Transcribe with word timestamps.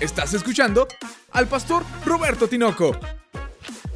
Estás 0.00 0.32
escuchando 0.32 0.88
al 1.32 1.46
pastor 1.46 1.84
Roberto 2.06 2.48
Tinoco. 2.48 2.98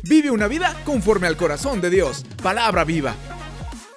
Vive 0.03 0.31
una 0.31 0.47
vida 0.49 0.83
conforme 0.85 1.27
al 1.27 1.35
corazón 1.35 1.81
de 1.81 1.89
Dios. 1.89 2.27
Palabra 2.43 2.85
viva. 2.85 3.17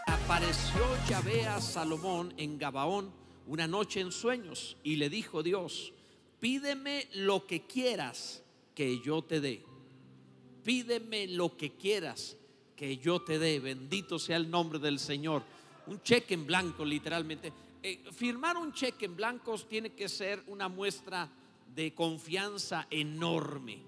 Apareció 0.06 0.84
Yahvé 1.10 1.46
a 1.48 1.60
Salomón 1.60 2.34
en 2.38 2.58
Gabaón 2.58 3.12
una 3.46 3.68
noche 3.68 4.00
en 4.00 4.14
sueños 4.14 4.78
y 4.84 4.96
le 4.96 5.10
dijo 5.10 5.44
Dios, 5.44 5.92
pídeme 6.40 7.10
lo 7.14 7.46
que 7.46 7.64
quieras 7.68 8.42
que 8.74 9.02
yo 9.02 9.22
te 9.22 9.42
dé. 9.42 9.66
Pídeme 10.64 11.28
lo 11.28 11.58
que 11.58 11.74
quieras 11.74 12.38
que 12.78 12.96
yo 13.00 13.22
te 13.22 13.38
dé. 13.38 13.60
Bendito 13.60 14.18
sea 14.18 14.38
el 14.38 14.50
nombre 14.50 14.80
del 14.80 15.00
Señor. 15.00 15.44
Un 15.88 16.02
cheque 16.02 16.36
en 16.36 16.46
blanco, 16.46 16.86
literalmente. 16.86 17.52
Eh, 17.84 18.06
firmar 18.16 18.56
un 18.56 18.72
cheque 18.72 19.04
en 19.04 19.16
blanco 19.18 19.58
tiene 19.58 19.90
que 19.90 20.08
ser 20.08 20.42
una 20.48 20.70
muestra 20.70 21.30
de 21.78 21.94
confianza 21.94 22.88
enorme, 22.90 23.84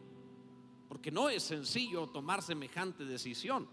porque 0.88 1.10
no 1.10 1.28
es 1.28 1.42
sencillo 1.42 2.06
tomar 2.06 2.44
semejante 2.44 3.04
decisión. 3.04 3.68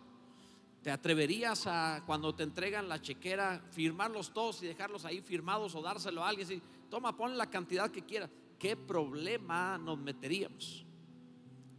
¿Te 0.83 0.91
atreverías 0.91 1.67
a, 1.67 2.03
cuando 2.07 2.35
te 2.35 2.43
entregan 2.43 2.89
la 2.89 3.03
chequera, 3.03 3.63
firmarlos 3.73 4.33
todos 4.33 4.63
y 4.63 4.67
dejarlos 4.69 5.05
ahí 5.05 5.21
firmados 5.21 5.75
o 5.75 5.83
dárselo 5.83 6.25
a 6.25 6.31
alguien? 6.31 6.51
Y, 6.51 6.63
Toma, 6.89 7.15
pon 7.15 7.37
la 7.37 7.51
cantidad 7.51 7.91
que 7.91 8.07
quieras. 8.07 8.31
¿Qué 8.59 8.75
problema 8.75 9.77
nos 9.77 9.99
meteríamos? 9.99 10.87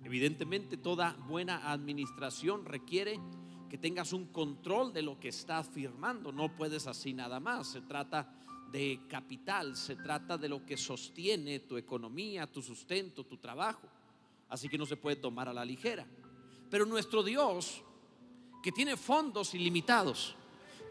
Evidentemente 0.04 0.78
toda 0.78 1.14
buena 1.28 1.72
administración 1.72 2.66
requiere 2.66 3.20
que 3.68 3.80
tengas 3.80 4.14
un 4.14 4.28
control 4.28 4.94
de 4.94 5.02
lo 5.02 5.20
que 5.20 5.30
estás 5.30 5.68
firmando. 5.70 6.32
No 6.32 6.56
puedes 6.56 6.86
así 6.86 7.14
nada 7.14 7.40
más. 7.40 7.72
Se 7.72 7.82
trata 7.82 8.32
de 8.72 9.02
capital, 9.08 9.76
se 9.76 9.96
trata 9.96 10.38
de 10.38 10.50
lo 10.50 10.66
que 10.66 10.78
sostiene 10.78 11.60
tu 11.60 11.78
economía, 11.78 12.48
tu 12.48 12.62
sustento, 12.62 13.24
tu 13.24 13.38
trabajo. 13.38 13.88
Así 14.50 14.70
que 14.70 14.78
no 14.78 14.86
se 14.86 14.98
puede 14.98 15.18
tomar 15.18 15.50
a 15.50 15.54
la 15.54 15.66
ligera. 15.66 16.06
Pero 16.70 16.86
nuestro 16.86 17.24
Dios, 17.24 17.82
que 18.62 18.72
tiene 18.72 18.98
fondos 18.98 19.54
ilimitados, 19.54 20.36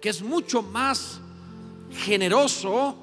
que 0.01 0.09
es 0.09 0.23
mucho 0.23 0.63
más 0.63 1.21
generoso 1.91 2.97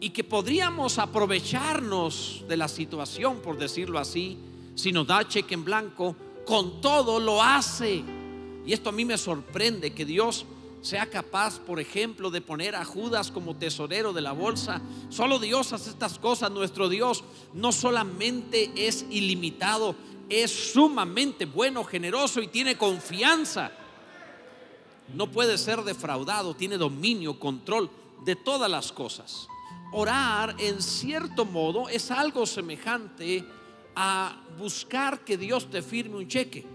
y 0.00 0.10
que 0.10 0.24
podríamos 0.24 0.98
aprovecharnos 0.98 2.44
de 2.48 2.56
la 2.56 2.68
situación, 2.68 3.40
por 3.40 3.56
decirlo 3.56 3.98
así, 3.98 4.38
si 4.74 4.92
nos 4.92 5.06
da 5.06 5.26
cheque 5.26 5.54
en 5.54 5.64
blanco, 5.64 6.16
con 6.44 6.80
todo 6.80 7.20
lo 7.20 7.42
hace. 7.42 8.02
Y 8.66 8.72
esto 8.72 8.90
a 8.90 8.92
mí 8.92 9.04
me 9.04 9.18
sorprende 9.18 9.92
que 9.94 10.04
Dios 10.04 10.44
sea 10.84 11.06
capaz, 11.06 11.60
por 11.60 11.80
ejemplo, 11.80 12.30
de 12.30 12.42
poner 12.42 12.74
a 12.74 12.84
Judas 12.84 13.30
como 13.30 13.56
tesorero 13.56 14.12
de 14.12 14.20
la 14.20 14.32
bolsa. 14.32 14.82
Solo 15.08 15.38
Dios 15.38 15.72
hace 15.72 15.88
estas 15.88 16.18
cosas. 16.18 16.50
Nuestro 16.50 16.90
Dios 16.90 17.24
no 17.54 17.72
solamente 17.72 18.70
es 18.76 19.06
ilimitado, 19.08 19.96
es 20.28 20.50
sumamente 20.72 21.46
bueno, 21.46 21.84
generoso 21.84 22.42
y 22.42 22.48
tiene 22.48 22.76
confianza. 22.76 23.72
No 25.14 25.30
puede 25.30 25.56
ser 25.56 25.80
defraudado, 25.84 26.54
tiene 26.54 26.76
dominio, 26.76 27.40
control 27.40 27.88
de 28.22 28.36
todas 28.36 28.70
las 28.70 28.92
cosas. 28.92 29.48
Orar, 29.90 30.54
en 30.58 30.82
cierto 30.82 31.46
modo, 31.46 31.88
es 31.88 32.10
algo 32.10 32.44
semejante 32.44 33.42
a 33.96 34.38
buscar 34.58 35.24
que 35.24 35.38
Dios 35.38 35.70
te 35.70 35.80
firme 35.80 36.16
un 36.16 36.28
cheque 36.28 36.66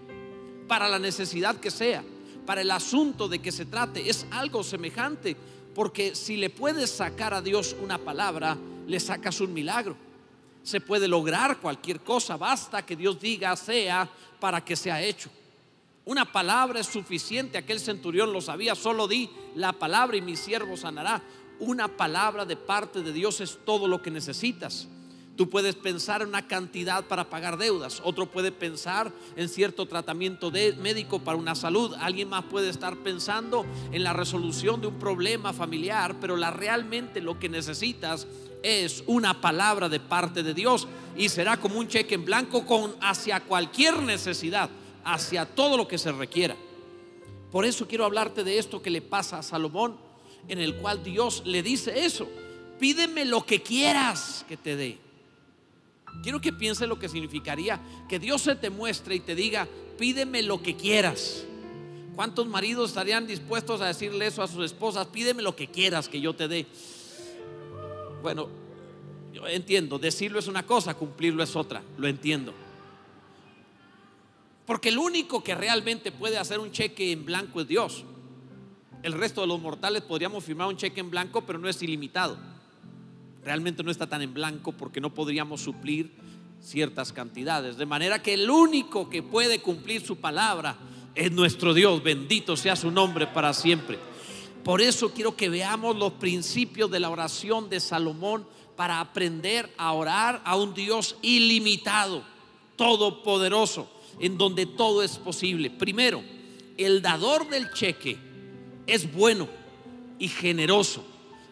para 0.68 0.90
la 0.90 0.98
necesidad 0.98 1.58
que 1.58 1.70
sea 1.70 2.04
para 2.50 2.62
el 2.62 2.72
asunto 2.72 3.28
de 3.28 3.38
que 3.38 3.52
se 3.52 3.68
trate. 3.68 4.10
Es 4.10 4.26
algo 4.32 4.64
semejante, 4.64 5.38
porque 5.76 6.16
si 6.16 6.36
le 6.36 6.50
puedes 6.50 6.90
sacar 6.90 7.32
a 7.32 7.44
Dios 7.44 7.76
una 7.80 8.00
palabra, 8.00 8.58
le 8.88 9.00
sacas 9.00 9.40
un 9.40 9.54
milagro. 9.54 9.96
Se 10.64 10.82
puede 10.82 11.08
lograr 11.08 11.60
cualquier 11.60 12.00
cosa, 12.00 12.38
basta 12.38 12.84
que 12.84 12.96
Dios 12.96 13.22
diga 13.22 13.56
sea 13.56 14.10
para 14.40 14.66
que 14.66 14.76
sea 14.76 15.00
hecho. 15.00 15.30
Una 16.06 16.26
palabra 16.26 16.80
es 16.80 16.88
suficiente, 16.88 17.56
aquel 17.56 17.80
centurión 17.80 18.34
lo 18.34 18.42
sabía, 18.42 18.74
solo 18.74 19.08
di 19.08 19.30
la 19.54 19.74
palabra 19.74 20.18
y 20.18 20.22
mi 20.22 20.36
siervo 20.36 20.76
sanará. 20.76 21.22
Una 21.60 21.88
palabra 21.88 22.46
de 22.46 22.56
parte 22.56 23.04
de 23.04 23.14
Dios 23.14 23.42
es 23.42 23.60
todo 23.64 23.88
lo 23.88 24.02
que 24.02 24.10
necesitas. 24.10 24.88
Tú 25.40 25.50
puedes 25.50 25.76
pensar 25.76 26.22
en 26.22 26.28
una 26.28 26.50
cantidad 26.50 27.06
para 27.06 27.30
pagar 27.30 27.58
deudas, 27.58 28.02
otro 28.04 28.26
puede 28.26 28.52
pensar 28.52 29.10
en 29.38 29.48
cierto 29.48 29.86
tratamiento 29.86 30.52
de 30.52 30.74
médico 30.74 31.20
para 31.20 31.38
una 31.38 31.56
salud, 31.56 31.96
alguien 31.98 32.28
más 32.28 32.44
puede 32.44 32.68
estar 32.68 32.98
pensando 32.98 33.66
en 33.94 34.04
la 34.04 34.12
resolución 34.12 34.82
de 34.82 34.88
un 34.88 35.00
problema 35.00 35.54
familiar, 35.54 36.18
pero 36.20 36.36
la 36.36 36.52
realmente 36.52 37.22
lo 37.22 37.40
que 37.40 37.48
necesitas 37.48 38.28
es 38.64 39.02
una 39.08 39.40
palabra 39.40 39.88
de 39.88 40.02
parte 40.02 40.44
de 40.44 40.54
Dios 40.54 40.90
y 41.16 41.30
será 41.30 41.56
como 41.56 41.80
un 41.80 41.88
cheque 41.88 42.16
en 42.16 42.26
blanco 42.26 42.66
con 42.66 42.94
hacia 43.00 43.40
cualquier 43.40 44.02
necesidad, 44.02 44.70
hacia 45.06 45.46
todo 45.46 45.78
lo 45.78 45.88
que 45.88 45.98
se 45.98 46.12
requiera. 46.12 46.58
Por 47.50 47.64
eso 47.64 47.88
quiero 47.88 48.04
hablarte 48.04 48.44
de 48.44 48.58
esto 48.58 48.82
que 48.82 48.90
le 48.90 49.02
pasa 49.02 49.40
a 49.40 49.44
Salomón, 49.44 49.96
en 50.50 50.60
el 50.60 50.76
cual 50.76 51.02
Dios 51.02 51.44
le 51.46 51.64
dice 51.64 52.04
eso, 52.04 52.28
pídeme 52.78 53.24
lo 53.24 53.46
que 53.46 53.62
quieras 53.62 54.44
que 54.46 54.58
te 54.58 54.76
dé. 54.76 55.09
Quiero 56.22 56.42
que 56.42 56.52
piense 56.52 56.86
lo 56.86 57.00
que 57.00 57.08
significaría 57.08 57.80
que 58.08 58.20
Dios 58.20 58.42
se 58.42 58.56
te 58.56 58.70
muestre 58.70 59.16
y 59.16 59.20
te 59.20 59.36
diga, 59.36 59.68
pídeme 59.98 60.42
lo 60.42 60.62
que 60.62 60.76
quieras. 60.76 61.46
¿Cuántos 62.16 62.48
maridos 62.48 62.90
estarían 62.90 63.26
dispuestos 63.26 63.80
a 63.80 63.88
decirle 63.88 64.28
eso 64.28 64.44
a 64.44 64.48
sus 64.48 64.66
esposas? 64.66 65.08
Pídeme 65.08 65.42
lo 65.42 65.56
que 65.56 65.68
quieras 65.68 66.10
que 66.10 66.20
yo 66.20 66.36
te 66.36 66.50
dé. 66.50 66.68
Bueno, 68.22 68.50
yo 69.32 69.48
entiendo, 69.48 69.98
decirlo 69.98 70.40
es 70.40 70.48
una 70.48 70.66
cosa, 70.66 70.96
cumplirlo 70.96 71.42
es 71.42 71.56
otra, 71.56 71.82
lo 71.98 72.08
entiendo. 72.08 72.54
Porque 74.66 74.90
el 74.90 74.98
único 74.98 75.42
que 75.42 75.56
realmente 75.56 76.12
puede 76.12 76.38
hacer 76.38 76.60
un 76.60 76.72
cheque 76.72 77.14
en 77.14 77.26
blanco 77.26 77.62
es 77.62 77.68
Dios. 77.68 78.04
El 79.02 79.14
resto 79.14 79.40
de 79.42 79.48
los 79.48 79.62
mortales 79.62 80.02
podríamos 80.02 80.44
firmar 80.44 80.68
un 80.68 80.76
cheque 80.76 81.00
en 81.00 81.10
blanco, 81.10 81.46
pero 81.46 81.58
no 81.58 81.70
es 81.70 81.82
ilimitado 81.82 82.59
realmente 83.44 83.84
no 83.84 83.92
está 83.92 84.08
tan 84.08 84.22
en 84.22 84.34
blanco 84.34 84.72
porque 84.72 85.02
no 85.02 85.14
podríamos 85.14 85.62
suplir 85.62 86.12
ciertas 86.62 87.14
cantidades. 87.14 87.78
De 87.78 87.86
manera 87.86 88.22
que 88.22 88.34
el 88.34 88.50
único 88.50 89.10
que 89.10 89.24
puede 89.24 89.62
cumplir 89.62 90.06
su 90.06 90.18
palabra 90.18 90.78
es 91.16 91.32
nuestro 91.32 91.74
Dios. 91.74 92.04
Bendito 92.04 92.56
sea 92.58 92.76
su 92.76 92.92
nombre 92.92 93.28
para 93.28 93.54
siempre. 93.54 93.98
Por 94.64 94.82
eso 94.82 95.14
quiero 95.14 95.36
que 95.36 95.50
veamos 95.50 95.98
los 95.98 96.14
principios 96.14 96.92
de 96.92 97.00
la 97.00 97.10
oración 97.10 97.70
de 97.70 97.80
Salomón 97.80 98.46
para 98.76 99.00
aprender 99.00 99.74
a 99.78 99.94
orar 99.94 100.42
a 100.46 100.56
un 100.56 100.74
Dios 100.74 101.16
ilimitado, 101.22 102.24
todopoderoso, 102.76 103.90
en 104.20 104.38
donde 104.38 104.66
todo 104.66 105.02
es 105.02 105.18
posible. 105.18 105.70
Primero, 105.70 106.24
el 106.78 107.02
dador 107.02 107.50
del 107.50 107.72
cheque 107.72 108.18
es 108.88 109.12
bueno 109.14 109.48
y 110.18 110.28
generoso. 110.28 111.06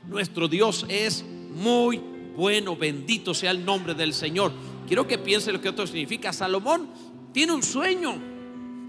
Nuestro 0.05 0.47
Dios 0.47 0.85
es 0.87 1.25
muy 1.57 2.01
bueno, 2.35 2.75
bendito 2.75 3.33
sea 3.33 3.51
el 3.51 3.65
nombre 3.65 3.93
del 3.93 4.13
Señor. 4.13 4.51
Quiero 4.87 5.07
que 5.07 5.17
piense 5.17 5.51
lo 5.51 5.59
que 5.59 5.69
esto 5.69 5.85
significa. 5.87 6.31
Salomón 6.31 6.89
tiene 7.33 7.53
un 7.53 7.63
sueño. 7.63 8.15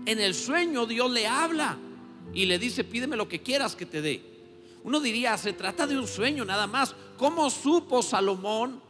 En 0.07 0.21
el 0.21 0.35
sueño 0.35 0.87
Dios 0.87 1.11
le 1.11 1.27
habla 1.27 1.79
y 2.33 2.47
le 2.47 2.59
dice, 2.59 2.85
pídeme 2.85 3.17
lo 3.17 3.29
que 3.29 3.41
quieras 3.41 3.75
que 3.75 3.87
te 3.87 4.01
dé. 4.01 4.23
Uno 4.85 5.01
diría, 5.01 5.37
se 5.37 5.53
trata 5.53 5.87
de 5.87 5.99
un 5.99 6.07
sueño 6.07 6.45
nada 6.45 6.67
más. 6.67 6.95
¿Cómo 7.17 7.51
supo 7.51 8.03
Salomón 8.03 8.81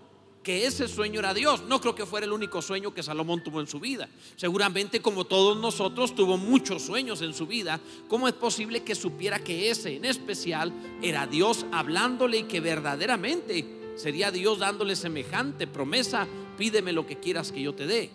que 0.49 0.65
ese 0.65 0.89
sueño 0.89 1.19
era 1.19 1.35
Dios? 1.35 1.65
No 1.69 1.79
creo 1.79 1.95
que 1.95 2.07
fuera 2.07 2.25
el 2.25 2.33
único 2.33 2.63
sueño 2.63 2.95
que 2.95 3.03
Salomón 3.03 3.45
tuvo 3.45 3.61
en 3.61 3.67
su 3.67 3.79
vida. 3.79 4.09
Seguramente 4.35 5.03
como 5.03 5.27
todos 5.27 5.59
nosotros 5.59 6.15
tuvo 6.15 6.39
muchos 6.39 6.81
sueños 6.81 7.21
en 7.21 7.35
su 7.35 7.47
vida. 7.47 7.79
¿Cómo 8.09 8.29
es 8.29 8.33
posible 8.33 8.83
que 8.83 8.95
supiera 8.95 9.41
que 9.41 9.69
ese 9.69 9.97
en 9.97 10.07
especial 10.07 10.73
era 11.03 11.27
Dios 11.27 11.67
hablándole 11.71 12.39
y 12.39 12.43
que 12.45 12.61
verdaderamente 12.61 13.79
Sería 13.99 14.31
Dios 14.31 14.61
dándole 14.61 14.95
semejante 14.95 15.67
promesa, 15.67 16.29
pídeme 16.57 16.93
lo 16.93 17.05
que 17.05 17.19
quieras 17.19 17.51
que 17.51 17.61
yo 17.61 17.75
te 17.75 17.85
dé. 17.87 18.11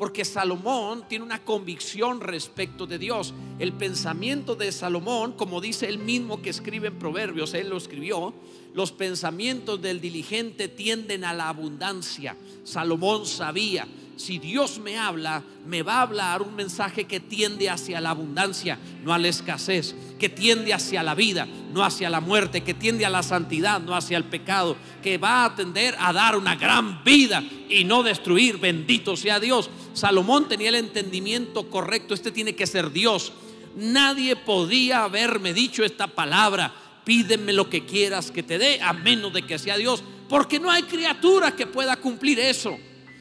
Porque 0.00 0.24
Salomón 0.24 1.04
tiene 1.10 1.26
una 1.26 1.44
convicción 1.44 2.22
respecto 2.22 2.86
de 2.86 2.98
Dios. 2.98 3.34
El 3.58 3.74
pensamiento 3.74 4.56
de 4.56 4.72
Salomón, 4.72 5.32
como 5.32 5.60
dice 5.60 5.90
él 5.90 5.98
mismo 5.98 6.40
que 6.40 6.48
escribe 6.48 6.88
en 6.88 6.98
Proverbios, 6.98 7.52
él 7.52 7.68
lo 7.68 7.76
escribió, 7.76 8.32
los 8.72 8.92
pensamientos 8.92 9.82
del 9.82 10.00
diligente 10.00 10.68
tienden 10.68 11.22
a 11.22 11.34
la 11.34 11.50
abundancia. 11.50 12.34
Salomón 12.64 13.26
sabía 13.26 13.86
si 14.20 14.38
Dios 14.38 14.78
me 14.78 14.98
habla, 14.98 15.42
me 15.66 15.82
va 15.82 15.94
a 15.94 16.02
hablar 16.02 16.42
un 16.42 16.54
mensaje 16.54 17.04
que 17.04 17.20
tiende 17.20 17.70
hacia 17.70 18.02
la 18.02 18.10
abundancia, 18.10 18.78
no 19.02 19.14
a 19.14 19.18
la 19.18 19.28
escasez, 19.28 19.94
que 20.18 20.28
tiende 20.28 20.74
hacia 20.74 21.02
la 21.02 21.14
vida, 21.14 21.48
no 21.72 21.82
hacia 21.82 22.10
la 22.10 22.20
muerte, 22.20 22.62
que 22.62 22.74
tiende 22.74 23.06
a 23.06 23.10
la 23.10 23.22
santidad, 23.22 23.80
no 23.80 23.96
hacia 23.96 24.18
el 24.18 24.24
pecado, 24.24 24.76
que 25.02 25.16
va 25.16 25.46
a 25.46 25.54
tender 25.54 25.96
a 25.98 26.12
dar 26.12 26.36
una 26.36 26.54
gran 26.56 27.02
vida 27.02 27.42
y 27.70 27.84
no 27.84 28.02
destruir. 28.02 28.58
Bendito 28.58 29.16
sea 29.16 29.40
Dios. 29.40 29.70
Salomón 29.94 30.48
tenía 30.48 30.68
el 30.68 30.74
entendimiento 30.74 31.70
correcto, 31.70 32.12
este 32.12 32.30
tiene 32.30 32.54
que 32.54 32.66
ser 32.66 32.92
Dios. 32.92 33.32
Nadie 33.74 34.36
podía 34.36 35.04
haberme 35.04 35.54
dicho 35.54 35.82
esta 35.82 36.08
palabra, 36.08 36.74
pídeme 37.04 37.54
lo 37.54 37.70
que 37.70 37.86
quieras 37.86 38.30
que 38.30 38.42
te 38.42 38.58
dé, 38.58 38.82
a 38.82 38.92
menos 38.92 39.32
de 39.32 39.42
que 39.42 39.58
sea 39.58 39.78
Dios 39.78 40.02
Porque 40.28 40.60
no 40.60 40.70
hay 40.70 40.82
criatura 40.82 41.56
que 41.56 41.66
pueda 41.66 41.96
cumplir 41.96 42.38
eso. 42.38 42.76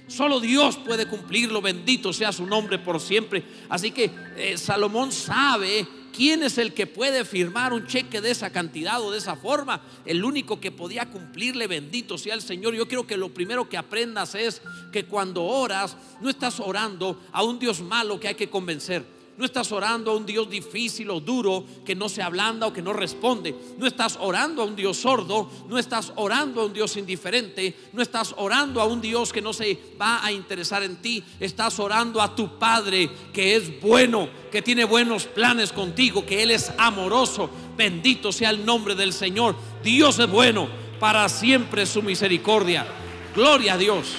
Solo 0.09 0.39
Dios 0.39 0.77
puede 0.77 1.05
cumplirlo. 1.05 1.61
Bendito 1.61 2.11
sea 2.11 2.31
su 2.31 2.45
nombre 2.45 2.79
por 2.79 2.99
siempre. 2.99 3.43
Así 3.69 3.91
que 3.91 4.11
eh, 4.35 4.57
Salomón 4.57 5.11
sabe 5.11 5.87
quién 6.11 6.41
es 6.41 6.57
el 6.57 6.73
que 6.73 6.87
puede 6.87 7.23
firmar 7.23 7.73
un 7.73 7.85
cheque 7.85 8.19
de 8.19 8.31
esa 8.31 8.49
cantidad 8.49 9.01
o 9.01 9.11
de 9.11 9.19
esa 9.19 9.35
forma. 9.35 9.81
El 10.05 10.25
único 10.25 10.59
que 10.59 10.71
podía 10.71 11.05
cumplirle, 11.05 11.67
bendito 11.67 12.17
sea 12.17 12.33
el 12.33 12.41
Señor. 12.41 12.73
Yo 12.73 12.87
quiero 12.87 13.05
que 13.05 13.17
lo 13.17 13.33
primero 13.33 13.69
que 13.69 13.77
aprendas 13.77 14.33
es 14.33 14.63
que 14.91 15.05
cuando 15.05 15.43
oras, 15.43 15.95
no 16.21 16.29
estás 16.29 16.59
orando 16.59 17.21
a 17.31 17.43
un 17.43 17.59
Dios 17.59 17.79
malo 17.81 18.19
que 18.19 18.29
hay 18.29 18.35
que 18.35 18.49
convencer 18.49 19.18
no 19.39 19.45
estás 19.45 19.71
orando 19.71 20.11
a 20.11 20.17
un 20.17 20.25
Dios 20.25 20.49
difícil 20.49 21.09
o 21.11 21.21
duro 21.21 21.63
que 21.85 21.95
no 21.95 22.09
se 22.09 22.21
ablanda 22.21 22.67
o 22.67 22.73
que 22.73 22.81
no 22.81 22.91
responde. 22.91 23.55
No 23.77 23.87
estás 23.87 24.17
orando 24.19 24.61
a 24.61 24.65
un 24.65 24.75
Dios 24.75 24.97
sordo. 24.97 25.49
No 25.69 25.77
estás 25.77 26.11
orando 26.17 26.59
a 26.59 26.65
un 26.65 26.73
Dios 26.73 26.97
indiferente. 26.97 27.73
No 27.93 28.01
estás 28.01 28.35
orando 28.35 28.81
a 28.81 28.85
un 28.85 28.99
Dios 28.99 29.31
que 29.31 29.41
no 29.41 29.53
se 29.53 29.79
va 29.99 30.25
a 30.25 30.33
interesar 30.33 30.83
en 30.83 30.97
ti. 30.97 31.23
Estás 31.39 31.79
orando 31.79 32.21
a 32.21 32.35
tu 32.35 32.59
Padre 32.59 33.09
que 33.31 33.55
es 33.55 33.79
bueno, 33.79 34.27
que 34.51 34.61
tiene 34.61 34.83
buenos 34.83 35.23
planes 35.23 35.71
contigo, 35.71 36.25
que 36.25 36.43
Él 36.43 36.51
es 36.51 36.73
amoroso. 36.77 37.49
Bendito 37.77 38.33
sea 38.33 38.49
el 38.49 38.65
nombre 38.65 38.93
del 38.93 39.13
Señor. 39.13 39.55
Dios 39.81 40.19
es 40.19 40.29
bueno. 40.29 40.67
Para 40.99 41.29
siempre 41.29 41.85
su 41.85 42.01
misericordia. 42.01 42.85
Gloria 43.33 43.75
a 43.75 43.77
Dios. 43.77 44.15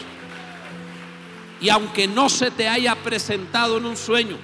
Y 1.61 1.69
aunque 1.69 2.08
no 2.08 2.31
se 2.31 2.50
te 2.50 2.70
haya 2.70 2.94
presentado 2.94 3.76
en 3.76 3.84
un 3.84 3.99
sueño, 3.99 4.38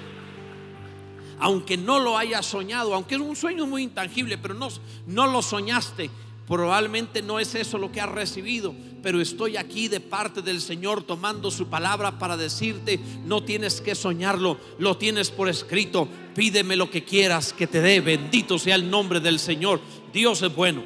aunque 1.38 1.76
no 1.76 1.98
lo 1.98 2.16
hayas 2.16 2.46
soñado, 2.46 2.94
aunque 2.94 3.16
es 3.16 3.20
un 3.20 3.36
sueño 3.36 3.66
muy 3.66 3.82
intangible, 3.82 4.38
pero 4.38 4.54
no, 4.54 4.68
no 5.06 5.26
lo 5.26 5.42
soñaste, 5.42 6.10
probablemente 6.46 7.22
no 7.22 7.40
es 7.40 7.54
eso 7.54 7.78
lo 7.78 7.90
que 7.90 8.00
has 8.00 8.08
recibido, 8.08 8.74
pero 9.02 9.20
estoy 9.20 9.56
aquí 9.56 9.88
de 9.88 10.00
parte 10.00 10.42
del 10.42 10.60
Señor 10.60 11.02
tomando 11.02 11.50
su 11.50 11.68
palabra 11.68 12.18
para 12.18 12.36
decirte, 12.36 13.00
no 13.24 13.42
tienes 13.42 13.80
que 13.80 13.94
soñarlo, 13.94 14.58
lo 14.78 14.96
tienes 14.96 15.30
por 15.30 15.48
escrito, 15.48 16.08
pídeme 16.34 16.76
lo 16.76 16.90
que 16.90 17.04
quieras 17.04 17.52
que 17.52 17.66
te 17.66 17.80
dé, 17.80 18.00
bendito 18.00 18.58
sea 18.58 18.76
el 18.76 18.88
nombre 18.88 19.20
del 19.20 19.38
Señor, 19.38 19.80
Dios 20.12 20.42
es 20.42 20.54
bueno. 20.54 20.82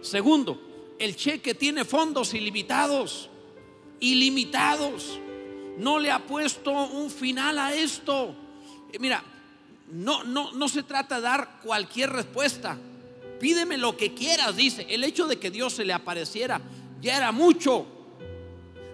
Segundo, 0.00 0.60
el 0.98 1.16
cheque 1.16 1.54
tiene 1.54 1.84
fondos 1.84 2.34
ilimitados, 2.34 3.28
ilimitados, 4.00 5.18
no 5.78 5.98
le 5.98 6.10
ha 6.10 6.24
puesto 6.26 6.72
un 6.72 7.10
final 7.10 7.58
a 7.58 7.74
esto. 7.74 8.34
Mira, 8.98 9.22
no, 9.92 10.24
no, 10.24 10.52
no 10.52 10.68
se 10.68 10.82
trata 10.82 11.16
de 11.16 11.22
dar 11.22 11.60
cualquier 11.62 12.10
respuesta. 12.10 12.76
Pídeme 13.40 13.78
lo 13.78 13.96
que 13.96 14.14
quieras, 14.14 14.56
dice. 14.56 14.86
El 14.88 15.04
hecho 15.04 15.26
de 15.26 15.38
que 15.38 15.50
Dios 15.50 15.74
se 15.74 15.84
le 15.84 15.92
apareciera 15.92 16.60
ya 17.00 17.16
era 17.16 17.32
mucho. 17.32 17.86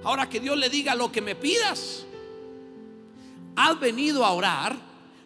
Ahora 0.05 0.29
que 0.29 0.41
Dios 0.41 0.59
le 0.59 0.69
diga 0.69 0.95
lo 0.95 1.11
que 1.11 1.23
me 1.23 1.35
pidas. 1.35 2.05
Has 3.57 3.79
venido 3.81 4.25
a 4.25 4.33
orar 4.33 4.77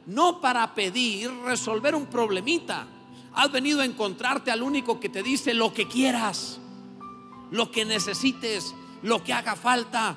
no 0.06 0.40
para 0.40 0.74
pedir 0.74 1.30
resolver 1.44 1.94
un 1.94 2.06
problemita. 2.06 2.86
Has 3.34 3.52
venido 3.52 3.80
a 3.80 3.84
encontrarte 3.84 4.50
al 4.50 4.62
único 4.62 4.98
que 4.98 5.08
te 5.08 5.22
dice 5.22 5.54
lo 5.54 5.72
que 5.72 5.86
quieras, 5.86 6.58
lo 7.50 7.70
que 7.70 7.84
necesites, 7.84 8.74
lo 9.02 9.22
que 9.22 9.32
haga 9.32 9.54
falta, 9.54 10.16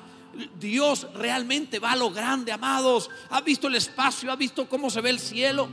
Dios 0.58 1.06
realmente 1.14 1.78
va 1.78 1.92
a 1.92 1.96
lo 1.96 2.10
grande, 2.10 2.52
amados. 2.52 3.10
¿Ha 3.30 3.40
visto 3.40 3.68
el 3.68 3.74
espacio? 3.74 4.32
¿Ha 4.32 4.36
visto 4.36 4.68
cómo 4.68 4.90
se 4.90 5.00
ve 5.00 5.10
el 5.10 5.20
cielo? 5.20 5.68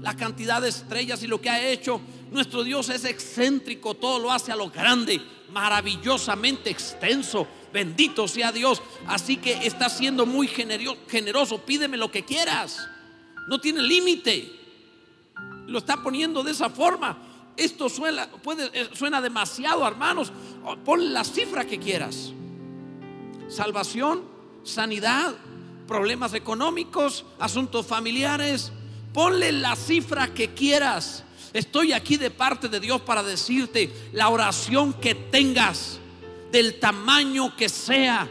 La 0.00 0.16
cantidad 0.16 0.62
de 0.62 0.68
estrellas 0.68 1.22
y 1.22 1.26
lo 1.26 1.40
que 1.40 1.50
ha 1.50 1.66
hecho. 1.68 2.00
Nuestro 2.30 2.64
Dios 2.64 2.88
es 2.88 3.04
excéntrico, 3.04 3.94
todo 3.94 4.18
lo 4.18 4.32
hace 4.32 4.52
a 4.52 4.56
lo 4.56 4.70
grande, 4.70 5.20
maravillosamente 5.50 6.70
extenso. 6.70 7.46
Bendito 7.72 8.26
sea 8.28 8.52
Dios. 8.52 8.80
Así 9.06 9.36
que 9.36 9.66
está 9.66 9.88
siendo 9.88 10.24
muy 10.24 10.48
generoso. 10.48 11.58
Pídeme 11.58 11.96
lo 11.96 12.10
que 12.10 12.24
quieras. 12.24 12.88
No 13.48 13.60
tiene 13.60 13.82
límite. 13.82 14.54
Lo 15.66 15.78
está 15.78 16.02
poniendo 16.02 16.42
de 16.42 16.52
esa 16.52 16.70
forma. 16.70 17.18
Esto 17.56 17.88
suena, 17.88 18.28
puede, 18.30 18.70
eh, 18.72 18.88
suena 18.94 19.20
demasiado, 19.20 19.86
hermanos. 19.86 20.32
Pon 20.84 21.12
la 21.12 21.24
cifra 21.24 21.66
que 21.66 21.78
quieras 21.78 22.32
salvación, 23.48 24.22
sanidad, 24.62 25.34
problemas 25.86 26.34
económicos, 26.34 27.24
asuntos 27.38 27.86
familiares. 27.86 28.72
Ponle 29.12 29.52
la 29.52 29.74
cifra 29.74 30.32
que 30.34 30.54
quieras. 30.54 31.24
Estoy 31.52 31.92
aquí 31.92 32.16
de 32.16 32.30
parte 32.30 32.68
de 32.68 32.78
Dios 32.78 33.00
para 33.00 33.22
decirte 33.22 33.90
la 34.12 34.28
oración 34.28 34.92
que 34.92 35.14
tengas, 35.14 35.98
del 36.52 36.78
tamaño 36.78 37.56
que 37.56 37.68
sea, 37.68 38.28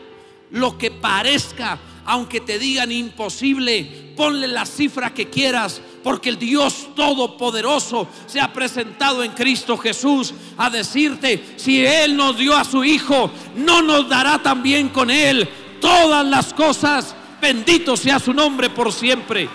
lo 0.52 0.78
que 0.78 0.92
parezca, 0.92 1.80
aunque 2.06 2.40
te 2.40 2.58
digan 2.58 2.92
imposible, 2.92 4.14
ponle 4.16 4.48
la 4.48 4.66
cifra 4.66 5.14
que 5.14 5.30
quieras, 5.30 5.82
porque 6.08 6.30
el 6.30 6.40
Dios 6.40 6.88
Todopoderoso 6.96 8.08
se 8.28 8.40
ha 8.40 8.54
presentado 8.54 9.26
en 9.26 9.34
Cristo 9.34 9.78
Jesús 9.78 10.34
a 10.56 10.70
decirte, 10.70 11.56
si 11.58 11.86
Él 11.86 12.16
nos 12.16 12.38
dio 12.38 12.56
a 12.56 12.64
su 12.64 12.86
Hijo, 12.86 13.30
no 13.58 13.82
nos 13.82 14.08
dará 14.08 14.42
también 14.42 14.88
con 14.88 15.12
Él 15.12 15.50
todas 15.82 16.26
las 16.26 16.54
cosas. 16.54 17.14
Bendito 17.42 17.98
sea 17.98 18.20
su 18.20 18.34
nombre 18.34 18.70
por 18.70 18.94
siempre. 18.94 19.50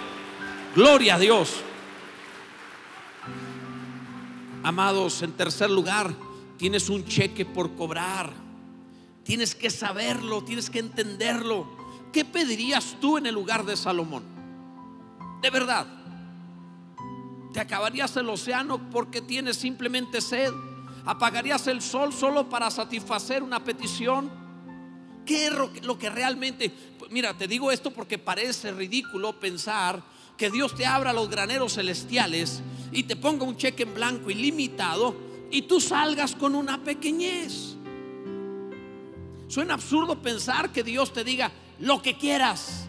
Gloria 0.76 1.14
a 1.14 1.18
Dios. 1.18 1.54
Amados, 4.62 5.22
en 5.22 5.32
tercer 5.32 5.70
lugar, 5.70 6.12
tienes 6.58 6.90
un 6.90 7.06
cheque 7.06 7.46
por 7.46 7.74
cobrar. 7.76 8.30
Tienes 9.24 9.54
que 9.54 9.70
saberlo, 9.70 10.44
tienes 10.44 10.68
que 10.68 10.80
entenderlo. 10.80 11.66
¿qué 12.12 12.26
pedirías 12.26 12.94
tú 13.00 13.16
en 13.16 13.24
el 13.24 13.34
lugar 13.34 13.64
de 13.64 13.74
Salomón? 13.74 14.22
De 15.40 15.48
verdad. 15.48 16.01
¿Te 17.52 17.60
acabarías 17.60 18.16
el 18.16 18.28
océano 18.28 18.90
porque 18.90 19.20
tienes 19.20 19.56
simplemente 19.56 20.20
sed? 20.20 20.52
¿Apagarías 21.04 21.66
el 21.66 21.82
sol 21.82 22.12
solo 22.12 22.48
para 22.48 22.70
satisfacer 22.70 23.42
una 23.42 23.62
petición? 23.62 24.30
¿Qué 25.26 25.46
es 25.46 25.52
lo 25.84 25.98
que 25.98 26.10
realmente... 26.10 26.72
Mira, 27.10 27.36
te 27.36 27.46
digo 27.46 27.70
esto 27.70 27.90
porque 27.90 28.18
parece 28.18 28.72
ridículo 28.72 29.38
pensar 29.38 30.02
que 30.36 30.50
Dios 30.50 30.74
te 30.74 30.86
abra 30.86 31.12
los 31.12 31.28
graneros 31.28 31.74
celestiales 31.74 32.62
y 32.90 33.02
te 33.04 33.16
ponga 33.16 33.44
un 33.44 33.56
cheque 33.56 33.82
en 33.82 33.94
blanco 33.94 34.30
ilimitado 34.30 35.14
y 35.50 35.62
tú 35.62 35.80
salgas 35.80 36.34
con 36.34 36.54
una 36.54 36.82
pequeñez. 36.82 37.76
Suena 39.46 39.74
absurdo 39.74 40.22
pensar 40.22 40.72
que 40.72 40.82
Dios 40.82 41.12
te 41.12 41.24
diga, 41.24 41.52
lo 41.78 42.00
que 42.00 42.16
quieras. 42.16 42.86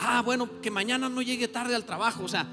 Ah, 0.00 0.22
bueno, 0.24 0.60
que 0.62 0.70
mañana 0.70 1.08
no 1.08 1.20
llegue 1.20 1.48
tarde 1.48 1.74
al 1.74 1.84
trabajo, 1.84 2.24
o 2.24 2.28
sea, 2.28 2.46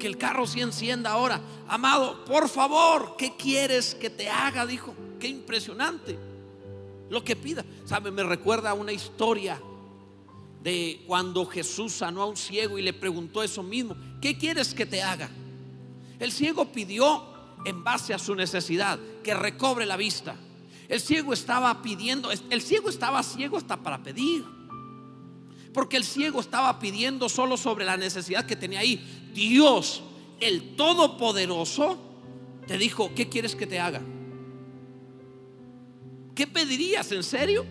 que 0.00 0.08
el 0.08 0.18
carro 0.18 0.48
sí 0.48 0.60
encienda 0.60 1.12
ahora. 1.12 1.40
Amado, 1.68 2.24
por 2.24 2.48
favor, 2.48 3.14
¿qué 3.16 3.36
quieres 3.36 3.94
que 3.94 4.10
te 4.10 4.28
haga? 4.28 4.66
Dijo, 4.66 4.92
qué 5.20 5.28
impresionante. 5.28 6.18
Lo 7.08 7.22
que 7.22 7.36
pida. 7.36 7.64
¿Sabe? 7.84 8.10
Me 8.10 8.24
recuerda 8.24 8.74
una 8.74 8.90
historia 8.90 9.60
de 10.64 11.04
cuando 11.06 11.46
Jesús 11.46 11.92
sanó 11.92 12.22
a 12.22 12.26
un 12.26 12.36
ciego 12.36 12.78
y 12.78 12.82
le 12.82 12.92
preguntó 12.92 13.42
eso 13.44 13.62
mismo. 13.62 13.96
¿Qué 14.20 14.36
quieres 14.36 14.74
que 14.74 14.86
te 14.86 15.02
haga? 15.02 15.30
El 16.18 16.32
ciego 16.32 16.66
pidió 16.72 17.24
en 17.64 17.84
base 17.84 18.12
a 18.12 18.18
su 18.18 18.34
necesidad 18.34 18.98
que 19.22 19.34
recobre 19.34 19.86
la 19.86 19.96
vista. 19.96 20.34
El 20.88 21.00
ciego 21.00 21.32
estaba 21.32 21.82
pidiendo, 21.82 22.30
el 22.30 22.62
ciego 22.62 22.88
estaba 22.88 23.22
ciego 23.22 23.56
hasta 23.56 23.76
para 23.76 24.02
pedir. 24.02 24.44
Porque 25.72 25.96
el 25.96 26.04
ciego 26.04 26.40
estaba 26.40 26.80
pidiendo 26.80 27.28
solo 27.28 27.56
sobre 27.56 27.84
la 27.84 27.96
necesidad 27.96 28.44
que 28.44 28.56
tenía 28.56 28.80
ahí. 28.80 29.19
Dios, 29.34 30.02
el 30.40 30.76
Todopoderoso, 30.76 31.98
te 32.66 32.78
dijo, 32.78 33.12
¿qué 33.14 33.28
quieres 33.28 33.54
que 33.54 33.66
te 33.66 33.78
haga? 33.78 34.00
¿Qué 36.34 36.46
pedirías 36.46 37.10
en 37.12 37.22
serio? 37.22 37.66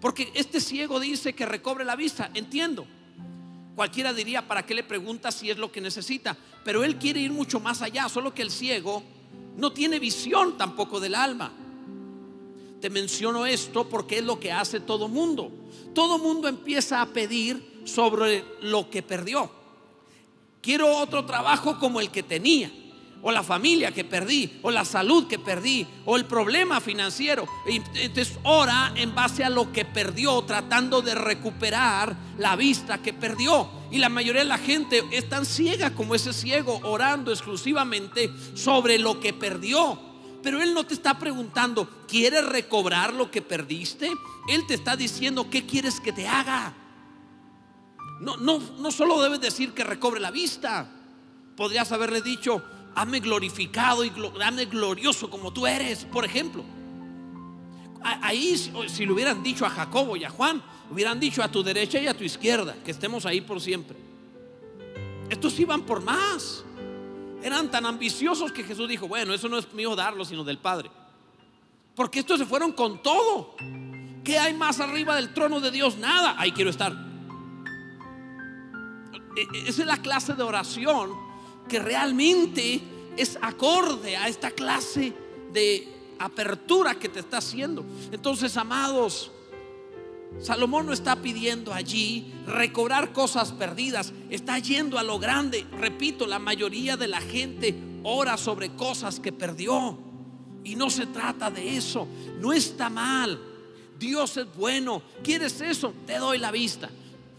Porque 0.00 0.30
este 0.34 0.60
ciego 0.60 0.98
dice 0.98 1.34
que 1.34 1.44
recobre 1.44 1.84
la 1.84 1.96
vista, 1.96 2.30
entiendo. 2.34 2.86
Cualquiera 3.74 4.12
diría, 4.12 4.46
¿para 4.46 4.64
qué 4.64 4.74
le 4.74 4.84
pregunta 4.84 5.30
si 5.30 5.50
es 5.50 5.58
lo 5.58 5.70
que 5.70 5.80
necesita? 5.80 6.36
Pero 6.64 6.84
él 6.84 6.96
quiere 6.96 7.20
ir 7.20 7.30
mucho 7.30 7.60
más 7.60 7.82
allá, 7.82 8.08
solo 8.08 8.34
que 8.34 8.42
el 8.42 8.50
ciego 8.50 9.02
no 9.56 9.72
tiene 9.72 9.98
visión 9.98 10.56
tampoco 10.56 11.00
del 11.00 11.14
alma. 11.14 11.52
Te 12.80 12.88
menciono 12.88 13.44
esto 13.46 13.88
porque 13.88 14.18
es 14.18 14.24
lo 14.24 14.40
que 14.40 14.52
hace 14.52 14.80
todo 14.80 15.08
mundo. 15.08 15.52
Todo 15.94 16.18
mundo 16.18 16.48
empieza 16.48 17.02
a 17.02 17.06
pedir 17.06 17.82
sobre 17.84 18.44
lo 18.62 18.88
que 18.88 19.02
perdió. 19.02 19.59
Quiero 20.62 20.94
otro 20.98 21.24
trabajo 21.24 21.78
como 21.78 22.00
el 22.00 22.10
que 22.10 22.22
tenía, 22.22 22.70
o 23.22 23.32
la 23.32 23.42
familia 23.42 23.92
que 23.92 24.04
perdí, 24.04 24.60
o 24.62 24.70
la 24.70 24.84
salud 24.84 25.26
que 25.26 25.38
perdí, 25.38 25.86
o 26.04 26.16
el 26.16 26.26
problema 26.26 26.80
financiero. 26.80 27.46
Entonces 27.66 28.38
ora 28.42 28.92
en 28.94 29.14
base 29.14 29.42
a 29.44 29.50
lo 29.50 29.72
que 29.72 29.84
perdió, 29.84 30.42
tratando 30.42 31.02
de 31.02 31.14
recuperar 31.14 32.14
la 32.38 32.56
vista 32.56 33.02
que 33.02 33.12
perdió. 33.12 33.70
Y 33.90 33.98
la 33.98 34.08
mayoría 34.08 34.42
de 34.42 34.48
la 34.48 34.58
gente 34.58 35.02
es 35.10 35.28
tan 35.28 35.44
ciega 35.46 35.94
como 35.94 36.14
ese 36.14 36.32
ciego, 36.32 36.80
orando 36.84 37.30
exclusivamente 37.32 38.30
sobre 38.54 38.98
lo 38.98 39.18
que 39.18 39.32
perdió 39.32 39.98
Pero 40.42 40.62
Él 40.62 40.72
no 40.72 40.84
te 40.84 40.94
está 40.94 41.18
preguntando, 41.18 41.88
¿quieres 42.08 42.46
recobrar 42.46 43.12
lo 43.12 43.30
que 43.30 43.42
perdiste? 43.42 44.10
Él 44.48 44.66
te 44.66 44.74
está 44.74 44.96
diciendo, 44.96 45.50
¿qué 45.50 45.66
quieres 45.66 46.00
que 46.00 46.12
te 46.12 46.26
haga? 46.26 46.74
No, 48.20 48.36
no, 48.36 48.58
no 48.78 48.90
solo 48.92 49.20
debes 49.22 49.40
decir 49.40 49.72
que 49.72 49.82
recobre 49.82 50.20
la 50.20 50.30
vista. 50.30 50.88
Podrías 51.56 51.90
haberle 51.90 52.20
dicho, 52.20 52.62
hazme 52.94 53.20
glorificado 53.20 54.04
y 54.04 54.12
hazme 54.42 54.66
glorioso 54.66 55.30
como 55.30 55.52
tú 55.52 55.66
eres, 55.66 56.04
por 56.04 56.24
ejemplo. 56.24 56.62
Ahí, 58.02 58.56
si 58.56 59.04
le 59.04 59.12
hubieran 59.12 59.42
dicho 59.42 59.66
a 59.66 59.70
Jacobo 59.70 60.16
y 60.16 60.24
a 60.24 60.30
Juan, 60.30 60.62
hubieran 60.90 61.18
dicho 61.18 61.42
a 61.42 61.50
tu 61.50 61.62
derecha 61.62 61.98
y 61.98 62.06
a 62.06 62.16
tu 62.16 62.24
izquierda, 62.24 62.76
que 62.84 62.90
estemos 62.90 63.26
ahí 63.26 63.40
por 63.40 63.60
siempre. 63.60 63.96
Estos 65.28 65.58
iban 65.58 65.82
por 65.82 66.02
más. 66.02 66.64
Eran 67.42 67.70
tan 67.70 67.86
ambiciosos 67.86 68.52
que 68.52 68.64
Jesús 68.64 68.88
dijo, 68.88 69.08
bueno, 69.08 69.32
eso 69.32 69.48
no 69.48 69.58
es 69.58 69.72
mío 69.72 69.96
darlo, 69.96 70.24
sino 70.24 70.44
del 70.44 70.58
Padre. 70.58 70.90
Porque 71.94 72.20
estos 72.20 72.38
se 72.38 72.46
fueron 72.46 72.72
con 72.72 73.02
todo. 73.02 73.56
¿Qué 74.24 74.38
hay 74.38 74.54
más 74.54 74.80
arriba 74.80 75.16
del 75.16 75.32
trono 75.32 75.60
de 75.60 75.70
Dios? 75.70 75.96
Nada. 75.96 76.34
Ahí 76.38 76.52
quiero 76.52 76.70
estar. 76.70 77.09
E, 79.36 79.42
e, 79.42 79.68
esa 79.68 79.82
es 79.82 79.86
la 79.86 80.02
clase 80.02 80.34
de 80.34 80.42
oración 80.42 81.10
que 81.68 81.78
realmente 81.78 82.80
es 83.16 83.38
acorde 83.40 84.16
a 84.16 84.28
esta 84.28 84.50
clase 84.50 85.12
de 85.52 85.88
apertura 86.18 86.98
que 86.98 87.08
te 87.08 87.20
está 87.20 87.38
haciendo. 87.38 87.84
Entonces, 88.12 88.56
amados, 88.56 89.30
Salomón 90.38 90.86
no 90.86 90.92
está 90.92 91.16
pidiendo 91.16 91.72
allí 91.72 92.32
recobrar 92.46 93.12
cosas 93.12 93.52
perdidas, 93.52 94.12
está 94.30 94.58
yendo 94.58 94.98
a 94.98 95.02
lo 95.02 95.18
grande. 95.18 95.66
Repito, 95.78 96.26
la 96.26 96.38
mayoría 96.38 96.96
de 96.96 97.08
la 97.08 97.20
gente 97.20 97.74
ora 98.02 98.36
sobre 98.36 98.70
cosas 98.70 99.20
que 99.20 99.32
perdió. 99.32 99.98
Y 100.62 100.76
no 100.76 100.90
se 100.90 101.06
trata 101.06 101.50
de 101.50 101.76
eso, 101.76 102.06
no 102.38 102.52
está 102.52 102.90
mal. 102.90 103.40
Dios 103.98 104.36
es 104.36 104.46
bueno. 104.54 105.02
¿Quieres 105.22 105.60
eso? 105.60 105.92
Te 106.06 106.18
doy 106.18 106.38
la 106.38 106.50
vista. 106.50 106.90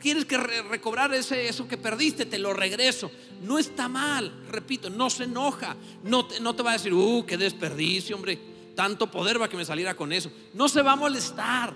¿Quieres 0.02 0.26
que 0.26 0.36
recobrar 0.38 1.14
ese, 1.14 1.48
eso 1.48 1.68
que 1.68 1.78
perdiste? 1.78 2.26
Te 2.26 2.40
lo 2.40 2.54
regreso. 2.54 3.12
No 3.44 3.60
está 3.60 3.88
mal, 3.88 4.34
repito, 4.50 4.90
no 4.90 5.12
se 5.12 5.26
enoja. 5.26 5.76
No 6.04 6.26
te, 6.26 6.40
no 6.40 6.56
te 6.56 6.64
va 6.64 6.72
a 6.72 6.74
decir, 6.74 6.92
uh, 6.92 7.24
qué 7.26 7.38
desperdicio, 7.38 8.16
hombre. 8.16 8.40
Tanto 8.76 9.12
poder 9.12 9.40
va 9.40 9.48
que 9.48 9.58
me 9.58 9.66
saliera 9.66 9.96
con 9.96 10.12
eso. 10.12 10.32
No 10.56 10.68
se 10.68 10.82
va 10.82 10.94
a 10.94 10.96
molestar. 10.96 11.76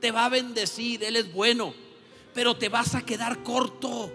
Te 0.00 0.10
va 0.10 0.24
a 0.24 0.28
bendecir. 0.28 1.04
Él 1.04 1.14
es 1.14 1.32
bueno. 1.32 1.72
Pero 2.34 2.56
te 2.56 2.68
vas 2.68 2.96
a 2.96 3.02
quedar 3.02 3.44
corto. 3.44 4.12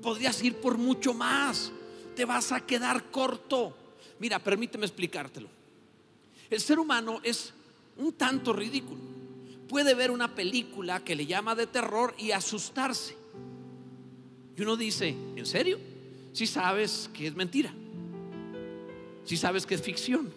Podrías 0.00 0.40
ir 0.44 0.56
por 0.56 0.78
mucho 0.78 1.14
más. 1.14 1.72
Te 2.14 2.24
vas 2.24 2.52
a 2.52 2.60
quedar 2.60 3.10
corto. 3.10 3.76
Mira, 4.20 4.38
permíteme 4.38 4.86
explicártelo. 4.86 5.48
El 6.48 6.60
ser 6.60 6.78
humano 6.78 7.20
es 7.24 7.52
un 7.96 8.12
tanto 8.12 8.52
ridículo. 8.52 9.11
Puede 9.72 9.94
ver 9.94 10.10
una 10.10 10.34
película 10.34 11.02
que 11.02 11.16
le 11.16 11.24
llama 11.24 11.54
de 11.54 11.66
terror 11.66 12.14
y 12.18 12.32
asustarse. 12.32 13.16
Y 14.54 14.60
uno 14.60 14.76
dice, 14.76 15.16
¿en 15.34 15.46
serio? 15.46 15.80
Si 16.34 16.46
sabes 16.46 17.08
que 17.14 17.26
es 17.26 17.34
mentira. 17.34 17.72
Si 19.24 19.38
sabes 19.38 19.64
que 19.64 19.74
es 19.74 19.80
ficción. 19.80 20.30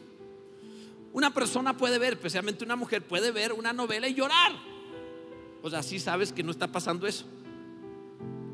Una 1.12 1.34
persona 1.34 1.75
puede 1.75 2.00
ver, 2.00 2.13
especialmente 2.13 2.63
una 2.63 2.77
mujer, 2.77 3.06
puede 3.06 3.32
ver 3.32 3.51
una 3.51 3.74
novela 3.74 4.08
y 4.08 4.13
llorar. 4.13 4.54
O 5.62 5.70
sea, 5.70 5.84
si 5.84 6.00
sabes 6.00 6.32
que 6.32 6.42
no 6.42 6.51
está 6.51 6.72
pasando 6.72 7.06
eso. 7.06 7.25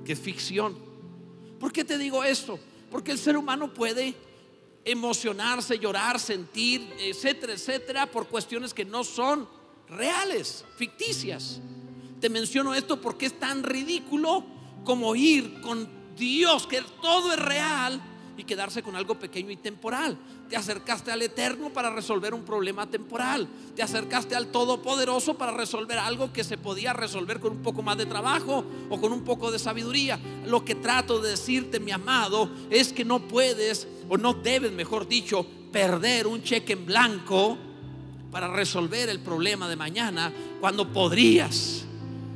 Que 0.04 0.14
es 0.14 0.20
ficción. 0.20 0.76
¿Por 1.60 1.72
qué 1.72 1.86
te 1.86 2.00
digo 2.00 2.24
esto? 2.24 2.60
Porque 2.90 3.12
el 3.12 3.20
ser 3.20 3.38
humano 3.38 3.72
puede 3.72 4.16
emocionarse, 4.84 5.78
llorar, 5.78 6.20
sentir, 6.20 6.92
etcétera, 6.98 7.54
etcétera, 7.54 8.08
por 8.08 8.26
cuestiones 8.26 8.74
que 8.74 8.84
no 8.84 9.04
son 9.04 9.61
reales, 9.91 10.65
ficticias. 10.77 11.60
Te 12.19 12.29
menciono 12.29 12.74
esto 12.74 13.00
porque 13.00 13.27
es 13.27 13.39
tan 13.39 13.63
ridículo 13.63 14.43
como 14.83 15.15
ir 15.15 15.62
con 15.62 15.88
Dios, 16.15 16.65
que 16.65 16.81
todo 17.01 17.33
es 17.33 17.39
real, 17.39 18.01
y 18.38 18.43
quedarse 18.43 18.81
con 18.81 18.95
algo 18.95 19.19
pequeño 19.19 19.51
y 19.51 19.57
temporal. 19.57 20.17
Te 20.50 20.55
acercaste 20.55 21.12
al 21.12 21.21
Eterno 21.21 21.69
para 21.71 21.89
resolver 21.89 22.33
un 22.33 22.43
problema 22.43 22.89
temporal. 22.89 23.48
Te 23.75 23.83
acercaste 23.83 24.36
al 24.36 24.48
Todopoderoso 24.48 25.38
para 25.38 25.51
resolver 25.51 25.98
algo 25.98 26.31
que 26.33 26.43
se 26.43 26.57
podía 26.57 26.93
resolver 26.93 27.39
con 27.39 27.53
un 27.53 27.62
poco 27.62 27.81
más 27.81 27.98
de 27.98 28.05
trabajo 28.05 28.63
o 28.89 29.00
con 29.00 29.13
un 29.13 29.24
poco 29.24 29.51
de 29.51 29.60
sabiduría. 29.60 30.19
Lo 30.45 30.65
que 30.65 30.75
trato 30.75 31.19
de 31.19 31.31
decirte, 31.31 31.79
mi 31.79 31.91
amado, 31.91 32.50
es 32.69 32.93
que 32.93 33.05
no 33.05 33.27
puedes, 33.27 33.88
o 34.10 34.17
no 34.17 34.33
debes, 34.33 34.71
mejor 34.71 35.07
dicho, 35.07 35.45
perder 35.71 36.27
un 36.27 36.41
cheque 36.41 36.74
en 36.74 36.86
blanco 36.86 37.57
para 38.32 38.48
resolver 38.48 39.10
el 39.10 39.20
problema 39.20 39.68
de 39.68 39.76
mañana 39.76 40.32
cuando 40.60 40.92
podrías 40.92 41.86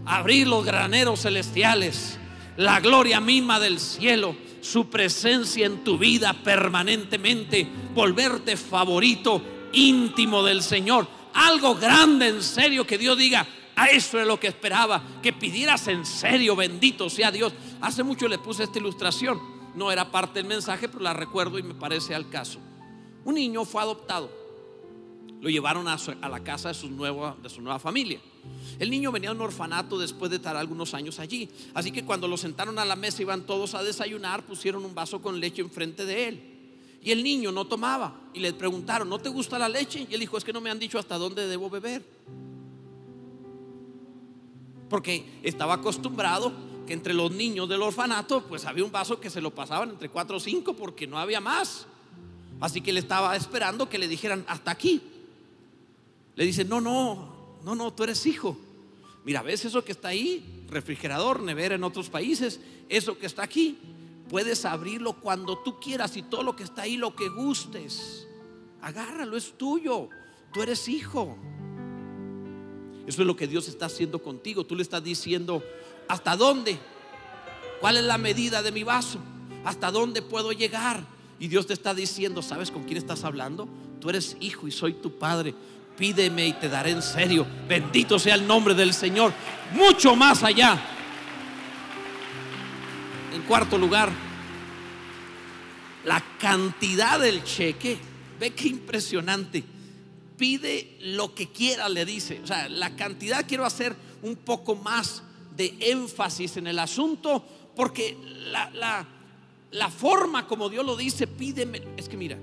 abrir 0.06 0.48
los 0.48 0.66
graneros 0.66 1.22
celestiales, 1.22 2.18
la 2.58 2.80
gloria 2.80 3.20
misma 3.20 3.60
del 3.60 3.80
cielo 3.80 4.36
su 4.66 4.90
presencia 4.90 5.68
en 5.68 5.84
tu 5.84 5.98
vida 5.98 6.34
permanentemente, 6.34 7.68
volverte 7.94 8.58
favorito 8.58 9.42
íntimo 9.72 10.44
del 10.44 10.64
Señor. 10.64 11.08
Algo 11.36 11.76
grande 11.76 12.30
en 12.30 12.42
serio 12.42 12.88
que 12.88 12.98
Dios 12.98 13.16
diga, 13.16 13.46
a 13.76 13.88
eso 13.88 14.20
es 14.20 14.26
lo 14.26 14.40
que 14.40 14.48
esperaba, 14.48 15.04
que 15.22 15.34
pidieras 15.34 15.88
en 15.88 16.04
serio, 16.04 16.56
bendito 16.56 17.12
sea 17.12 17.30
Dios. 17.30 17.54
Hace 17.80 18.02
mucho 18.02 18.28
le 18.28 18.40
puse 18.40 18.64
esta 18.64 18.80
ilustración, 18.80 19.40
no 19.76 19.92
era 19.92 20.12
parte 20.12 20.40
del 20.40 20.48
mensaje, 20.48 20.90
pero 20.90 21.04
la 21.04 21.14
recuerdo 21.14 21.60
y 21.60 21.64
me 21.64 21.76
parece 21.76 22.16
al 22.16 22.30
caso. 22.30 22.60
Un 23.24 23.36
niño 23.36 23.66
fue 23.66 23.84
adoptado, 23.84 24.32
lo 25.42 25.50
llevaron 25.50 25.88
a, 25.88 25.98
la 26.30 26.44
casa 26.44 26.70
de 26.70 26.74
su, 26.74 26.90
nueva, 26.90 27.36
de 27.42 27.50
su 27.50 27.62
nueva 27.62 27.80
familia. 27.80 28.20
El 28.80 28.90
niño 28.90 29.12
venía 29.12 29.30
a 29.30 29.34
un 29.34 29.42
orfanato 29.42 29.98
después 30.00 30.30
de 30.32 30.38
estar 30.38 30.56
algunos 30.56 30.94
años 30.94 31.20
allí. 31.20 31.50
Así 31.74 31.92
que 31.92 32.04
cuando 32.04 32.28
lo 32.28 32.38
sentaron 32.38 32.80
a 32.80 32.86
la 32.86 32.96
mesa, 32.96 33.22
iban 33.22 33.46
todos 33.46 33.76
a 33.76 33.84
desayunar, 33.84 34.46
pusieron 34.46 34.84
un 34.86 34.96
vaso 34.96 35.22
con 35.22 35.40
leche 35.40 35.62
enfrente 35.62 36.06
de 36.06 36.28
él. 36.28 36.56
Y 37.02 37.12
el 37.12 37.24
niño 37.24 37.52
no 37.52 37.66
tomaba. 37.66 38.20
Y 38.34 38.40
le 38.40 38.54
preguntaron, 38.54 39.08
¿no 39.08 39.20
te 39.20 39.30
gusta 39.30 39.60
la 39.60 39.70
leche? 39.70 40.08
Y 40.10 40.14
él 40.14 40.20
dijo, 40.20 40.38
es 40.38 40.44
que 40.44 40.52
no 40.52 40.62
me 40.62 40.72
han 40.72 40.80
dicho 40.80 40.98
hasta 40.98 41.18
dónde 41.18 41.48
debo 41.48 41.70
beber. 41.70 42.04
Porque 44.90 45.40
estaba 45.44 45.76
acostumbrado 45.76 46.52
que 46.88 46.94
entre 46.94 47.14
los 47.14 47.32
niños 47.32 47.70
del 47.70 47.82
orfanato, 47.82 48.44
pues 48.48 48.66
había 48.66 48.84
un 48.84 48.92
vaso 48.92 49.20
que 49.20 49.30
se 49.30 49.42
lo 49.42 49.54
pasaban 49.54 49.92
entre 49.92 50.10
cuatro 50.10 50.38
o 50.38 50.40
cinco 50.40 50.74
porque 50.74 51.08
no 51.08 51.20
había 51.20 51.40
más. 51.40 51.86
Así 52.60 52.82
que 52.82 52.92
él 52.92 52.98
estaba 52.98 53.36
esperando 53.36 53.90
que 53.90 53.98
le 53.98 54.08
dijeran, 54.08 54.44
hasta 54.48 54.72
aquí. 54.72 55.02
Le 56.36 56.46
dice, 56.46 56.66
no, 56.66 56.82
no, 56.82 57.60
no, 57.64 57.76
no, 57.76 57.94
tú 57.94 58.04
eres 58.04 58.26
hijo. 58.26 58.58
Mira, 59.24 59.42
¿ves 59.42 59.66
eso 59.66 59.84
que 59.84 59.92
está 59.94 60.10
ahí? 60.10 60.66
Refrigerador, 60.70 61.42
nevera 61.42 61.76
en 61.76 61.84
otros 61.84 62.10
países. 62.10 62.60
Eso 62.90 63.18
que 63.18 63.26
está 63.26 63.44
aquí, 63.44 63.78
puedes 64.30 64.66
abrirlo 64.66 65.14
cuando 65.14 65.58
tú 65.58 65.80
quieras 65.80 66.16
y 66.18 66.24
todo 66.24 66.44
lo 66.44 66.56
que 66.56 66.64
está 66.64 66.84
ahí, 66.84 66.98
lo 66.98 67.16
que 67.16 67.30
gustes. 67.30 68.28
Agárralo, 68.82 69.38
es 69.38 69.58
tuyo. 69.58 70.10
Tú 70.54 70.62
eres 70.62 70.88
hijo. 70.88 71.38
Eso 73.08 73.22
es 73.22 73.28
lo 73.28 73.36
que 73.36 73.48
Dios 73.48 73.68
está 73.68 73.86
haciendo 73.86 74.22
contigo. 74.22 74.66
Tú 74.66 74.76
le 74.76 74.84
estás 74.84 75.04
diciendo, 75.04 75.64
¿hasta 76.08 76.36
dónde? 76.36 76.78
¿Cuál 77.80 77.98
es 77.98 78.04
la 78.04 78.18
medida 78.18 78.62
de 78.62 78.72
mi 78.72 78.84
vaso? 78.84 79.20
¿Hasta 79.64 79.90
dónde 79.90 80.22
puedo 80.22 80.52
llegar? 80.52 81.06
Y 81.40 81.48
Dios 81.48 81.66
te 81.66 81.74
está 81.74 81.94
diciendo, 81.94 82.42
¿sabes 82.42 82.72
con 82.72 82.84
quién 82.84 82.98
estás 82.98 83.24
hablando? 83.24 83.68
Tú 84.00 84.10
eres 84.10 84.38
hijo 84.40 84.68
y 84.68 84.72
soy 84.72 84.94
tu 84.94 85.18
padre 85.18 85.54
pídeme 85.98 86.48
y 86.48 86.54
te 86.54 86.70
daré 86.70 86.92
en 86.92 87.02
serio. 87.02 87.46
Bendito 87.68 88.20
sea 88.20 88.36
el 88.36 88.48
nombre 88.48 88.74
del 88.74 88.94
Señor. 88.94 89.34
Mucho 89.74 90.16
más 90.16 90.44
allá. 90.44 90.80
En 93.34 93.42
cuarto 93.44 93.78
lugar, 93.78 94.10
la 96.06 96.24
cantidad 96.40 97.20
del 97.20 97.44
cheque. 97.44 97.98
Ve 98.40 98.52
qué 98.52 98.68
impresionante. 98.68 99.64
Pide 100.38 100.98
lo 101.02 101.34
que 101.34 101.50
quiera, 101.52 101.88
le 101.88 102.06
dice. 102.06 102.42
O 102.44 102.48
sea, 102.48 102.68
la 102.70 102.96
cantidad 102.96 103.46
quiero 103.48 103.66
hacer 103.66 103.96
un 104.22 104.36
poco 104.36 104.76
más 104.76 105.24
de 105.56 105.76
énfasis 105.80 106.58
en 106.58 106.68
el 106.68 106.80
asunto 106.80 107.46
porque 107.76 108.18
la, 108.52 108.70
la, 108.72 109.08
la 109.72 109.90
forma 109.90 110.48
como 110.48 110.70
Dios 110.70 110.86
lo 110.86 110.96
dice, 110.96 111.28
pídeme. 111.28 111.82
Es 111.98 112.10
que 112.10 112.18
mira, 112.18 112.38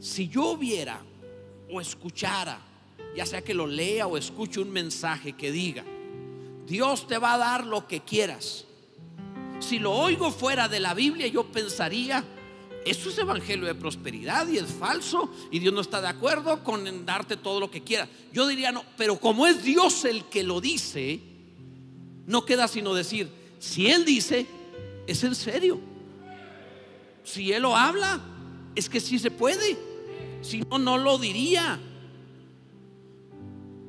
si 0.00 0.28
yo 0.28 0.56
viera 0.56 1.02
o 1.70 1.80
escuchara, 1.80 2.60
ya 3.16 3.26
sea 3.26 3.42
que 3.42 3.54
lo 3.54 3.66
lea 3.66 4.06
o 4.06 4.16
escuche 4.16 4.60
un 4.60 4.70
mensaje 4.70 5.32
que 5.32 5.50
diga, 5.50 5.84
Dios 6.66 7.06
te 7.06 7.18
va 7.18 7.34
a 7.34 7.38
dar 7.38 7.66
lo 7.66 7.86
que 7.86 8.00
quieras. 8.00 8.64
Si 9.60 9.78
lo 9.78 9.92
oigo 9.92 10.30
fuera 10.30 10.68
de 10.68 10.80
la 10.80 10.94
Biblia, 10.94 11.26
yo 11.26 11.44
pensaría, 11.44 12.24
eso 12.84 13.10
es 13.10 13.18
evangelio 13.18 13.66
de 13.66 13.74
prosperidad 13.74 14.46
y 14.48 14.58
es 14.58 14.66
falso 14.66 15.30
y 15.50 15.58
Dios 15.58 15.74
no 15.74 15.80
está 15.80 16.00
de 16.00 16.08
acuerdo 16.08 16.62
con 16.62 17.04
darte 17.04 17.36
todo 17.36 17.58
lo 17.58 17.70
que 17.70 17.82
quiera. 17.82 18.08
Yo 18.32 18.46
diría, 18.46 18.70
no, 18.70 18.84
pero 18.96 19.18
como 19.18 19.46
es 19.46 19.62
Dios 19.62 20.04
el 20.04 20.24
que 20.26 20.42
lo 20.42 20.60
dice, 20.60 21.20
no 22.26 22.44
queda 22.44 22.68
sino 22.68 22.94
decir, 22.94 23.28
si 23.58 23.90
Él 23.90 24.04
dice, 24.04 24.46
es 25.06 25.24
en 25.24 25.34
serio. 25.34 25.80
Si 27.24 27.52
Él 27.52 27.62
lo 27.62 27.76
habla, 27.76 28.20
es 28.74 28.88
que 28.88 29.00
sí 29.00 29.18
se 29.18 29.30
puede. 29.30 29.87
Si 30.40 30.60
no, 30.60 30.78
no 30.78 30.98
lo 30.98 31.18
diría. 31.18 31.78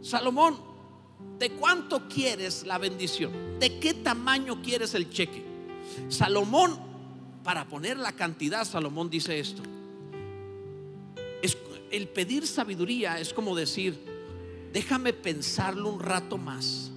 Salomón, 0.01 0.57
¿de 1.37 1.51
cuánto 1.51 2.07
quieres 2.07 2.65
la 2.65 2.77
bendición? 2.77 3.59
¿De 3.59 3.79
qué 3.79 3.93
tamaño 3.93 4.61
quieres 4.61 4.93
el 4.93 5.09
cheque? 5.09 5.43
Salomón, 6.07 6.77
para 7.43 7.67
poner 7.67 7.97
la 7.97 8.13
cantidad, 8.13 8.63
Salomón 8.65 9.09
dice 9.09 9.39
esto. 9.39 9.61
Es, 11.41 11.57
el 11.91 12.07
pedir 12.07 12.47
sabiduría 12.47 13.19
es 13.19 13.33
como 13.33 13.55
decir, 13.55 13.99
déjame 14.73 15.13
pensarlo 15.13 15.89
un 15.89 15.99
rato 15.99 16.37
más. 16.37 16.91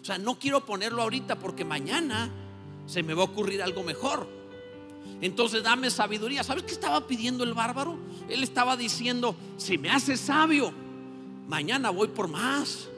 O 0.00 0.04
sea, 0.04 0.18
no 0.18 0.38
quiero 0.38 0.66
ponerlo 0.66 1.02
ahorita 1.02 1.38
porque 1.38 1.64
mañana 1.64 2.30
se 2.86 3.02
me 3.02 3.14
va 3.14 3.22
a 3.22 3.26
ocurrir 3.26 3.62
algo 3.62 3.82
mejor. 3.84 4.41
Entonces 5.20 5.62
dame 5.62 5.90
sabiduría. 5.90 6.42
¿Sabes 6.42 6.64
qué 6.64 6.72
estaba 6.72 7.06
pidiendo 7.06 7.44
el 7.44 7.54
bárbaro? 7.54 7.96
Él 8.28 8.42
estaba 8.42 8.76
diciendo, 8.76 9.36
si 9.56 9.78
me 9.78 9.90
haces 9.90 10.20
sabio, 10.20 10.72
mañana 11.46 11.90
voy 11.90 12.08
por 12.08 12.28
más. 12.28 12.88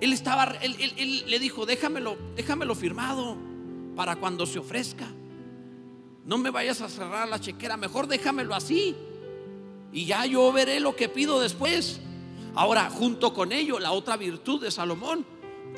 Él 0.00 0.12
estaba, 0.12 0.44
él, 0.62 1.24
le 1.26 1.38
dijo, 1.38 1.66
déjamelo, 1.66 2.16
déjamelo 2.36 2.74
firmado 2.74 3.36
para 3.94 4.16
cuando 4.16 4.46
se 4.46 4.58
ofrezca. 4.58 5.06
No 6.24 6.38
me 6.38 6.50
vayas 6.50 6.80
a 6.80 6.88
cerrar 6.88 7.28
la 7.28 7.40
chequera, 7.40 7.76
mejor 7.76 8.06
déjamelo 8.06 8.54
así. 8.54 8.96
Y 9.92 10.06
ya 10.06 10.26
yo 10.26 10.50
veré 10.52 10.80
lo 10.80 10.96
que 10.96 11.08
pido 11.08 11.40
después. 11.40 12.00
Ahora, 12.54 12.88
junto 12.90 13.34
con 13.34 13.52
ello, 13.52 13.78
la 13.78 13.92
otra 13.92 14.16
virtud 14.16 14.62
de 14.62 14.70
Salomón 14.70 15.26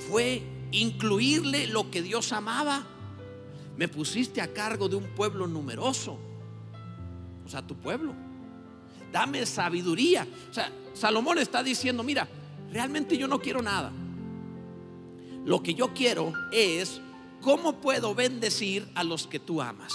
fue 0.09 0.43
incluirle 0.73 1.67
lo 1.67 1.91
que 1.91 2.03
Dios 2.03 2.33
amaba. 2.33 2.87
Me 3.77 3.89
pusiste 3.89 4.41
a 4.41 4.53
cargo 4.53 4.89
de 4.89 4.97
un 4.97 5.05
pueblo 5.15 5.47
numeroso. 5.47 6.19
O 7.45 7.49
sea, 7.49 7.67
tu 7.67 7.77
pueblo. 7.77 8.15
Dame 9.13 9.45
sabiduría. 9.47 10.27
O 10.51 10.55
sea, 10.55 10.73
Salomón 10.95 11.39
está 11.39 11.63
diciendo, 11.63 12.03
mira, 12.03 12.29
realmente 12.73 13.17
yo 13.17 13.29
no 13.29 13.41
quiero 13.41 13.63
nada. 13.63 13.93
Lo 15.45 15.63
que 15.63 15.75
yo 15.75 15.95
quiero 15.95 16.33
es 16.53 17.01
cómo 17.41 17.81
puedo 17.81 18.15
bendecir 18.15 18.89
a 18.95 19.05
los 19.05 19.27
que 19.27 19.39
tú 19.39 19.63
amas. 19.63 19.93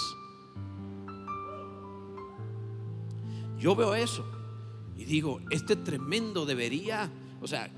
Yo 3.58 3.76
veo 3.76 3.94
eso 3.94 4.24
y 4.96 5.04
digo, 5.04 5.40
este 5.50 5.76
tremendo 5.76 6.46
debería, 6.46 7.10
o 7.40 7.46
sea, 7.46 7.70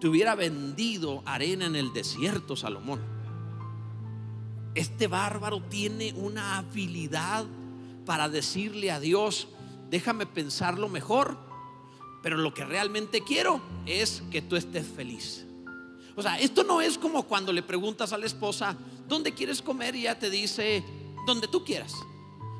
te 0.00 0.08
hubiera 0.08 0.34
vendido 0.34 1.22
arena 1.26 1.66
en 1.66 1.76
el 1.76 1.92
desierto, 1.92 2.56
Salomón. 2.56 3.00
Este 4.74 5.06
bárbaro 5.08 5.62
tiene 5.62 6.12
una 6.14 6.58
habilidad 6.58 7.46
para 8.06 8.28
decirle 8.28 8.90
a 8.90 9.00
Dios, 9.00 9.48
déjame 9.90 10.26
pensarlo 10.26 10.88
mejor, 10.88 11.36
pero 12.22 12.36
lo 12.36 12.54
que 12.54 12.64
realmente 12.64 13.22
quiero 13.22 13.60
es 13.86 14.22
que 14.30 14.42
tú 14.42 14.56
estés 14.56 14.86
feliz. 14.86 15.46
O 16.16 16.22
sea, 16.22 16.38
esto 16.38 16.64
no 16.64 16.80
es 16.80 16.98
como 16.98 17.22
cuando 17.24 17.52
le 17.52 17.62
preguntas 17.62 18.12
a 18.12 18.18
la 18.18 18.26
esposa, 18.26 18.76
¿dónde 19.08 19.32
quieres 19.32 19.62
comer? 19.62 19.94
Y 19.94 20.00
ella 20.00 20.18
te 20.18 20.28
dice, 20.28 20.84
donde 21.26 21.48
tú 21.48 21.64
quieras. 21.64 21.94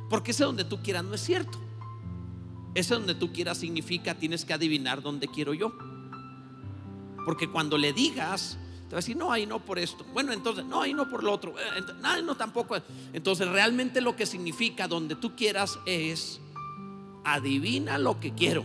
Porque 0.09 0.31
ese 0.31 0.45
donde 0.45 0.65
tú 0.65 0.83
quieras 0.83 1.05
no 1.05 1.15
es 1.15 1.21
cierto. 1.21 1.59
Ese 2.75 2.95
donde 2.95 3.15
tú 3.15 3.33
quieras 3.33 3.59
significa 3.59 4.15
tienes 4.15 4.45
que 4.45 4.53
adivinar 4.53 5.03
dónde 5.03 5.29
quiero 5.29 5.55
yo. 5.55 5.73
Porque 7.25 7.49
cuando 7.49 7.77
le 7.77 7.93
digas, 7.93 8.59
te 8.91 8.97
va 8.97 8.99
a 8.99 9.03
decir, 9.03 9.17
no, 9.17 9.31
ahí 9.31 9.47
no 9.47 9.65
por 9.65 9.79
esto. 9.79 10.05
Bueno, 10.13 10.33
entonces, 10.33 10.65
no, 10.65 10.83
ahí 10.83 10.93
no 10.93 11.09
por 11.09 11.23
lo 11.23 11.33
otro. 11.33 11.55
Eh, 11.57 11.81
no, 12.01 12.23
no 12.23 12.37
tampoco. 12.37 12.77
Entonces, 13.13 13.47
realmente 13.47 14.01
lo 14.01 14.17
que 14.17 14.27
significa 14.27 14.89
donde 14.89 15.15
tú 15.15 15.37
quieras 15.37 15.79
es, 15.87 16.41
adivina 17.25 17.99
lo 17.99 18.19
que 18.19 18.35
quiero. 18.35 18.65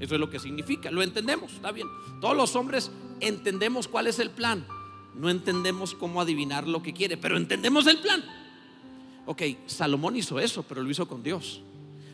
Eso 0.00 0.14
es 0.14 0.20
lo 0.20 0.30
que 0.30 0.38
significa. 0.38 0.90
Lo 0.90 1.02
entendemos, 1.02 1.52
está 1.52 1.70
bien. 1.70 1.86
Todos 2.22 2.34
los 2.34 2.56
hombres 2.56 2.90
entendemos 3.20 3.88
cuál 3.88 4.06
es 4.06 4.18
el 4.20 4.30
plan. 4.30 4.66
No 5.14 5.28
entendemos 5.28 5.94
cómo 5.94 6.22
adivinar 6.22 6.66
lo 6.66 6.82
que 6.82 6.94
quiere, 6.94 7.18
pero 7.18 7.36
entendemos 7.36 7.86
el 7.86 7.98
plan. 7.98 8.24
Ok, 9.26 9.42
Salomón 9.66 10.16
hizo 10.16 10.40
eso, 10.40 10.62
pero 10.62 10.82
lo 10.82 10.90
hizo 10.90 11.06
con 11.06 11.22
Dios. 11.22 11.60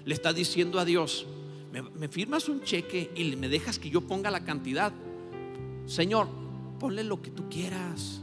Le 0.05 0.13
está 0.13 0.33
diciendo 0.33 0.81
a 0.81 0.85
Dios, 0.85 1.25
me, 1.73 2.09
firmas 2.09 2.49
un 2.49 2.63
cheque 2.63 3.13
y 3.15 3.37
me 3.37 3.49
dejas 3.49 3.79
que 3.79 3.91
yo 3.91 4.01
ponga 4.01 4.29
la 4.33 4.45
cantidad. 4.45 4.93
Señor, 5.87 6.40
ponle 6.81 7.05
lo 7.05 7.23
que 7.23 7.31
tú 7.31 7.49
quieras. 7.49 8.23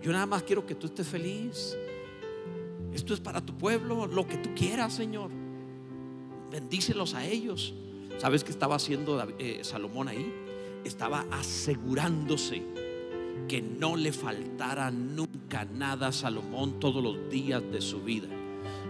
Yo 0.00 0.12
nada 0.12 0.24
más 0.24 0.44
quiero 0.44 0.64
que 0.64 0.74
tú 0.74 0.86
estés 0.86 1.06
feliz. 1.06 1.76
Esto 2.94 3.12
es 3.12 3.20
para 3.20 3.44
tu 3.44 3.58
pueblo, 3.58 4.06
lo 4.06 4.26
que 4.26 4.38
tú 4.38 4.50
quieras, 4.54 4.94
Señor. 4.94 5.30
Bendícelos 6.50 7.12
a 7.12 7.26
ellos. 7.26 7.74
¿Sabes 8.16 8.44
qué 8.44 8.52
estaba 8.52 8.76
haciendo 8.76 9.22
eh, 9.38 9.58
Salomón 9.62 10.08
ahí? 10.08 10.32
Estaba 10.84 11.26
asegurándose 11.32 12.62
que 13.48 13.60
no 13.60 13.96
le 13.96 14.12
faltara 14.12 14.90
nunca 14.90 15.64
nada 15.64 16.08
a 16.08 16.12
Salomón 16.12 16.80
todos 16.80 17.02
los 17.02 17.28
días 17.28 17.62
de 17.70 17.80
su 17.80 18.00
vida. 18.02 18.28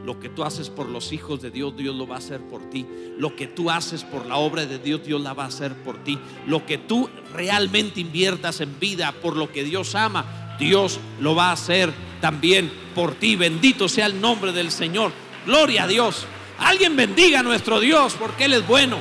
Lo 0.06 0.20
que 0.20 0.28
tú 0.28 0.44
haces 0.44 0.70
por 0.70 0.88
los 0.88 1.12
hijos 1.12 1.42
de 1.42 1.50
Dios, 1.50 1.76
Dios 1.76 1.92
lo 1.96 2.06
va 2.06 2.14
a 2.14 2.18
hacer 2.18 2.40
por 2.40 2.70
ti. 2.70 2.86
Lo 3.18 3.34
que 3.34 3.48
tú 3.48 3.72
haces 3.72 4.04
por 4.04 4.24
la 4.24 4.36
obra 4.36 4.64
de 4.64 4.78
Dios, 4.78 5.02
Dios 5.04 5.20
la 5.20 5.34
va 5.34 5.42
a 5.42 5.48
hacer 5.48 5.74
por 5.82 6.04
ti. 6.04 6.16
Lo 6.46 6.64
que 6.64 6.78
tú 6.78 7.10
realmente 7.34 8.02
inviertas 8.02 8.60
en 8.60 8.78
vida 8.78 9.10
por 9.20 9.34
lo 9.34 9.50
que 9.50 9.64
Dios 9.64 9.96
ama, 9.96 10.56
Dios 10.60 11.00
lo 11.18 11.34
va 11.34 11.48
a 11.48 11.54
hacer 11.54 11.92
también 12.20 12.70
por 12.94 13.16
ti. 13.16 13.34
Bendito 13.34 13.88
sea 13.88 14.06
el 14.06 14.20
nombre 14.20 14.52
del 14.52 14.70
Señor. 14.70 15.10
Gloria 15.44 15.82
a 15.82 15.86
Dios. 15.88 16.24
Alguien 16.60 16.94
bendiga 16.94 17.40
a 17.40 17.42
nuestro 17.42 17.80
Dios 17.80 18.14
porque 18.16 18.44
Él 18.44 18.52
es 18.52 18.64
bueno. 18.64 18.98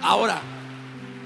Ahora, 0.00 0.40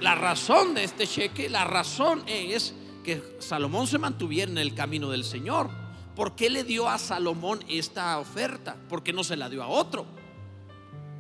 la 0.00 0.16
razón 0.16 0.74
de 0.74 0.82
este 0.82 1.06
cheque, 1.06 1.48
la 1.48 1.62
razón 1.62 2.24
es 2.26 2.74
que 3.04 3.22
Salomón 3.38 3.86
se 3.86 3.98
mantuviera 3.98 4.50
en 4.50 4.58
el 4.58 4.74
camino 4.74 5.08
del 5.10 5.22
Señor. 5.22 5.85
¿Por 6.16 6.34
qué 6.34 6.50
le 6.50 6.64
dio 6.64 6.88
a 6.88 6.98
Salomón 6.98 7.62
esta 7.68 8.18
oferta? 8.18 8.74
¿Por 8.88 9.02
qué 9.02 9.12
no 9.12 9.22
se 9.22 9.36
la 9.36 9.48
dio 9.48 9.62
a 9.62 9.68
otro? 9.68 10.06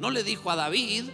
No 0.00 0.10
le 0.10 0.24
dijo 0.24 0.50
a 0.50 0.56
David, 0.56 1.04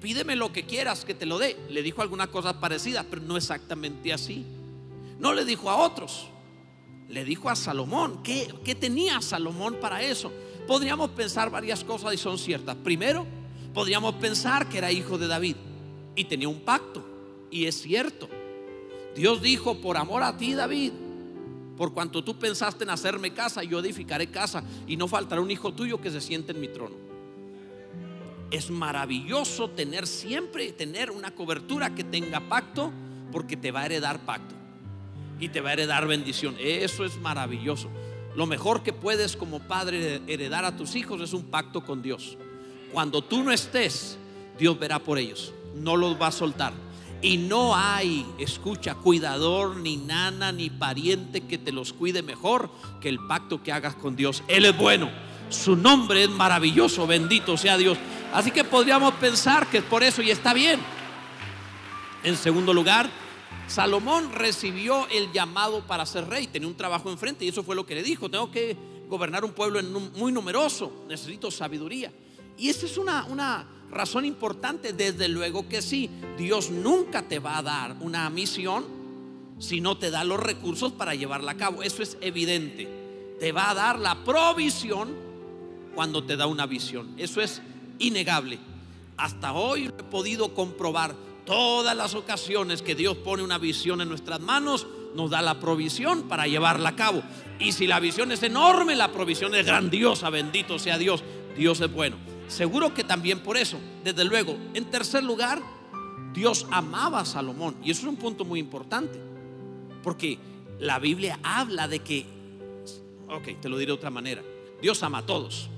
pídeme 0.00 0.34
lo 0.34 0.52
que 0.52 0.64
quieras 0.64 1.04
que 1.04 1.14
te 1.14 1.26
lo 1.26 1.38
dé. 1.38 1.56
Le 1.68 1.82
dijo 1.82 2.02
alguna 2.02 2.26
cosa 2.26 2.58
parecida, 2.58 3.04
pero 3.08 3.22
no 3.22 3.36
exactamente 3.36 4.12
así. 4.12 4.44
No 5.18 5.34
le 5.34 5.44
dijo 5.44 5.70
a 5.70 5.76
otros, 5.76 6.28
le 7.08 7.24
dijo 7.24 7.50
a 7.50 7.56
Salomón. 7.56 8.22
¿Qué, 8.22 8.52
qué 8.64 8.74
tenía 8.74 9.20
Salomón 9.20 9.76
para 9.80 10.02
eso? 10.02 10.32
Podríamos 10.66 11.10
pensar 11.10 11.50
varias 11.50 11.84
cosas 11.84 12.14
y 12.14 12.16
son 12.16 12.38
ciertas. 12.38 12.74
Primero, 12.76 13.26
podríamos 13.74 14.14
pensar 14.14 14.68
que 14.68 14.78
era 14.78 14.90
hijo 14.90 15.18
de 15.18 15.28
David 15.28 15.56
y 16.16 16.24
tenía 16.24 16.48
un 16.48 16.60
pacto. 16.60 17.04
Y 17.50 17.66
es 17.66 17.82
cierto. 17.82 18.28
Dios 19.14 19.42
dijo, 19.42 19.80
por 19.80 19.96
amor 19.96 20.22
a 20.22 20.36
ti, 20.36 20.54
David, 20.54 20.92
por 21.80 21.94
cuanto 21.94 22.22
tú 22.22 22.38
pensaste 22.38 22.84
en 22.84 22.90
hacerme 22.90 23.32
casa, 23.32 23.64
yo 23.64 23.78
edificaré 23.78 24.26
casa 24.26 24.62
y 24.86 24.98
no 24.98 25.08
faltará 25.08 25.40
un 25.40 25.50
hijo 25.50 25.72
tuyo 25.72 25.98
que 25.98 26.10
se 26.10 26.20
siente 26.20 26.52
en 26.52 26.60
mi 26.60 26.68
trono. 26.68 26.94
Es 28.50 28.68
maravilloso 28.68 29.70
tener 29.70 30.06
siempre, 30.06 30.72
tener 30.72 31.10
una 31.10 31.34
cobertura 31.34 31.94
que 31.94 32.04
tenga 32.04 32.38
pacto, 32.38 32.92
porque 33.32 33.56
te 33.56 33.70
va 33.70 33.80
a 33.80 33.86
heredar 33.86 34.26
pacto 34.26 34.54
y 35.38 35.48
te 35.48 35.62
va 35.62 35.70
a 35.70 35.72
heredar 35.72 36.06
bendición. 36.06 36.54
Eso 36.60 37.06
es 37.06 37.16
maravilloso. 37.16 37.88
Lo 38.36 38.44
mejor 38.44 38.82
que 38.82 38.92
puedes 38.92 39.34
como 39.34 39.60
padre 39.60 40.20
heredar 40.26 40.66
a 40.66 40.76
tus 40.76 40.94
hijos 40.96 41.22
es 41.22 41.32
un 41.32 41.44
pacto 41.44 41.82
con 41.82 42.02
Dios. 42.02 42.36
Cuando 42.92 43.24
tú 43.24 43.42
no 43.42 43.52
estés, 43.52 44.18
Dios 44.58 44.78
verá 44.78 44.98
por 44.98 45.16
ellos. 45.16 45.54
No 45.76 45.96
los 45.96 46.20
va 46.20 46.26
a 46.26 46.32
soltar. 46.32 46.74
Y 47.22 47.36
no 47.36 47.76
hay, 47.76 48.26
escucha, 48.38 48.94
cuidador, 48.94 49.76
ni 49.76 49.96
nana, 49.98 50.52
ni 50.52 50.70
pariente 50.70 51.42
que 51.42 51.58
te 51.58 51.70
los 51.70 51.92
cuide 51.92 52.22
mejor 52.22 52.70
que 53.00 53.10
el 53.10 53.18
pacto 53.26 53.62
que 53.62 53.72
hagas 53.72 53.94
con 53.94 54.16
Dios. 54.16 54.42
Él 54.48 54.64
es 54.64 54.76
bueno. 54.76 55.10
Su 55.50 55.76
nombre 55.76 56.24
es 56.24 56.30
maravilloso, 56.30 57.06
bendito 57.06 57.56
sea 57.56 57.76
Dios. 57.76 57.98
Así 58.32 58.50
que 58.50 58.64
podríamos 58.64 59.14
pensar 59.14 59.66
que 59.66 59.78
es 59.78 59.84
por 59.84 60.02
eso 60.02 60.22
y 60.22 60.30
está 60.30 60.54
bien. 60.54 60.80
En 62.22 62.36
segundo 62.36 62.72
lugar, 62.72 63.10
Salomón 63.66 64.32
recibió 64.32 65.06
el 65.08 65.32
llamado 65.32 65.86
para 65.86 66.06
ser 66.06 66.26
rey. 66.28 66.46
Tenía 66.46 66.68
un 66.68 66.76
trabajo 66.76 67.10
enfrente 67.10 67.44
y 67.44 67.48
eso 67.48 67.62
fue 67.62 67.76
lo 67.76 67.84
que 67.84 67.94
le 67.94 68.02
dijo. 68.02 68.30
Tengo 68.30 68.50
que 68.50 68.76
gobernar 69.08 69.44
un 69.44 69.52
pueblo 69.52 69.82
muy 70.16 70.32
numeroso. 70.32 71.04
Necesito 71.08 71.50
sabiduría. 71.50 72.12
Y 72.56 72.68
esa 72.68 72.86
es 72.86 72.96
una, 72.96 73.24
una 73.24 73.66
razón 73.90 74.24
importante, 74.24 74.92
desde 74.92 75.28
luego 75.28 75.68
que 75.68 75.82
sí. 75.82 76.10
Dios 76.38 76.70
nunca 76.70 77.22
te 77.22 77.38
va 77.38 77.58
a 77.58 77.62
dar 77.62 77.96
una 78.00 78.28
misión 78.30 78.84
si 79.58 79.80
no 79.80 79.98
te 79.98 80.10
da 80.10 80.24
los 80.24 80.40
recursos 80.40 80.92
para 80.92 81.14
llevarla 81.14 81.52
a 81.52 81.56
cabo. 81.56 81.82
Eso 81.82 82.02
es 82.02 82.16
evidente. 82.20 82.88
Te 83.38 83.52
va 83.52 83.70
a 83.70 83.74
dar 83.74 83.98
la 83.98 84.24
provisión 84.24 85.14
cuando 85.94 86.24
te 86.24 86.36
da 86.36 86.46
una 86.46 86.66
visión. 86.66 87.14
Eso 87.18 87.40
es 87.40 87.60
innegable. 87.98 88.58
Hasta 89.16 89.52
hoy 89.52 89.86
he 89.86 90.02
podido 90.04 90.54
comprobar 90.54 91.14
todas 91.44 91.96
las 91.96 92.14
ocasiones 92.14 92.80
que 92.80 92.94
Dios 92.94 93.16
pone 93.18 93.42
una 93.42 93.58
visión 93.58 94.00
en 94.00 94.08
nuestras 94.08 94.40
manos, 94.40 94.86
nos 95.14 95.30
da 95.30 95.42
la 95.42 95.58
provisión 95.58 96.28
para 96.28 96.46
llevarla 96.46 96.90
a 96.90 96.96
cabo. 96.96 97.22
Y 97.58 97.72
si 97.72 97.86
la 97.86 98.00
visión 98.00 98.32
es 98.32 98.42
enorme, 98.42 98.94
la 98.94 99.12
provisión 99.12 99.54
es 99.54 99.66
grandiosa, 99.66 100.30
bendito 100.30 100.78
sea 100.78 100.96
Dios. 100.96 101.22
Dios 101.56 101.80
es 101.80 101.92
bueno. 101.92 102.29
Seguro 102.50 102.92
que 102.92 103.04
también 103.04 103.38
por 103.38 103.56
eso, 103.56 103.78
desde 104.02 104.24
luego. 104.24 104.56
En 104.74 104.90
tercer 104.90 105.22
lugar, 105.22 105.62
Dios 106.34 106.66
amaba 106.72 107.20
a 107.20 107.24
Salomón. 107.24 107.76
Y 107.84 107.92
eso 107.92 108.02
es 108.02 108.08
un 108.08 108.16
punto 108.16 108.44
muy 108.44 108.58
importante. 108.58 109.20
Porque 110.02 110.36
la 110.80 110.98
Biblia 110.98 111.38
habla 111.44 111.86
de 111.86 112.00
que, 112.00 112.26
ok, 113.28 113.60
te 113.60 113.68
lo 113.68 113.78
diré 113.78 113.90
de 113.90 113.94
otra 113.94 114.10
manera. 114.10 114.42
Dios 114.82 115.00
ama 115.04 115.18
a 115.18 115.26
todos. 115.26 115.70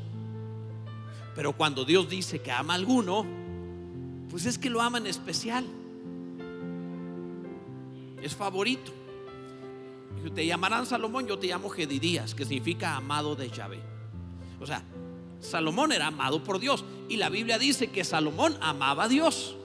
Pero 1.37 1.53
cuando 1.53 1.85
Dios 1.85 2.09
dice 2.09 2.41
que 2.41 2.51
ama 2.51 2.73
a 2.73 2.77
alguno, 2.77 3.27
pues 4.31 4.47
es 4.47 4.57
que 4.57 4.71
lo 4.71 4.81
ama 4.81 4.97
en 4.97 5.07
especial. 5.07 5.67
Es 8.23 8.35
favorito. 8.35 8.93
Te 10.35 10.47
llamarán 10.47 10.87
Salomón, 10.87 11.27
yo 11.27 11.39
te 11.39 11.49
llamo 11.49 11.69
Gedidías, 11.69 12.35
que 12.35 12.47
significa 12.47 12.97
amado 12.97 13.37
de 13.37 13.51
Yahvé. 13.51 13.81
O 14.59 14.65
sea, 14.67 14.83
Salomón 15.43 15.93
era 15.93 16.07
amado 16.07 16.43
por 16.43 16.59
Dios. 16.59 16.85
Y 17.09 17.17
la 17.17 17.29
Biblia 17.29 17.59
dice 17.59 17.91
que 17.91 18.05
Salomón 18.05 18.57
amaba 18.61 19.05
a 19.05 19.09
Dios. 19.09 19.57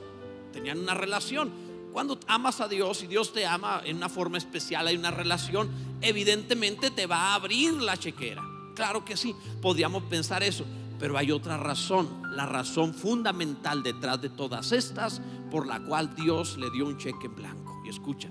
Tenían 0.51 0.79
una 0.79 0.95
relación. 0.95 1.51
Cuando 1.93 2.19
amas 2.27 2.59
a 2.59 2.67
Dios 2.67 3.03
y 3.03 3.07
Dios 3.07 3.31
te 3.31 3.45
ama 3.45 3.81
en 3.85 3.97
una 3.97 4.09
forma 4.09 4.37
especial, 4.37 4.87
hay 4.87 4.97
una 4.97 5.11
relación, 5.11 5.69
evidentemente 6.01 6.91
te 6.91 7.07
va 7.07 7.17
a 7.17 7.35
abrir 7.35 7.73
la 7.73 7.97
chequera. 7.97 8.43
Claro 8.75 9.05
que 9.05 9.17
sí, 9.17 9.35
podríamos 9.61 10.03
pensar 10.03 10.43
eso. 10.43 10.65
Pero 10.99 11.17
hay 11.17 11.31
otra 11.31 11.57
razón, 11.57 12.07
la 12.31 12.45
razón 12.45 12.93
fundamental 12.93 13.83
detrás 13.83 14.21
de 14.21 14.29
todas 14.29 14.71
estas, 14.71 15.21
por 15.51 15.67
la 15.67 15.79
cual 15.79 16.15
Dios 16.15 16.57
le 16.57 16.69
dio 16.71 16.87
un 16.87 16.97
cheque 16.97 17.27
en 17.27 17.35
blanco. 17.35 17.81
Y 17.85 17.89
escucha, 17.89 18.29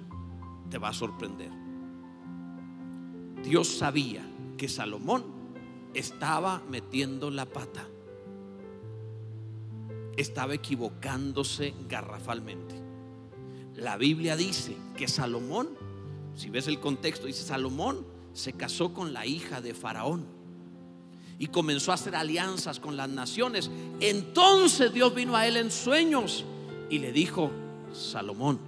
te 0.68 0.78
va 0.78 0.88
a 0.88 0.92
sorprender. 0.92 1.50
Dios 3.42 3.68
sabía 3.68 4.28
que 4.58 4.68
Salomón 4.68 5.35
estaba 5.98 6.62
metiendo 6.68 7.30
la 7.30 7.46
pata. 7.46 7.88
Estaba 10.16 10.54
equivocándose 10.54 11.74
garrafalmente. 11.88 12.74
La 13.74 13.96
Biblia 13.96 14.36
dice 14.36 14.76
que 14.96 15.08
Salomón, 15.08 15.68
si 16.34 16.50
ves 16.50 16.66
el 16.68 16.80
contexto, 16.80 17.26
dice 17.26 17.44
Salomón 17.44 18.06
se 18.32 18.52
casó 18.52 18.92
con 18.92 19.14
la 19.14 19.24
hija 19.24 19.62
de 19.62 19.72
Faraón 19.72 20.26
y 21.38 21.46
comenzó 21.46 21.90
a 21.90 21.94
hacer 21.94 22.14
alianzas 22.14 22.80
con 22.80 22.96
las 22.96 23.08
naciones. 23.08 23.70
Entonces 24.00 24.92
Dios 24.92 25.14
vino 25.14 25.36
a 25.36 25.46
él 25.46 25.56
en 25.56 25.70
sueños 25.70 26.44
y 26.90 26.98
le 26.98 27.12
dijo, 27.12 27.50
Salomón, 27.92 28.58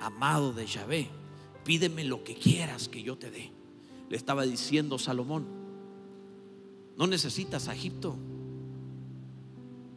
amado 0.00 0.52
de 0.52 0.66
Yahvé, 0.66 1.08
pídeme 1.64 2.04
lo 2.04 2.24
que 2.24 2.34
quieras 2.34 2.88
que 2.88 3.02
yo 3.02 3.16
te 3.16 3.30
dé. 3.30 3.57
Le 4.08 4.16
estaba 4.16 4.44
diciendo 4.44 4.98
Salomón, 4.98 5.46
no 6.96 7.06
necesitas 7.06 7.68
a 7.68 7.74
Egipto, 7.74 8.16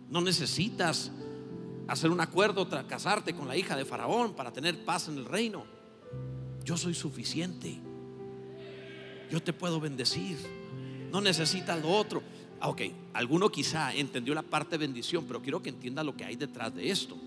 no 0.09 0.21
necesitas 0.21 1.11
hacer 1.87 2.11
un 2.11 2.21
acuerdo 2.21 2.67
tras 2.67 2.85
casarte 2.85 3.33
con 3.33 3.47
la 3.47 3.57
hija 3.57 3.75
de 3.75 3.85
Faraón 3.85 4.33
para 4.33 4.51
tener 4.51 4.83
paz 4.85 5.07
en 5.07 5.17
el 5.17 5.25
reino. 5.25 5.63
Yo 6.63 6.77
soy 6.77 6.93
suficiente. 6.93 7.79
Yo 9.31 9.41
te 9.41 9.53
puedo 9.53 9.79
bendecir 9.79 10.37
no 11.11 11.21
necesita 11.21 11.75
lo 11.75 11.89
otro. 11.89 12.23
Ah, 12.59 12.69
ok, 12.69 12.81
alguno 13.13 13.49
quizá 13.49 13.93
entendió 13.93 14.33
la 14.33 14.43
parte 14.43 14.71
de 14.71 14.85
bendición, 14.85 15.25
pero 15.27 15.41
quiero 15.41 15.61
que 15.61 15.69
entienda 15.69 16.03
lo 16.03 16.15
que 16.15 16.23
hay 16.23 16.35
detrás 16.35 16.73
de 16.73 16.89
esto. 16.89 17.17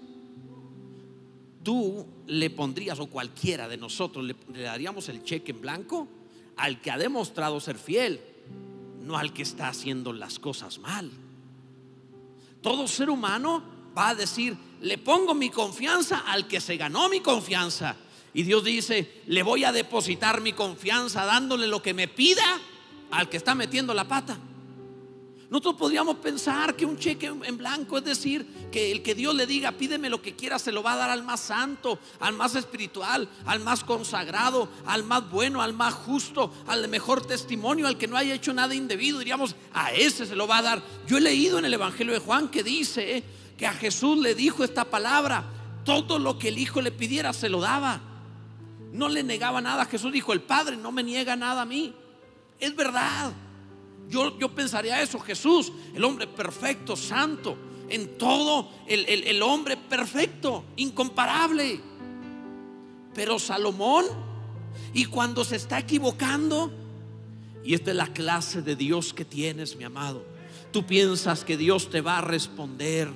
Tú 1.62 2.06
le 2.26 2.50
pondrías, 2.50 2.98
o 3.00 3.06
cualquiera 3.06 3.68
de 3.68 3.76
nosotros, 3.76 4.24
le 4.24 4.62
daríamos 4.62 5.08
el 5.08 5.22
cheque 5.22 5.52
en 5.52 5.60
blanco 5.60 6.08
al 6.56 6.80
que 6.80 6.90
ha 6.90 6.98
demostrado 6.98 7.60
ser 7.60 7.78
fiel, 7.78 8.20
no 9.02 9.16
al 9.16 9.32
que 9.32 9.42
está 9.42 9.68
haciendo 9.68 10.12
las 10.12 10.38
cosas 10.38 10.78
mal. 10.78 11.10
Todo 12.62 12.88
ser 12.88 13.10
humano 13.10 13.62
va 13.96 14.10
a 14.10 14.14
decir, 14.14 14.56
le 14.80 14.98
pongo 14.98 15.34
mi 15.34 15.50
confianza 15.50 16.24
al 16.26 16.46
que 16.48 16.60
se 16.60 16.76
ganó 16.76 17.08
mi 17.08 17.20
confianza. 17.20 17.96
Y 18.32 18.42
Dios 18.42 18.64
dice, 18.64 19.22
le 19.26 19.42
voy 19.42 19.64
a 19.64 19.72
depositar 19.72 20.40
mi 20.40 20.52
confianza 20.52 21.24
dándole 21.24 21.66
lo 21.66 21.82
que 21.82 21.94
me 21.94 22.08
pida 22.08 22.44
al 23.10 23.28
que 23.28 23.36
está 23.36 23.54
metiendo 23.54 23.94
la 23.94 24.08
pata. 24.08 24.38
Nosotros 25.50 25.74
podríamos 25.74 26.16
pensar 26.16 26.74
que 26.74 26.86
un 26.86 26.96
cheque 26.96 27.26
en 27.26 27.56
blanco 27.56 27.98
es 27.98 28.04
decir, 28.04 28.46
que 28.72 28.90
el 28.90 29.02
que 29.02 29.14
Dios 29.14 29.34
le 29.34 29.46
diga, 29.46 29.72
pídeme 29.72 30.08
lo 30.08 30.22
que 30.22 30.34
quiera, 30.34 30.58
se 30.58 30.72
lo 30.72 30.82
va 30.82 30.94
a 30.94 30.96
dar 30.96 31.10
al 31.10 31.22
más 31.22 31.40
santo, 31.40 31.98
al 32.18 32.34
más 32.34 32.54
espiritual, 32.54 33.28
al 33.44 33.60
más 33.60 33.84
consagrado, 33.84 34.68
al 34.86 35.04
más 35.04 35.30
bueno, 35.30 35.62
al 35.62 35.74
más 35.74 35.94
justo, 35.94 36.52
al 36.66 36.82
de 36.82 36.88
mejor 36.88 37.26
testimonio, 37.26 37.86
al 37.86 37.98
que 37.98 38.08
no 38.08 38.16
haya 38.16 38.34
hecho 38.34 38.52
nada 38.52 38.74
indebido. 38.74 39.18
Diríamos, 39.18 39.54
a 39.72 39.92
ese 39.92 40.26
se 40.26 40.34
lo 40.34 40.46
va 40.46 40.58
a 40.58 40.62
dar. 40.62 40.82
Yo 41.06 41.18
he 41.18 41.20
leído 41.20 41.58
en 41.58 41.66
el 41.66 41.74
Evangelio 41.74 42.12
de 42.12 42.20
Juan 42.20 42.48
que 42.48 42.62
dice 42.62 43.18
eh, 43.18 43.24
que 43.56 43.66
a 43.66 43.72
Jesús 43.72 44.18
le 44.18 44.34
dijo 44.34 44.64
esta 44.64 44.84
palabra, 44.84 45.44
todo 45.84 46.18
lo 46.18 46.38
que 46.38 46.48
el 46.48 46.58
Hijo 46.58 46.80
le 46.80 46.90
pidiera 46.90 47.32
se 47.32 47.48
lo 47.48 47.60
daba. 47.60 48.00
No 48.92 49.08
le 49.08 49.22
negaba 49.22 49.60
nada. 49.60 49.84
Jesús 49.84 50.12
dijo, 50.12 50.32
el 50.32 50.40
Padre 50.40 50.76
no 50.76 50.90
me 50.90 51.02
niega 51.02 51.36
nada 51.36 51.62
a 51.62 51.66
mí. 51.66 51.94
Es 52.58 52.74
verdad. 52.74 53.32
Yo, 54.08 54.38
yo 54.38 54.54
pensaría 54.54 55.02
eso. 55.02 55.18
Jesús, 55.18 55.72
el 55.94 56.04
hombre 56.04 56.26
perfecto, 56.26 56.96
santo, 56.96 57.56
en 57.88 58.16
todo, 58.18 58.70
el, 58.86 59.06
el 59.08 59.42
hombre 59.42 59.76
perfecto, 59.76 60.64
incomparable. 60.76 61.80
Pero 63.14 63.38
Salomón, 63.38 64.04
y 64.92 65.04
cuando 65.06 65.44
se 65.44 65.56
está 65.56 65.78
equivocando, 65.78 66.72
y 67.64 67.74
esta 67.74 67.90
es 67.90 67.96
la 67.96 68.12
clase 68.12 68.62
de 68.62 68.76
Dios 68.76 69.14
que 69.14 69.24
tienes, 69.24 69.76
mi 69.76 69.84
amado. 69.84 70.24
Tú 70.70 70.84
piensas 70.84 71.44
que 71.44 71.56
Dios 71.56 71.88
te 71.88 72.00
va 72.00 72.18
a 72.18 72.20
responder 72.20 73.08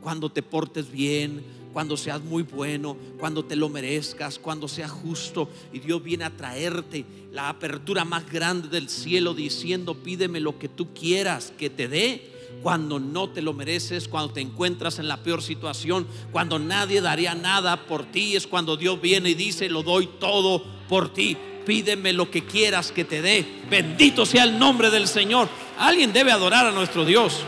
cuando 0.00 0.30
te 0.30 0.42
portes 0.42 0.90
bien, 0.90 1.44
cuando 1.74 1.96
seas 1.96 2.22
muy 2.22 2.44
bueno, 2.44 2.96
cuando 3.18 3.44
te 3.44 3.56
lo 3.56 3.68
merezcas, 3.68 4.38
cuando 4.38 4.68
seas 4.68 4.92
justo. 4.92 5.50
Y 5.72 5.80
Dios 5.80 6.02
viene 6.02 6.22
a 6.22 6.30
traerte 6.30 7.04
la 7.32 7.48
apertura 7.48 8.04
más 8.04 8.30
grande 8.30 8.68
del 8.68 8.88
cielo 8.88 9.34
diciendo, 9.34 9.94
pídeme 9.94 10.38
lo 10.38 10.56
que 10.56 10.68
tú 10.68 10.94
quieras 10.94 11.52
que 11.58 11.68
te 11.68 11.88
dé. 11.88 12.30
Cuando 12.62 13.00
no 13.00 13.28
te 13.28 13.42
lo 13.42 13.52
mereces, 13.52 14.06
cuando 14.06 14.32
te 14.32 14.40
encuentras 14.40 15.00
en 15.00 15.08
la 15.08 15.22
peor 15.24 15.42
situación, 15.42 16.06
cuando 16.30 16.60
nadie 16.60 17.00
daría 17.00 17.34
nada 17.34 17.86
por 17.86 18.06
ti, 18.06 18.36
es 18.36 18.46
cuando 18.46 18.76
Dios 18.76 19.00
viene 19.00 19.30
y 19.30 19.34
dice, 19.34 19.68
lo 19.68 19.82
doy 19.82 20.08
todo 20.20 20.64
por 20.88 21.12
ti 21.12 21.36
pídeme 21.66 22.12
lo 22.12 22.30
que 22.30 22.44
quieras 22.44 22.92
que 22.92 23.04
te 23.06 23.22
dé. 23.22 23.62
Bendito 23.70 24.26
sea 24.26 24.44
el 24.44 24.58
nombre 24.58 24.90
del 24.90 25.08
Señor. 25.08 25.48
Alguien 25.78 26.12
debe 26.12 26.30
adorar 26.30 26.66
a 26.66 26.72
nuestro 26.72 27.06
Dios. 27.06 27.40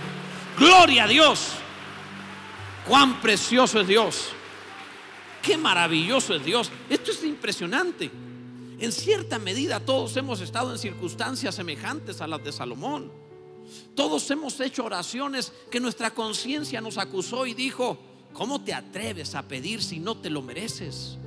Gloria 0.59 1.05
a 1.05 1.09
Dios. 1.09 1.51
Cuán 2.89 3.21
precioso 3.21 3.81
es 3.81 3.89
Dios. 3.89 4.29
Qué 5.43 5.57
maravilloso 5.57 6.35
es 6.35 6.45
Dios. 6.45 6.71
Esto 6.89 7.11
es 7.11 7.25
impresionante. 7.25 8.11
En 8.79 8.93
cierta 8.93 9.39
medida 9.39 9.81
todos 9.81 10.17
hemos 10.17 10.41
estado 10.41 10.73
en 10.73 10.79
circunstancias 10.79 11.55
semejantes 11.55 12.21
a 12.21 12.27
las 12.27 12.45
de 12.45 12.53
Salomón. 12.53 13.11
Todos 13.95 14.31
hemos 14.31 14.61
hecho 14.61 14.85
oraciones 14.85 15.53
que 15.71 15.81
nuestra 15.81 16.11
conciencia 16.11 16.81
nos 16.81 16.99
acusó 16.99 17.47
y 17.47 17.55
dijo, 17.55 17.99
¿cómo 18.33 18.63
te 18.63 18.75
atreves 18.75 19.35
a 19.35 19.43
pedir 19.43 19.83
si 19.83 19.99
no 19.99 20.17
te 20.17 20.31
lo 20.31 20.43
mereces? 20.43 21.19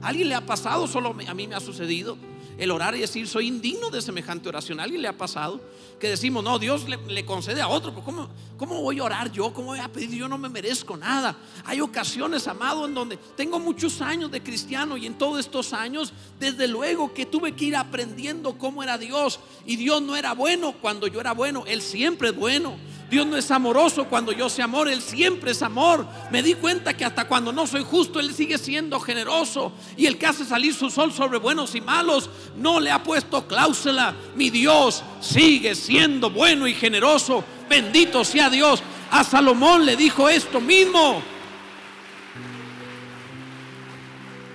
¿A 0.00 0.08
¿Alguien 0.08 0.28
le 0.28 0.34
ha 0.34 0.46
pasado? 0.46 0.86
Solo 0.86 1.16
a 1.26 1.34
mí 1.34 1.48
me 1.48 1.54
ha 1.54 1.60
sucedido 1.60 2.16
el 2.58 2.70
orar 2.70 2.94
y 2.94 3.00
decir, 3.00 3.26
soy 3.26 3.48
indigno 3.48 3.90
de 3.90 4.02
semejante 4.02 4.48
oración. 4.48 4.80
¿A 4.80 4.84
alguien 4.84 5.02
le 5.02 5.08
ha 5.08 5.16
pasado? 5.16 5.60
Que 5.98 6.08
decimos, 6.08 6.42
no, 6.42 6.58
Dios 6.58 6.86
le, 6.88 7.24
concede 7.24 7.60
a 7.60 7.68
otro. 7.68 7.94
¿cómo, 7.94 8.28
¿Cómo 8.56 8.80
voy 8.82 8.98
a 8.98 9.04
orar 9.04 9.32
yo? 9.32 9.52
¿Cómo 9.52 9.68
voy 9.68 9.78
a 9.78 9.88
pedir? 9.88 10.10
Yo 10.10 10.28
no 10.28 10.38
me 10.38 10.48
merezco 10.48 10.96
nada. 10.96 11.36
Hay 11.64 11.80
ocasiones, 11.80 12.46
amado, 12.48 12.86
en 12.86 12.94
donde 12.94 13.16
tengo 13.36 13.58
muchos 13.58 14.00
años 14.00 14.30
de 14.30 14.42
cristiano 14.42 14.96
y 14.96 15.06
en 15.06 15.14
todos 15.14 15.40
estos 15.40 15.72
años, 15.72 16.12
desde 16.38 16.68
luego 16.68 17.14
que 17.14 17.26
tuve 17.26 17.52
que 17.52 17.66
ir 17.66 17.76
aprendiendo 17.76 18.58
cómo 18.58 18.82
era 18.82 18.98
Dios. 18.98 19.40
Y 19.66 19.76
Dios 19.76 20.02
no 20.02 20.16
era 20.16 20.34
bueno 20.34 20.74
cuando 20.80 21.06
yo 21.06 21.20
era 21.20 21.32
bueno. 21.32 21.64
Él 21.66 21.82
siempre 21.82 22.30
es 22.30 22.36
bueno. 22.36 22.76
Dios 23.12 23.26
no 23.26 23.36
es 23.36 23.50
amoroso 23.50 24.06
cuando 24.06 24.32
yo 24.32 24.48
sé 24.48 24.62
amor, 24.62 24.88
Él 24.88 25.02
siempre 25.02 25.50
es 25.50 25.60
amor. 25.60 26.06
Me 26.30 26.42
di 26.42 26.54
cuenta 26.54 26.96
que 26.96 27.04
hasta 27.04 27.28
cuando 27.28 27.52
no 27.52 27.66
soy 27.66 27.84
justo, 27.84 28.18
Él 28.18 28.32
sigue 28.32 28.56
siendo 28.56 28.98
generoso. 28.98 29.70
Y 29.98 30.06
el 30.06 30.16
que 30.16 30.24
hace 30.24 30.46
salir 30.46 30.72
su 30.72 30.88
sol 30.88 31.12
sobre 31.12 31.36
buenos 31.36 31.74
y 31.74 31.82
malos, 31.82 32.30
no 32.56 32.80
le 32.80 32.90
ha 32.90 33.02
puesto 33.02 33.46
cláusula. 33.46 34.14
Mi 34.34 34.48
Dios 34.48 35.02
sigue 35.20 35.74
siendo 35.74 36.30
bueno 36.30 36.66
y 36.66 36.72
generoso. 36.72 37.44
Bendito 37.68 38.24
sea 38.24 38.48
Dios. 38.48 38.82
A 39.10 39.22
Salomón 39.24 39.84
le 39.84 39.94
dijo 39.94 40.30
esto 40.30 40.58
mismo. 40.58 41.20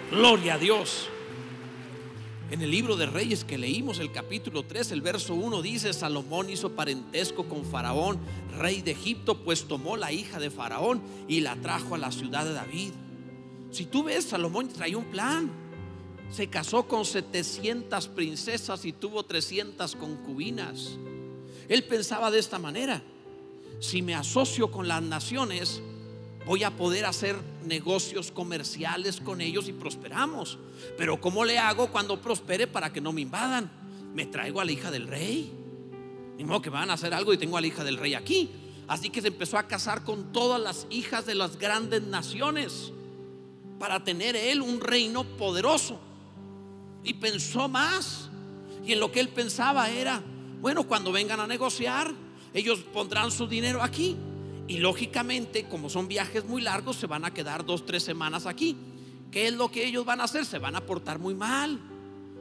Gloria 0.09 0.55
a 0.55 0.57
Dios. 0.57 1.09
En 2.49 2.62
el 2.62 2.71
libro 2.71 2.95
de 2.95 3.05
Reyes 3.05 3.43
que 3.43 3.57
leímos 3.57 3.99
el 3.99 4.13
capítulo 4.13 4.63
3, 4.63 4.93
el 4.93 5.01
verso 5.01 5.33
1 5.33 5.62
dice, 5.62 5.91
Salomón 5.91 6.49
hizo 6.49 6.71
parentesco 6.71 7.45
con 7.49 7.65
Faraón, 7.65 8.19
rey 8.57 8.81
de 8.81 8.91
Egipto, 8.91 9.43
pues 9.43 9.67
tomó 9.67 9.97
la 9.97 10.13
hija 10.13 10.39
de 10.39 10.49
Faraón 10.49 11.01
y 11.27 11.41
la 11.41 11.57
trajo 11.57 11.95
a 11.95 11.97
la 11.97 12.10
ciudad 12.10 12.45
de 12.45 12.53
David. 12.53 12.91
Si 13.71 13.86
tú 13.86 14.03
ves, 14.03 14.25
Salomón 14.25 14.69
traía 14.69 14.97
un 14.97 15.12
plan. 15.12 15.51
Se 16.31 16.47
casó 16.47 16.88
con 16.88 17.03
700 17.03 18.07
princesas 18.10 18.86
y 18.86 18.93
tuvo 18.93 19.23
300 19.23 19.97
concubinas. 19.97 20.97
Él 21.67 21.83
pensaba 21.83 22.31
de 22.31 22.39
esta 22.39 22.60
manera, 22.60 23.03
si 23.81 24.01
me 24.01 24.15
asocio 24.15 24.71
con 24.71 24.88
las 24.88 25.03
naciones, 25.03 25.81
voy 26.47 26.63
a 26.63 26.71
poder 26.71 27.05
hacer 27.05 27.36
negocios 27.65 28.31
comerciales 28.31 29.19
con 29.19 29.41
ellos 29.41 29.67
y 29.67 29.73
prosperamos. 29.73 30.57
Pero 30.97 31.19
¿cómo 31.19 31.43
le 31.43 31.60
hago 31.60 31.91
cuando 31.91 32.21
prospere 32.21 32.67
para 32.67 32.91
que 32.91 33.01
no 33.01 33.12
me 33.12 33.21
invadan? 33.21 33.69
Me 34.13 34.25
traigo 34.25 34.62
a 34.62 34.65
la 34.65 34.71
hija 34.71 34.89
del 34.89 35.07
rey. 35.07 35.51
Ni 36.38 36.45
modo 36.45 36.62
que 36.62 36.69
van 36.69 36.89
a 36.89 36.93
hacer 36.93 37.13
algo 37.13 37.33
y 37.33 37.38
tengo 37.38 37.57
a 37.57 37.62
la 37.62 37.67
hija 37.67 37.83
del 37.83 37.97
rey 37.97 38.13
aquí. 38.13 38.49
Así 38.88 39.10
que 39.10 39.21
se 39.21 39.27
empezó 39.27 39.57
a 39.57 39.67
casar 39.67 40.05
con 40.05 40.31
todas 40.31 40.62
las 40.62 40.88
hijas 40.89 41.25
de 41.25 41.36
las 41.36 41.57
grandes 41.57 42.01
naciones 42.03 42.93
para 43.77 44.05
tener 44.05 44.38
él 44.38 44.62
un 44.62 44.79
reino 44.79 45.25
poderoso. 45.25 45.99
Y 47.03 47.15
pensó 47.15 47.67
más. 47.67 48.29
Y 48.86 48.93
en 48.93 49.01
lo 49.01 49.12
que 49.12 49.19
él 49.19 49.27
pensaba 49.27 49.89
era, 49.89 50.23
bueno, 50.62 50.88
cuando 50.88 51.12
vengan 51.12 51.41
a 51.41 51.47
negociar, 51.47 52.13
ellos 52.53 52.79
pondrán 52.93 53.31
su 53.31 53.47
dinero 53.47 53.83
aquí. 53.83 54.15
Y 54.67 54.80
lógicamente, 54.80 55.65
como 55.65 55.89
son 55.89 56.08
viajes 56.08 56.45
muy 56.45 56.62
largos, 56.62 56.97
se 56.97 57.08
van 57.08 57.23
a 57.23 57.34
quedar 57.34 57.65
dos, 57.65 57.86
tres 57.86 58.03
semanas 58.03 58.45
aquí. 58.45 58.75
¿Qué 59.32 59.47
es 59.47 59.53
lo 59.53 59.71
que 59.71 59.86
ellos 59.86 60.06
van 60.06 60.19
a 60.19 60.25
hacer? 60.25 60.45
Se 60.45 60.60
van 60.60 60.75
a 60.75 60.86
portar 60.86 61.19
muy 61.19 61.34
mal. 61.34 61.80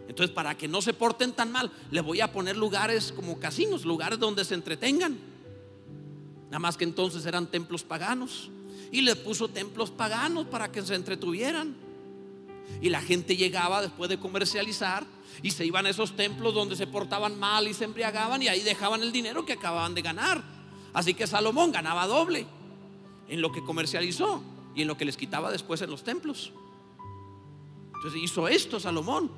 Entonces, 0.08 0.34
para 0.34 0.56
que 0.56 0.68
no 0.68 0.82
se 0.82 0.92
porten 0.92 1.32
tan 1.32 1.52
mal, 1.52 1.70
le 1.90 2.00
voy 2.00 2.20
a 2.20 2.32
poner 2.32 2.56
lugares 2.56 3.12
como 3.12 3.38
casinos, 3.38 3.84
lugares 3.84 4.18
donde 4.18 4.44
se 4.44 4.54
entretengan. 4.54 5.16
Nada 6.46 6.58
más 6.58 6.76
que 6.76 6.84
entonces 6.84 7.26
eran 7.26 7.46
templos 7.48 7.82
paganos. 7.82 8.50
Y 8.90 9.02
le 9.02 9.16
puso 9.16 9.48
templos 9.48 9.90
paganos 9.90 10.46
para 10.46 10.70
que 10.70 10.82
se 10.82 10.94
entretuvieran. 10.94 11.76
Y 12.80 12.88
la 12.88 13.00
gente 13.00 13.36
llegaba 13.36 13.82
después 13.82 14.10
de 14.10 14.18
comercializar 14.18 15.04
y 15.42 15.50
se 15.50 15.64
iban 15.64 15.86
a 15.86 15.90
esos 15.90 16.16
templos 16.16 16.54
donde 16.54 16.76
se 16.76 16.86
portaban 16.86 17.38
mal 17.38 17.68
y 17.68 17.74
se 17.74 17.84
embriagaban 17.84 18.42
y 18.42 18.48
ahí 18.48 18.62
dejaban 18.62 19.02
el 19.02 19.12
dinero 19.12 19.44
que 19.44 19.54
acababan 19.54 19.94
de 19.94 20.02
ganar. 20.02 20.55
Así 20.96 21.12
que 21.12 21.26
Salomón 21.26 21.72
ganaba 21.72 22.06
doble 22.06 22.46
en 23.28 23.42
lo 23.42 23.52
que 23.52 23.62
comercializó 23.62 24.42
y 24.74 24.80
en 24.80 24.88
lo 24.88 24.96
que 24.96 25.04
les 25.04 25.18
quitaba 25.18 25.52
después 25.52 25.82
en 25.82 25.90
los 25.90 26.02
templos. 26.02 26.54
Entonces 27.96 28.22
hizo 28.22 28.48
esto 28.48 28.80
Salomón. 28.80 29.30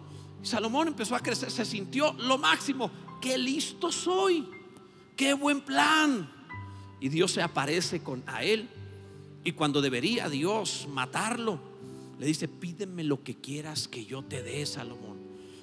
Salomón 0.45 0.87
empezó 0.87 1.17
a 1.17 1.21
crecer, 1.21 1.51
se 1.51 1.65
sintió 1.65 2.13
lo 2.13 2.39
máximo. 2.39 2.93
Qué 3.21 3.37
listo 3.37 3.91
soy, 3.91 4.49
qué 5.17 5.35
buen 5.35 5.61
plan. 5.61 6.31
Y 7.01 7.09
Dios 7.09 7.33
se 7.33 7.43
aparece 7.43 8.05
con 8.05 8.23
a 8.29 8.45
él. 8.45 8.69
Y 9.43 9.51
cuando 9.51 9.81
debería 9.81 10.29
Dios 10.29 10.87
matarlo, 10.89 11.59
le 12.21 12.27
dice, 12.29 12.47
pídeme 12.47 13.03
lo 13.03 13.25
que 13.25 13.35
quieras 13.35 13.89
que 13.89 14.05
yo 14.05 14.23
te 14.23 14.45
dé, 14.45 14.65
Salomón. 14.65 15.18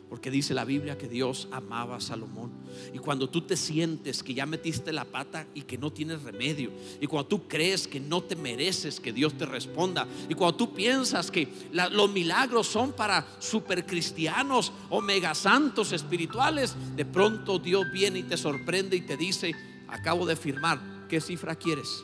Porque 0.10 0.30
dice 0.30 0.54
la 0.54 0.66
Biblia 0.66 0.98
que 0.98 1.08
Dios 1.08 1.48
amaba 1.52 1.96
a 1.96 2.00
Salomón. 2.00 2.52
Y 2.94 3.00
cuando 3.00 3.28
tú 3.28 3.42
te 3.42 3.58
sientes 3.58 4.22
que 4.22 4.36
ya 4.36 4.46
metiste 4.46 4.94
la 4.94 5.04
pata 5.04 5.48
y 5.56 5.64
que 5.64 5.78
no 5.78 5.92
tienes 5.92 6.22
remedio, 6.22 6.72
y 7.02 7.08
cuando 7.08 7.28
tú 7.28 7.48
crees 7.48 7.88
que 7.88 8.00
no 8.00 8.22
te 8.22 8.36
mereces 8.36 9.00
que 9.00 9.12
Dios 9.12 9.36
te 9.36 9.46
responda, 9.46 10.08
y 10.30 10.36
cuando 10.36 10.58
tú 10.58 10.74
piensas 10.74 11.32
que 11.32 11.48
los 11.72 12.12
milagros 12.12 12.68
son 12.68 12.94
para 12.94 13.26
supercristianos 13.40 14.72
o 14.90 15.02
megasantos 15.02 15.92
espirituales, 15.92 16.76
de 16.96 17.06
pronto 17.06 17.58
Dios 17.58 17.92
viene 17.92 18.20
y 18.20 18.24
te 18.24 18.38
sorprende 18.38 18.96
y 18.96 19.02
te 19.02 19.18
dice, 19.18 19.54
acabo 19.88 20.28
de 20.28 20.36
firmar, 20.36 21.08
¿qué 21.10 21.20
cifra 21.20 21.56
quieres? 21.56 22.04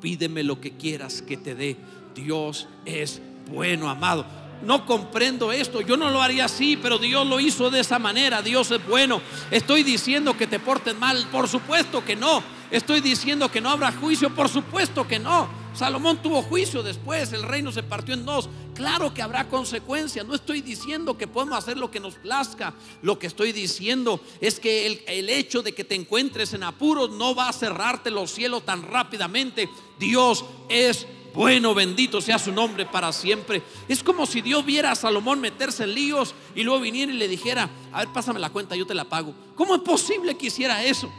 Pídeme 0.00 0.42
lo 0.42 0.58
que 0.60 0.76
quieras 0.76 1.20
que 1.20 1.36
te 1.36 1.54
dé. 1.54 1.76
Dios 2.14 2.66
es 2.86 3.20
bueno, 3.50 3.90
amado 3.90 4.43
no 4.64 4.86
comprendo 4.86 5.52
esto, 5.52 5.80
yo 5.80 5.96
no 5.96 6.10
lo 6.10 6.22
haría 6.22 6.46
así, 6.46 6.76
pero 6.76 6.98
Dios 6.98 7.26
lo 7.26 7.40
hizo 7.40 7.70
de 7.70 7.80
esa 7.80 7.98
manera, 7.98 8.42
Dios 8.42 8.70
es 8.70 8.84
bueno. 8.86 9.20
Estoy 9.50 9.82
diciendo 9.82 10.36
que 10.36 10.46
te 10.46 10.58
portes 10.58 10.96
mal, 10.96 11.26
por 11.30 11.48
supuesto 11.48 12.04
que 12.04 12.16
no. 12.16 12.42
Estoy 12.70 13.00
diciendo 13.00 13.50
que 13.50 13.60
no 13.60 13.70
habrá 13.70 13.92
juicio, 13.92 14.34
por 14.34 14.48
supuesto 14.48 15.06
que 15.06 15.18
no. 15.18 15.48
Salomón 15.74 16.22
tuvo 16.22 16.42
juicio 16.42 16.82
después, 16.82 17.32
el 17.32 17.42
reino 17.42 17.72
se 17.72 17.82
partió 17.82 18.14
en 18.14 18.24
dos. 18.24 18.48
Claro 18.74 19.12
que 19.12 19.22
habrá 19.22 19.48
consecuencias, 19.48 20.24
no 20.24 20.34
estoy 20.34 20.60
diciendo 20.60 21.18
que 21.18 21.26
podemos 21.26 21.58
hacer 21.58 21.76
lo 21.76 21.90
que 21.90 22.00
nos 22.00 22.14
plazca. 22.14 22.74
Lo 23.02 23.18
que 23.18 23.26
estoy 23.26 23.52
diciendo 23.52 24.20
es 24.40 24.60
que 24.60 24.86
el, 24.86 25.02
el 25.06 25.28
hecho 25.28 25.62
de 25.62 25.72
que 25.72 25.84
te 25.84 25.94
encuentres 25.94 26.54
en 26.54 26.62
apuros 26.62 27.10
no 27.10 27.34
va 27.34 27.48
a 27.48 27.52
cerrarte 27.52 28.10
los 28.10 28.30
cielos 28.30 28.64
tan 28.64 28.82
rápidamente. 28.82 29.68
Dios 29.98 30.44
es 30.68 31.06
bueno, 31.34 31.74
bendito 31.74 32.20
sea 32.20 32.38
su 32.38 32.52
nombre 32.52 32.86
para 32.86 33.12
siempre. 33.12 33.62
Es 33.88 34.04
como 34.04 34.24
si 34.24 34.40
Dios 34.40 34.64
viera 34.64 34.92
a 34.92 34.94
Salomón 34.94 35.40
meterse 35.40 35.82
en 35.82 35.94
líos 35.94 36.32
y 36.54 36.62
luego 36.62 36.80
viniera 36.80 37.12
y 37.12 37.16
le 37.16 37.26
dijera, 37.26 37.68
a 37.92 37.98
ver, 37.98 38.08
pásame 38.12 38.38
la 38.38 38.50
cuenta, 38.50 38.76
yo 38.76 38.86
te 38.86 38.94
la 38.94 39.04
pago. 39.04 39.34
¿Cómo 39.56 39.74
es 39.74 39.82
posible 39.82 40.36
que 40.36 40.46
hiciera 40.46 40.84
eso? 40.84 41.10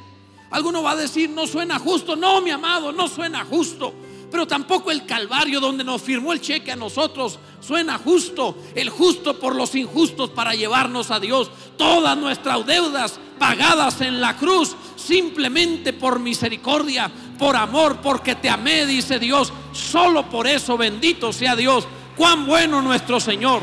Alguno 0.51 0.82
va 0.82 0.91
a 0.91 0.95
decir, 0.95 1.30
no 1.30 1.45
suena 1.47 1.80
justo. 1.80 2.15
No, 2.15 2.39
mi 2.39 2.49
amado, 2.49 2.93
no 2.93 3.10
suena 3.10 3.43
justo. 3.43 3.93
Pero 4.32 4.47
tampoco 4.47 4.89
el 4.89 5.06
Calvario 5.06 5.60
donde 5.60 5.84
nos 5.84 6.01
firmó 6.01 6.32
el 6.32 6.39
cheque 6.39 6.71
a 6.71 6.75
nosotros 6.78 7.38
suena 7.60 7.97
justo. 7.97 8.58
El 8.73 8.89
justo 8.89 9.38
por 9.38 9.54
los 9.54 9.75
injustos 9.75 10.30
para 10.30 10.54
llevarnos 10.54 11.12
a 11.12 11.19
Dios. 11.19 11.51
Todas 11.78 12.17
nuestras 12.17 12.65
deudas 12.65 13.19
pagadas 13.38 14.02
en 14.02 14.19
la 14.19 14.36
cruz 14.38 14.76
simplemente 14.95 15.93
por 15.93 16.19
misericordia, 16.19 17.12
por 17.38 17.56
amor, 17.56 18.00
porque 18.02 18.36
te 18.36 18.50
amé, 18.50 18.86
dice 18.86 19.19
Dios. 19.19 19.54
Solo 19.71 20.30
por 20.30 20.48
eso 20.48 20.78
bendito 20.78 21.32
sea 21.32 21.56
Dios. 21.56 21.88
Cuán 22.17 22.45
bueno 22.45 22.82
nuestro 22.82 23.19
Señor. 23.19 23.62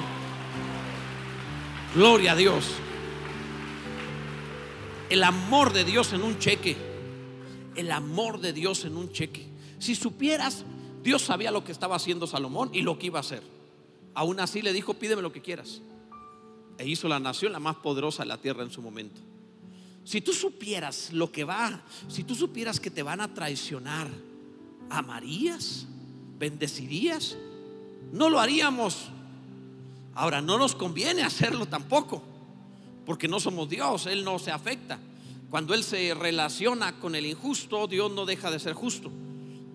Gloria 1.94 2.32
a 2.32 2.36
Dios. 2.36 2.64
El 5.10 5.24
amor 5.24 5.72
de 5.72 5.84
Dios 5.84 6.12
en 6.12 6.22
un 6.22 6.38
cheque. 6.38 6.76
El 7.74 7.90
amor 7.90 8.40
de 8.40 8.52
Dios 8.52 8.84
en 8.84 8.96
un 8.96 9.12
cheque. 9.12 9.48
Si 9.78 9.94
supieras, 9.94 10.64
Dios 11.02 11.22
sabía 11.22 11.50
lo 11.50 11.64
que 11.64 11.72
estaba 11.72 11.96
haciendo 11.96 12.26
Salomón 12.26 12.70
y 12.72 12.82
lo 12.82 12.98
que 12.98 13.06
iba 13.06 13.18
a 13.18 13.20
hacer. 13.20 13.42
Aún 14.14 14.40
así 14.40 14.62
le 14.62 14.72
dijo, 14.72 14.94
pídeme 14.94 15.22
lo 15.22 15.32
que 15.32 15.42
quieras. 15.42 15.80
E 16.78 16.86
hizo 16.86 17.08
la 17.08 17.18
nación 17.18 17.52
la 17.52 17.58
más 17.58 17.76
poderosa 17.76 18.22
de 18.22 18.28
la 18.28 18.38
tierra 18.38 18.62
en 18.62 18.70
su 18.70 18.80
momento. 18.80 19.20
Si 20.04 20.20
tú 20.20 20.32
supieras 20.32 21.12
lo 21.12 21.30
que 21.30 21.44
va, 21.44 21.82
si 22.08 22.24
tú 22.24 22.34
supieras 22.34 22.80
que 22.80 22.90
te 22.90 23.02
van 23.02 23.20
a 23.20 23.32
traicionar, 23.32 24.08
¿amarías? 24.90 25.86
¿Bendecirías? 26.38 27.36
No 28.12 28.28
lo 28.28 28.40
haríamos. 28.40 29.08
Ahora, 30.14 30.42
no 30.42 30.58
nos 30.58 30.74
conviene 30.74 31.22
hacerlo 31.22 31.66
tampoco, 31.66 32.22
porque 33.06 33.28
no 33.28 33.40
somos 33.40 33.68
Dios, 33.68 34.06
Él 34.06 34.24
no 34.24 34.38
se 34.38 34.50
afecta. 34.50 34.98
Cuando 35.50 35.74
Él 35.74 35.84
se 35.84 36.14
relaciona 36.14 36.98
con 36.98 37.14
el 37.14 37.26
injusto, 37.26 37.86
Dios 37.86 38.10
no 38.10 38.26
deja 38.26 38.50
de 38.50 38.58
ser 38.58 38.74
justo. 38.74 39.10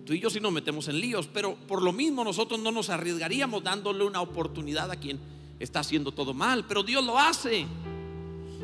Tú 0.04 0.12
y 0.12 0.20
yo 0.20 0.30
sí 0.30 0.40
nos 0.40 0.52
metemos 0.52 0.88
en 0.88 1.00
líos, 1.00 1.28
pero 1.32 1.54
por 1.54 1.82
lo 1.82 1.92
mismo 1.92 2.24
nosotros 2.24 2.60
no 2.60 2.70
nos 2.70 2.90
arriesgaríamos 2.90 3.62
dándole 3.62 4.04
una 4.04 4.20
oportunidad 4.20 4.90
a 4.90 4.96
quien 4.96 5.18
está 5.58 5.80
haciendo 5.80 6.12
todo 6.12 6.34
mal, 6.34 6.64
pero 6.66 6.82
Dios 6.82 7.04
lo 7.04 7.18
hace. 7.18 7.66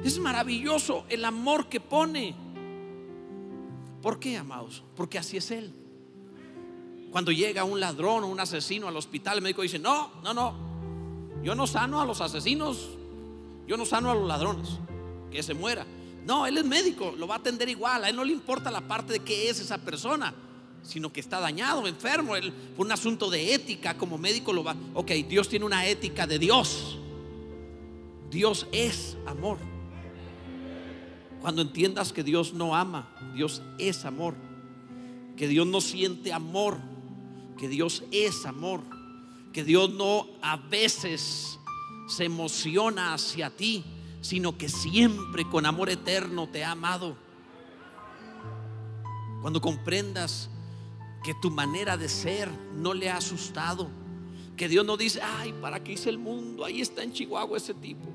Es 0.05 0.19
maravilloso 0.19 1.07
el 1.09 1.25
amor 1.25 1.71
que 1.71 1.81
pone. 1.81 2.37
¿Por 4.03 4.21
qué, 4.21 4.37
amados? 4.37 4.85
Porque 4.95 5.19
así 5.19 5.39
es 5.39 5.51
Él. 5.51 5.73
Cuando 7.11 7.33
llega 7.33 7.65
un 7.65 7.81
ladrón 7.81 8.23
o 8.25 8.27
un 8.27 8.39
asesino 8.39 8.87
al 8.87 8.97
hospital, 8.99 9.39
el 9.39 9.43
médico 9.43 9.63
dice, 9.63 9.79
no, 9.79 10.11
no, 10.23 10.35
no, 10.35 10.55
yo 11.43 11.55
no 11.55 11.67
sano 11.67 12.03
a 12.03 12.05
los 12.05 12.21
asesinos, 12.21 12.91
yo 13.67 13.79
no 13.79 13.87
sano 13.87 14.11
a 14.11 14.15
los 14.15 14.29
ladrones, 14.29 14.69
que 15.31 15.43
se 15.43 15.55
muera. 15.55 15.87
No, 16.27 16.47
Él 16.47 16.59
es 16.59 16.67
médico, 16.67 17.15
lo 17.17 17.27
va 17.27 17.37
a 17.37 17.39
atender 17.39 17.69
igual, 17.71 18.05
a 18.05 18.11
Él 18.11 18.17
no 18.17 18.25
le 18.25 18.33
importa 18.33 18.71
la 18.71 18.83
parte 18.83 19.15
de 19.15 19.21
qué 19.21 19.49
es 19.49 19.59
esa 19.59 19.79
persona, 19.79 20.35
sino 20.83 21.11
que 21.11 21.21
está 21.21 21.41
dañado, 21.41 21.87
enfermo, 21.87 22.37
él, 22.37 22.53
por 22.77 22.85
un 22.85 22.93
asunto 22.93 23.31
de 23.31 23.55
ética, 23.55 23.97
como 23.97 24.19
médico 24.19 24.53
lo 24.53 24.63
va. 24.63 24.77
Ok, 24.93 25.13
Dios 25.29 25.49
tiene 25.49 25.65
una 25.65 25.87
ética 25.87 26.27
de 26.27 26.39
Dios. 26.39 26.99
Dios 28.31 28.67
es 28.71 29.17
amor. 29.25 29.74
Cuando 31.45 31.61
entiendas 31.61 32.15
que 32.15 32.23
Dios 32.23 32.55
no 32.55 32.75
ama, 32.75 33.07
Dios 33.35 33.61
es 33.77 34.07
amor. 34.07 34.35
Que 35.37 35.47
Dios 35.47 35.67
no 35.67 35.83
siente 35.83 36.33
amor, 36.33 36.79
que 37.59 37.69
Dios 37.69 38.03
es 38.13 38.47
amor. 38.47 38.81
Que 39.53 39.63
Dios 39.63 39.93
no 39.93 40.27
a 40.41 40.57
veces 40.57 41.59
se 42.09 42.25
emociona 42.25 43.13
hacia 43.13 43.55
ti, 43.55 43.85
sino 44.23 44.57
que 44.57 44.71
siempre 44.71 45.47
con 45.47 45.67
amor 45.67 45.91
eterno 45.91 46.49
te 46.49 46.65
ha 46.65 46.71
amado. 46.71 47.15
Cuando 49.43 49.61
comprendas 49.61 50.49
que 51.23 51.35
tu 51.43 51.51
manera 51.51 51.99
de 51.99 52.09
ser 52.09 52.51
no 52.75 52.95
le 52.95 53.11
ha 53.11 53.19
asustado, 53.19 53.91
que 54.57 54.67
Dios 54.67 54.87
no 54.87 54.97
dice, 54.97 55.21
ay, 55.21 55.53
¿para 55.61 55.85
qué 55.85 55.93
hice 55.93 56.09
el 56.09 56.17
mundo? 56.17 56.65
Ahí 56.65 56.81
está 56.81 57.03
en 57.03 57.13
Chihuahua 57.13 57.59
ese 57.59 57.75
tipo. 57.75 58.09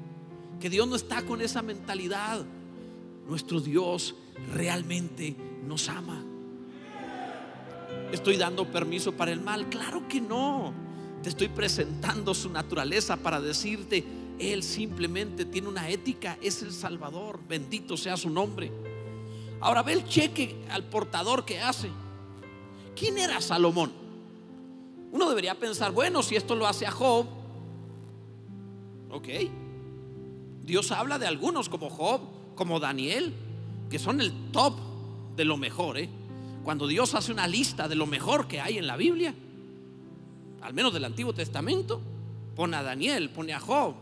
Que 0.59 0.71
Dios 0.71 0.87
no 0.87 0.95
está 0.95 1.21
con 1.21 1.41
esa 1.41 1.61
mentalidad 1.61 2.43
nuestro 3.29 3.61
Dios 3.61 4.15
realmente 4.53 5.35
nos 5.63 5.87
ama. 5.87 6.25
¿Estoy 8.11 8.37
dando 8.37 8.65
permiso 8.65 9.11
para 9.11 9.31
el 9.31 9.39
mal? 9.39 9.69
Claro 9.69 10.07
que 10.07 10.19
no. 10.19 10.73
Te 11.21 11.29
estoy 11.29 11.47
presentando 11.47 12.33
su 12.33 12.49
naturaleza 12.49 13.17
para 13.17 13.39
decirte, 13.39 14.03
Él 14.39 14.63
simplemente 14.63 15.45
tiene 15.45 15.67
una 15.67 15.89
ética, 15.89 16.39
es 16.41 16.63
el 16.63 16.71
Salvador, 16.71 17.39
bendito 17.47 17.97
sea 17.97 18.17
su 18.17 18.31
nombre. 18.31 18.71
Ahora 19.61 19.83
ve 19.83 19.93
el 19.93 20.05
cheque 20.05 20.65
al 20.71 20.85
portador 20.85 21.45
que 21.45 21.59
hace. 21.59 21.89
¿Quién 22.95 23.19
era 23.19 23.41
Salomón? 23.41 23.91
Uno 25.11 25.29
debería 25.29 25.53
pensar, 25.53 25.91
bueno, 25.91 26.23
si 26.23 26.35
esto 26.35 26.55
lo 26.55 26.65
hace 26.65 26.87
a 26.87 26.91
Job, 26.91 27.27
ok. 29.11 29.27
Dios 30.63 30.91
habla 30.91 31.19
de 31.19 31.27
algunos 31.27 31.67
como 31.69 31.89
Job, 31.89 32.38
como 32.59 32.81
Daniel, 32.81 33.33
que 33.89 33.97
son 33.97 34.19
el 34.19 34.51
top 34.51 34.73
de 35.37 35.45
lo 35.45 35.55
mejor. 35.55 35.97
¿eh? 35.97 36.09
Cuando 36.61 36.87
Dios 36.87 37.15
hace 37.15 37.31
una 37.31 37.47
lista 37.47 37.87
de 37.87 37.95
lo 37.95 38.05
mejor 38.05 38.49
que 38.49 38.59
hay 38.59 38.77
en 38.77 38.85
la 38.85 38.97
Biblia, 38.97 39.33
al 40.61 40.73
menos 40.73 40.91
del 40.91 41.05
Antiguo 41.05 41.31
Testamento, 41.31 42.01
pone 42.57 42.75
a 42.75 42.83
Daniel, 42.83 43.29
pone 43.29 43.53
a 43.53 43.61
Job, 43.61 43.95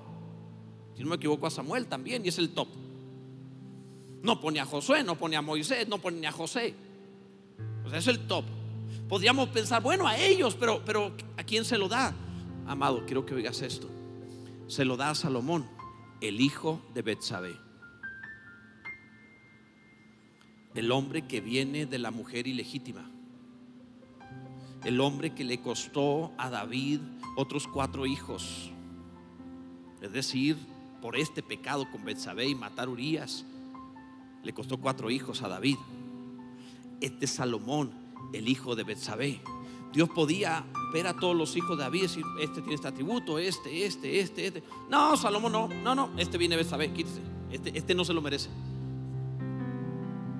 si 0.95 1.03
no 1.03 1.09
me 1.11 1.17
equivoco 1.17 1.45
a 1.45 1.51
Samuel 1.51 1.85
también, 1.85 2.25
y 2.25 2.29
es 2.29 2.39
el 2.39 2.49
top. 2.49 2.67
No 4.23 4.41
pone 4.41 4.59
a 4.59 4.65
Josué, 4.65 5.03
no 5.03 5.19
pone 5.19 5.35
a 5.35 5.43
Moisés, 5.43 5.87
no 5.87 5.99
pone 5.99 6.25
a 6.25 6.31
José. 6.31 6.73
O 7.85 7.93
es 7.93 8.07
el 8.07 8.21
top. 8.21 8.43
Podríamos 9.07 9.49
pensar, 9.49 9.83
bueno, 9.83 10.07
a 10.07 10.17
ellos, 10.17 10.55
pero, 10.59 10.81
pero 10.83 11.11
¿a 11.37 11.43
quién 11.43 11.63
se 11.63 11.77
lo 11.77 11.87
da? 11.87 12.11
Amado, 12.65 13.05
quiero 13.05 13.23
que 13.23 13.35
oigas 13.35 13.61
esto. 13.61 13.87
Se 14.65 14.83
lo 14.83 14.97
da 14.97 15.11
a 15.11 15.15
Salomón 15.15 15.69
el 16.21 16.41
hijo 16.41 16.81
de 16.95 17.03
Betsabé. 17.03 17.66
El 20.77 20.91
hombre 20.91 21.23
que 21.23 21.41
viene 21.41 21.87
de 21.87 21.97
la 21.97 22.11
mujer 22.11 22.45
ilegítima. 22.45 23.09
El 24.85 25.01
hombre 25.01 25.33
que 25.33 25.43
le 25.43 25.59
costó 25.59 26.31
a 26.37 26.51
David 26.51 26.99
otros 27.35 27.67
cuatro 27.67 28.05
hijos. 28.05 28.69
Es 30.03 30.11
decir, 30.13 30.55
por 31.01 31.17
este 31.17 31.41
pecado 31.41 31.89
con 31.91 32.05
Betsabé 32.05 32.47
y 32.47 32.53
matar 32.53 32.89
Urias, 32.89 33.43
le 34.43 34.53
costó 34.53 34.77
cuatro 34.77 35.09
hijos 35.09 35.41
a 35.41 35.47
David. 35.47 35.77
Este 37.01 37.25
Salomón, 37.25 37.89
el 38.31 38.47
hijo 38.47 38.75
de 38.75 38.83
Betsabé. 38.83 39.41
Dios 39.93 40.09
podía 40.09 40.63
ver 40.93 41.07
a 41.07 41.15
todos 41.15 41.35
los 41.35 41.57
hijos 41.57 41.75
de 41.75 41.85
David 41.85 41.99
y 42.01 42.03
decir, 42.03 42.25
este 42.39 42.61
tiene 42.61 42.75
este 42.75 42.87
atributo, 42.87 43.39
este, 43.39 43.83
este, 43.83 44.19
este, 44.19 44.45
este. 44.45 44.63
No, 44.91 45.17
Salomón 45.17 45.53
no, 45.53 45.67
no, 45.69 45.95
no, 45.95 46.11
este 46.17 46.37
viene 46.37 46.55
Betsabé, 46.55 46.93
quítese. 46.93 47.21
Este, 47.49 47.75
este 47.75 47.95
no 47.95 48.05
se 48.05 48.13
lo 48.13 48.21
merece. 48.21 48.51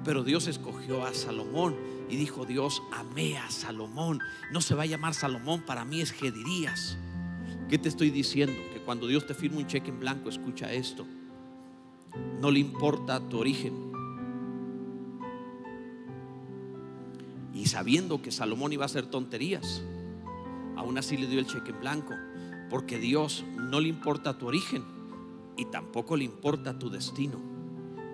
Pero 0.08 0.24
Dios 0.24 0.48
escogió 0.48 1.06
a 1.06 1.14
Salomón 1.14 1.76
y 2.10 2.16
dijo 2.16 2.46
Dios, 2.46 2.82
amé 2.94 3.38
a 3.38 3.52
Salomón. 3.52 4.22
No 4.54 4.62
se 4.62 4.74
va 4.74 4.84
a 4.84 4.86
llamar 4.86 5.14
Salomón, 5.14 5.64
para 5.64 5.84
mí 5.84 6.00
es 6.00 6.14
Gedirías. 6.14 6.98
¿Qué 7.68 7.78
te 7.78 7.90
estoy 7.90 8.10
diciendo? 8.10 8.56
Que 8.72 8.80
cuando 8.80 9.06
Dios 9.06 9.28
te 9.28 9.34
firma 9.34 9.58
un 9.58 9.68
cheque 9.68 9.90
en 9.90 10.00
blanco, 10.00 10.30
escucha 10.30 10.72
esto. 10.72 11.06
No 12.40 12.52
le 12.52 12.60
importa 12.60 13.20
tu 13.20 13.38
origen. 13.38 13.92
Y 17.54 17.66
sabiendo 17.66 18.22
que 18.22 18.32
Salomón 18.32 18.72
iba 18.72 18.84
a 18.84 18.86
hacer 18.86 19.08
tonterías, 19.08 19.84
aún 20.78 20.98
así 20.98 21.18
le 21.18 21.28
dio 21.28 21.42
el 21.42 21.48
cheque 21.48 21.72
en 21.72 21.82
blanco. 21.82 22.14
Porque 22.70 22.98
Dios 22.98 23.44
no 23.58 23.82
le 23.82 23.90
importa 23.90 24.38
tu 24.38 24.48
origen 24.48 24.86
y 25.58 25.66
tampoco 25.66 26.16
le 26.16 26.24
importa 26.24 26.80
tu 26.80 26.90
destino. 26.90 27.42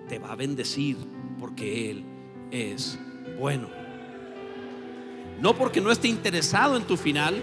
Te 0.08 0.18
va 0.18 0.32
a 0.32 0.36
bendecir 0.36 1.13
porque 1.38 1.90
Él 1.90 2.04
es 2.50 2.98
bueno. 3.38 3.68
No 5.40 5.54
porque 5.54 5.80
no 5.80 5.90
esté 5.90 6.08
interesado 6.08 6.76
en 6.76 6.84
tu 6.84 6.96
final, 6.96 7.42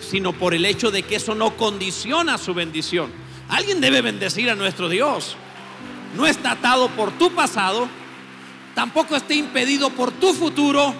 sino 0.00 0.32
por 0.32 0.54
el 0.54 0.64
hecho 0.64 0.90
de 0.90 1.02
que 1.02 1.16
eso 1.16 1.34
no 1.34 1.56
condiciona 1.56 2.38
su 2.38 2.54
bendición. 2.54 3.10
Alguien 3.48 3.80
debe 3.80 4.02
bendecir 4.02 4.50
a 4.50 4.54
nuestro 4.54 4.88
Dios. 4.88 5.36
No 6.16 6.26
está 6.26 6.52
atado 6.52 6.88
por 6.90 7.12
tu 7.12 7.30
pasado, 7.32 7.88
tampoco 8.74 9.16
está 9.16 9.34
impedido 9.34 9.90
por 9.90 10.10
tu 10.12 10.32
futuro. 10.32 10.94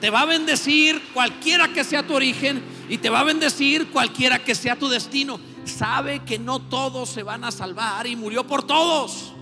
Te 0.00 0.10
va 0.10 0.22
a 0.22 0.26
bendecir 0.26 1.02
cualquiera 1.12 1.68
que 1.68 1.84
sea 1.84 2.06
tu 2.06 2.14
origen 2.14 2.62
y 2.88 2.98
te 2.98 3.10
va 3.10 3.20
a 3.20 3.24
bendecir 3.24 3.88
cualquiera 3.88 4.38
que 4.38 4.54
sea 4.54 4.76
tu 4.76 4.88
destino. 4.88 5.40
Sabe 5.64 6.20
que 6.20 6.38
no 6.38 6.60
todos 6.60 7.08
se 7.08 7.22
van 7.22 7.44
a 7.44 7.50
salvar 7.50 8.06
y 8.06 8.16
murió 8.16 8.46
por 8.46 8.62
todos. 8.62 9.34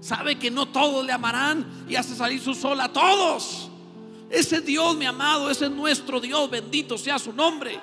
Sabe 0.00 0.38
que 0.38 0.50
no 0.50 0.66
todos 0.66 1.04
le 1.04 1.12
amarán 1.12 1.84
y 1.88 1.96
hace 1.96 2.14
salir 2.14 2.40
su 2.40 2.54
sol 2.54 2.80
a 2.80 2.92
todos. 2.92 3.70
Ese 4.30 4.60
Dios, 4.60 4.96
mi 4.96 5.04
amado, 5.04 5.50
ese 5.50 5.66
es 5.66 5.70
nuestro 5.70 6.20
Dios, 6.20 6.48
bendito 6.48 6.96
sea 6.96 7.18
su 7.18 7.32
nombre. 7.32 7.80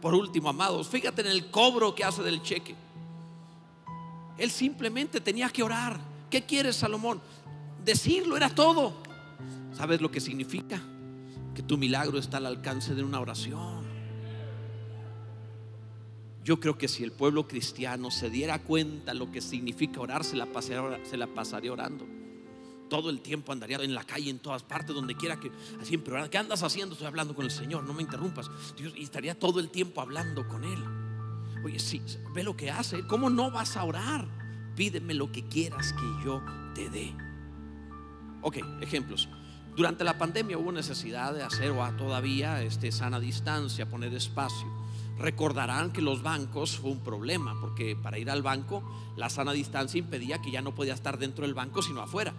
Por 0.00 0.14
último, 0.14 0.50
amados, 0.50 0.86
fíjate 0.86 1.22
en 1.22 1.28
el 1.28 1.50
cobro 1.50 1.94
que 1.94 2.04
hace 2.04 2.22
del 2.22 2.42
cheque. 2.42 2.76
Él 4.36 4.50
simplemente 4.50 5.20
tenía 5.20 5.48
que 5.48 5.62
orar. 5.62 5.98
¿Qué 6.28 6.42
quieres, 6.44 6.76
Salomón? 6.76 7.20
Decirlo, 7.84 8.36
era 8.36 8.50
todo. 8.50 8.92
¿Sabes 9.72 10.00
lo 10.00 10.10
que 10.10 10.20
significa? 10.20 10.80
Que 11.54 11.62
tu 11.62 11.78
milagro 11.78 12.18
está 12.18 12.36
al 12.36 12.46
alcance 12.46 12.94
de 12.94 13.02
una 13.02 13.20
oración. 13.20 13.83
Yo 16.44 16.60
creo 16.60 16.76
que 16.76 16.88
si 16.88 17.02
el 17.02 17.10
pueblo 17.10 17.48
cristiano 17.48 18.10
se 18.10 18.28
diera 18.28 18.58
cuenta 18.62 19.14
lo 19.14 19.32
que 19.32 19.40
significa 19.40 20.00
orar, 20.00 20.24
se 20.24 20.36
la 20.36 20.46
pasaría, 20.46 21.72
orando. 21.72 22.06
Todo 22.90 23.08
el 23.08 23.22
tiempo 23.22 23.50
andaría 23.50 23.78
en 23.78 23.94
la 23.94 24.04
calle, 24.04 24.28
en 24.28 24.38
todas 24.38 24.62
partes, 24.62 24.94
donde 24.94 25.16
quiera 25.16 25.40
que 25.40 25.50
siempre 25.82 26.12
orando. 26.12 26.30
¿Qué 26.30 26.36
andas 26.36 26.62
haciendo? 26.62 26.92
Estoy 26.92 27.06
hablando 27.06 27.34
con 27.34 27.46
el 27.46 27.50
Señor, 27.50 27.84
no 27.84 27.94
me 27.94 28.02
interrumpas. 28.02 28.50
Dios, 28.76 28.92
y 28.94 29.04
estaría 29.04 29.38
todo 29.38 29.58
el 29.58 29.70
tiempo 29.70 30.02
hablando 30.02 30.46
con 30.46 30.64
Él. 30.64 30.84
Oye, 31.64 31.78
sí, 31.78 32.02
ve 32.34 32.44
lo 32.44 32.54
que 32.54 32.70
hace. 32.70 33.06
¿Cómo 33.06 33.30
no 33.30 33.50
vas 33.50 33.78
a 33.78 33.84
orar? 33.84 34.28
Pídeme 34.76 35.14
lo 35.14 35.32
que 35.32 35.48
quieras 35.48 35.94
que 35.94 36.26
yo 36.26 36.42
te 36.74 36.90
dé. 36.90 37.14
Ok, 38.42 38.58
ejemplos. 38.82 39.30
Durante 39.74 40.04
la 40.04 40.18
pandemia 40.18 40.58
hubo 40.58 40.72
necesidad 40.72 41.32
de 41.32 41.42
hacer 41.42 41.70
o 41.70 41.90
todavía 41.96 42.62
este, 42.62 42.92
sana 42.92 43.18
distancia, 43.18 43.88
poner 43.88 44.12
espacio. 44.12 44.83
Recordarán 45.18 45.92
que 45.92 46.02
los 46.02 46.22
bancos 46.22 46.78
fue 46.78 46.90
un 46.90 47.00
problema, 47.00 47.54
porque 47.60 47.96
para 47.96 48.18
ir 48.18 48.30
al 48.30 48.42
banco 48.42 48.82
la 49.16 49.30
sana 49.30 49.52
distancia 49.52 49.98
impedía 49.98 50.42
que 50.42 50.50
ya 50.50 50.60
no 50.60 50.74
podía 50.74 50.94
estar 50.94 51.18
dentro 51.18 51.44
del 51.44 51.54
banco, 51.54 51.82
sino 51.82 52.00
afuera. 52.00 52.34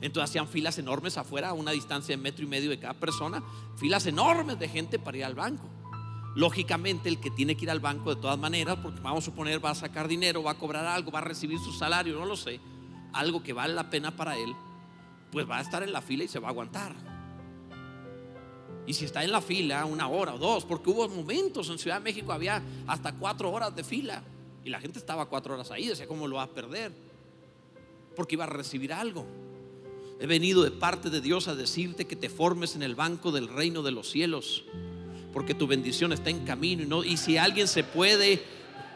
Entonces 0.00 0.30
hacían 0.30 0.48
filas 0.48 0.78
enormes 0.78 1.16
afuera, 1.16 1.48
a 1.48 1.52
una 1.54 1.72
distancia 1.72 2.16
de 2.16 2.22
metro 2.22 2.44
y 2.44 2.48
medio 2.48 2.70
de 2.70 2.78
cada 2.78 2.94
persona, 2.94 3.42
filas 3.76 4.06
enormes 4.06 4.58
de 4.58 4.68
gente 4.68 4.98
para 4.98 5.16
ir 5.16 5.24
al 5.24 5.34
banco. 5.34 5.64
Lógicamente 6.36 7.08
el 7.08 7.20
que 7.20 7.30
tiene 7.30 7.56
que 7.56 7.64
ir 7.64 7.70
al 7.70 7.80
banco 7.80 8.14
de 8.14 8.20
todas 8.20 8.38
maneras, 8.38 8.78
porque 8.82 9.00
vamos 9.00 9.24
a 9.24 9.30
suponer 9.30 9.64
va 9.64 9.70
a 9.70 9.74
sacar 9.74 10.06
dinero, 10.06 10.42
va 10.42 10.52
a 10.52 10.58
cobrar 10.58 10.84
algo, 10.86 11.10
va 11.10 11.20
a 11.20 11.22
recibir 11.22 11.58
su 11.58 11.72
salario, 11.72 12.18
no 12.18 12.26
lo 12.26 12.36
sé, 12.36 12.60
algo 13.12 13.42
que 13.42 13.52
vale 13.52 13.72
la 13.74 13.88
pena 13.90 14.14
para 14.14 14.36
él, 14.36 14.54
pues 15.32 15.48
va 15.48 15.58
a 15.58 15.60
estar 15.62 15.82
en 15.82 15.92
la 15.92 16.02
fila 16.02 16.24
y 16.24 16.28
se 16.28 16.38
va 16.38 16.48
a 16.48 16.50
aguantar. 16.50 17.13
Y 18.86 18.94
si 18.94 19.04
está 19.04 19.24
en 19.24 19.32
la 19.32 19.40
fila 19.40 19.84
una 19.86 20.08
hora 20.08 20.34
o 20.34 20.38
dos, 20.38 20.64
porque 20.64 20.90
hubo 20.90 21.08
momentos 21.08 21.68
en 21.70 21.78
Ciudad 21.78 21.96
de 21.98 22.04
México 22.04 22.32
había 22.32 22.62
hasta 22.86 23.12
cuatro 23.12 23.50
horas 23.50 23.74
de 23.74 23.82
fila 23.82 24.22
y 24.64 24.70
la 24.70 24.80
gente 24.80 24.98
estaba 24.98 25.26
cuatro 25.26 25.54
horas 25.54 25.70
ahí, 25.70 25.86
decía, 25.86 26.06
¿cómo 26.06 26.26
lo 26.26 26.36
va 26.36 26.44
a 26.44 26.50
perder? 26.50 26.92
Porque 28.16 28.34
iba 28.34 28.44
a 28.44 28.48
recibir 28.48 28.92
algo. 28.92 29.26
He 30.20 30.26
venido 30.26 30.62
de 30.62 30.70
parte 30.70 31.10
de 31.10 31.20
Dios 31.20 31.48
a 31.48 31.54
decirte 31.54 32.06
que 32.06 32.16
te 32.16 32.28
formes 32.28 32.74
en 32.76 32.82
el 32.82 32.94
banco 32.94 33.32
del 33.32 33.48
reino 33.48 33.82
de 33.82 33.90
los 33.90 34.10
cielos, 34.10 34.64
porque 35.32 35.54
tu 35.54 35.66
bendición 35.66 36.12
está 36.12 36.30
en 36.30 36.44
camino. 36.44 36.82
Y, 36.82 36.86
no, 36.86 37.04
y 37.04 37.16
si 37.16 37.36
alguien 37.36 37.68
se 37.68 37.84
puede 37.84 38.42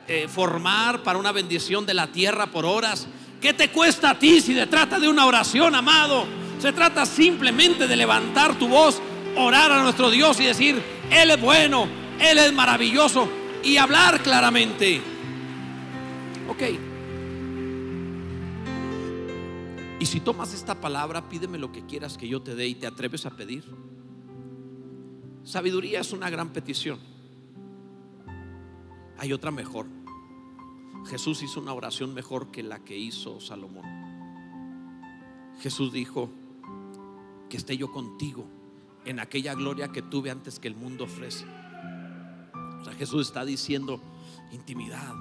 eh, 0.06 0.26
formar 0.28 1.02
para 1.02 1.18
una 1.18 1.32
bendición 1.32 1.84
de 1.84 1.94
la 1.94 2.06
tierra 2.12 2.46
por 2.46 2.64
horas, 2.64 3.06
¿qué 3.40 3.52
te 3.52 3.70
cuesta 3.70 4.10
a 4.10 4.18
ti 4.18 4.40
si 4.40 4.54
se 4.54 4.66
trata 4.66 4.98
de 4.98 5.08
una 5.08 5.26
oración, 5.26 5.74
amado? 5.74 6.24
Se 6.60 6.72
trata 6.72 7.04
simplemente 7.04 7.86
de 7.86 7.96
levantar 7.96 8.58
tu 8.58 8.68
voz 8.68 9.02
orar 9.38 9.72
a 9.72 9.82
nuestro 9.82 10.10
Dios 10.10 10.40
y 10.40 10.44
decir, 10.44 10.82
Él 11.10 11.30
es 11.30 11.40
bueno, 11.40 11.86
Él 12.20 12.38
es 12.38 12.52
maravilloso 12.52 13.28
y 13.62 13.76
hablar 13.76 14.22
claramente. 14.22 15.00
Ok. 16.48 16.62
Y 20.00 20.06
si 20.06 20.20
tomas 20.20 20.54
esta 20.54 20.80
palabra, 20.80 21.28
pídeme 21.28 21.58
lo 21.58 21.72
que 21.72 21.84
quieras 21.84 22.16
que 22.16 22.28
yo 22.28 22.40
te 22.40 22.54
dé 22.54 22.68
y 22.68 22.74
te 22.74 22.86
atreves 22.86 23.26
a 23.26 23.30
pedir. 23.30 23.64
Sabiduría 25.42 26.00
es 26.00 26.12
una 26.12 26.30
gran 26.30 26.52
petición. 26.52 27.00
Hay 29.18 29.32
otra 29.32 29.50
mejor. 29.50 29.86
Jesús 31.06 31.42
hizo 31.42 31.60
una 31.60 31.72
oración 31.72 32.14
mejor 32.14 32.50
que 32.50 32.62
la 32.62 32.84
que 32.84 32.96
hizo 32.96 33.40
Salomón. 33.40 33.86
Jesús 35.60 35.92
dijo, 35.92 36.30
que 37.48 37.56
esté 37.56 37.76
yo 37.76 37.90
contigo 37.90 38.46
en 39.08 39.20
aquella 39.20 39.54
gloria 39.54 39.88
que 39.88 40.02
tuve 40.02 40.30
antes 40.30 40.58
que 40.58 40.68
el 40.68 40.74
mundo 40.74 41.04
ofrece. 41.04 41.46
Jesús 42.98 43.28
está 43.28 43.44
diciendo 43.44 44.00
intimidad, 44.50 45.14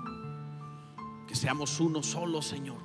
que 1.27 1.35
seamos 1.35 1.79
uno 1.79 2.01
solo, 2.01 2.41
Señor. 2.41 2.79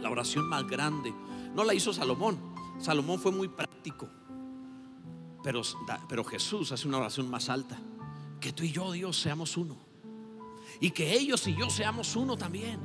La 0.00 0.10
oración 0.10 0.48
más 0.48 0.66
grande 0.66 1.14
no 1.54 1.64
la 1.64 1.74
hizo 1.74 1.92
Salomón. 1.92 2.38
Salomón 2.80 3.20
fue 3.20 3.32
muy 3.32 3.48
práctico, 3.48 4.08
pero, 5.42 5.62
pero 6.08 6.24
Jesús 6.24 6.72
hace 6.72 6.88
una 6.88 6.98
oración 6.98 7.30
más 7.30 7.48
alta, 7.48 7.80
que 8.40 8.52
tú 8.52 8.64
y 8.64 8.72
yo, 8.72 8.92
Dios, 8.92 9.16
seamos 9.16 9.56
uno. 9.56 9.76
Y 10.80 10.90
que 10.90 11.14
ellos 11.14 11.46
y 11.46 11.56
yo 11.56 11.70
seamos 11.70 12.14
uno 12.14 12.36
también. 12.36 12.80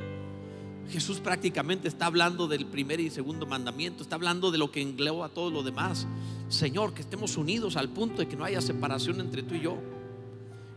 Jesús 0.89 1.19
prácticamente 1.19 1.87
está 1.87 2.07
hablando 2.07 2.47
del 2.47 2.65
primer 2.65 2.99
y 2.99 3.09
segundo 3.09 3.45
mandamiento, 3.45 4.03
está 4.03 4.15
hablando 4.15 4.51
de 4.51 4.57
lo 4.57 4.71
que 4.71 4.81
engloba 4.81 5.29
todo 5.29 5.49
lo 5.49 5.63
demás. 5.63 6.07
Señor, 6.53 6.93
que 6.93 7.01
estemos 7.01 7.35
unidos 7.35 7.77
al 7.77 7.89
punto 7.89 8.17
de 8.17 8.27
que 8.27 8.35
no 8.35 8.45
haya 8.45 8.61
separación 8.61 9.19
entre 9.19 9.41
tú 9.41 9.55
y 9.55 9.61
yo. 9.61 9.77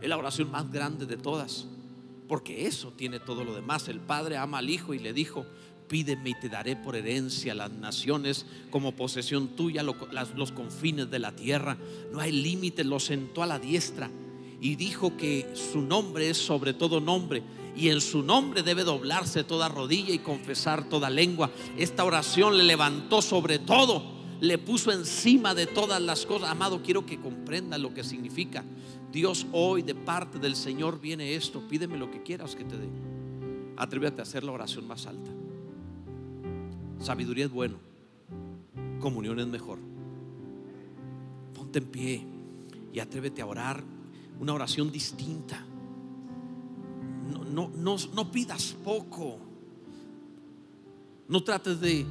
Es 0.01 0.09
la 0.09 0.17
oración 0.17 0.49
más 0.49 0.71
grande 0.71 1.05
de 1.05 1.17
todas, 1.17 1.67
porque 2.27 2.65
eso 2.65 2.91
tiene 2.97 3.19
todo 3.19 3.43
lo 3.43 3.53
demás. 3.53 3.87
El 3.87 3.99
Padre 3.99 4.37
ama 4.37 4.57
al 4.57 4.71
Hijo 4.71 4.95
y 4.95 4.99
le 4.99 5.13
dijo, 5.13 5.45
pídeme 5.87 6.31
y 6.31 6.39
te 6.39 6.49
daré 6.49 6.75
por 6.75 6.95
herencia 6.95 7.53
las 7.53 7.69
naciones 7.69 8.47
como 8.71 8.93
posesión 8.93 9.49
tuya, 9.49 9.83
los 9.83 10.51
confines 10.51 11.11
de 11.11 11.19
la 11.19 11.35
tierra. 11.35 11.77
No 12.11 12.21
hay 12.21 12.31
límites, 12.31 12.85
lo 12.85 12.99
sentó 12.99 13.43
a 13.43 13.45
la 13.45 13.59
diestra 13.59 14.09
y 14.59 14.75
dijo 14.77 15.15
que 15.15 15.47
su 15.53 15.81
nombre 15.83 16.31
es 16.31 16.37
sobre 16.37 16.73
todo 16.73 16.99
nombre 16.99 17.43
y 17.75 17.89
en 17.89 18.01
su 18.01 18.23
nombre 18.23 18.63
debe 18.63 18.83
doblarse 18.83 19.43
toda 19.43 19.69
rodilla 19.69 20.11
y 20.11 20.19
confesar 20.19 20.89
toda 20.89 21.11
lengua. 21.11 21.51
Esta 21.77 22.03
oración 22.03 22.57
le 22.57 22.63
levantó 22.63 23.21
sobre 23.21 23.59
todo, 23.59 24.16
le 24.39 24.57
puso 24.57 24.91
encima 24.91 25.53
de 25.53 25.67
todas 25.67 26.01
las 26.01 26.25
cosas. 26.25 26.49
Amado, 26.49 26.81
quiero 26.83 27.05
que 27.05 27.19
comprenda 27.19 27.77
lo 27.77 27.93
que 27.93 28.03
significa. 28.03 28.63
Dios 29.11 29.47
hoy 29.51 29.81
de 29.81 29.95
parte 29.95 30.39
del 30.39 30.55
Señor 30.55 30.99
viene 30.99 31.35
esto, 31.35 31.67
pídeme 31.67 31.97
lo 31.97 32.11
que 32.11 32.23
quieras 32.23 32.55
que 32.55 32.63
te 32.63 32.77
dé. 32.77 32.89
Atrévete 33.77 34.21
a 34.21 34.23
hacer 34.23 34.43
la 34.43 34.51
oración 34.51 34.87
más 34.87 35.05
alta. 35.05 35.31
Sabiduría 36.99 37.45
es 37.45 37.51
bueno, 37.51 37.77
comunión 38.99 39.39
es 39.39 39.47
mejor. 39.47 39.79
Ponte 41.53 41.79
en 41.79 41.85
pie 41.85 42.25
y 42.93 42.99
atrévete 42.99 43.41
a 43.41 43.45
orar 43.45 43.83
una 44.39 44.53
oración 44.53 44.91
distinta 44.91 45.63
no, 47.57 47.97
no, 48.13 48.31
pidas 48.31 48.75
poco. 48.83 49.39
No 51.27 51.43
trates 51.43 51.79
de 51.81 52.05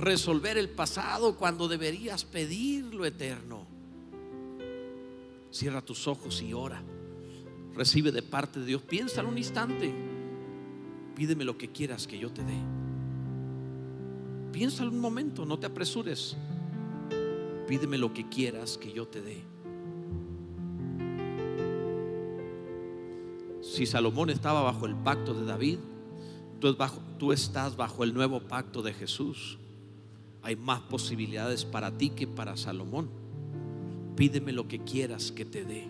resolver 0.00 0.56
el 0.58 0.70
pasado 0.70 1.36
cuando 1.36 1.68
deberías 1.68 2.24
pedir 2.24 2.94
lo 2.94 3.04
eterno. 3.04 3.66
Cierra 5.50 5.82
tus 5.82 6.08
ojos 6.08 6.42
y 6.42 6.52
ora. 6.52 6.82
Recibe 7.74 8.10
de 8.10 8.22
parte 8.22 8.60
de 8.60 8.66
Dios. 8.66 8.82
Piénsalo 8.82 9.28
un 9.28 9.38
instante. 9.38 9.92
Pídeme 11.14 11.44
lo 11.44 11.58
que 11.58 11.70
quieras 11.70 12.06
que 12.06 12.18
yo 12.18 12.30
te 12.30 12.42
dé. 12.42 12.58
Piénsalo 14.52 14.90
un 14.90 15.00
momento, 15.00 15.44
no 15.44 15.58
te 15.58 15.66
apresures. 15.66 16.36
Pídeme 17.68 17.98
lo 17.98 18.12
que 18.12 18.28
quieras 18.28 18.78
que 18.78 18.92
yo 18.92 19.06
te 19.06 19.22
dé. 19.22 19.44
Si 23.62 23.86
Salomón 23.86 24.30
estaba 24.30 24.62
bajo 24.62 24.86
el 24.86 24.96
pacto 24.96 25.34
de 25.34 25.46
David, 25.46 25.78
tú, 27.18 27.32
estás 27.32 27.76
bajo 27.76 28.02
el 28.02 28.12
nuevo 28.12 28.40
pacto 28.40 28.82
de 28.82 28.92
Jesús. 28.92 29.59
Hay 30.42 30.56
más 30.56 30.80
posibilidades 30.80 31.64
para 31.64 31.96
ti 31.96 32.10
que 32.10 32.26
para 32.26 32.56
Salomón. 32.56 33.08
Pídeme 34.16 34.52
lo 34.52 34.68
que 34.68 34.80
quieras 34.80 35.32
que 35.32 35.44
te 35.44 35.64
dé. 35.64 35.86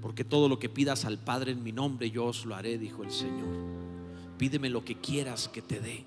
Porque 0.00 0.24
todo 0.24 0.48
lo 0.48 0.58
que 0.58 0.68
pidas 0.68 1.04
al 1.04 1.18
Padre 1.18 1.52
en 1.52 1.62
mi 1.62 1.72
nombre, 1.72 2.10
yo 2.10 2.26
os 2.26 2.44
lo 2.44 2.54
haré, 2.54 2.78
dijo 2.78 3.02
el 3.02 3.10
Señor. 3.10 3.48
Pídeme 4.38 4.68
lo 4.68 4.84
que 4.84 4.96
quieras 4.96 5.48
que 5.48 5.62
te 5.62 5.80
dé. 5.80 6.04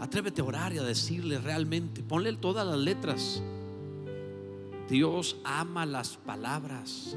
Atrévete 0.00 0.40
a 0.40 0.44
orar 0.44 0.72
y 0.72 0.78
a 0.78 0.82
decirle 0.82 1.38
realmente, 1.38 2.02
ponle 2.02 2.32
todas 2.34 2.66
las 2.66 2.78
letras. 2.78 3.42
Dios 4.88 5.36
ama 5.44 5.86
las 5.86 6.16
palabras 6.16 7.16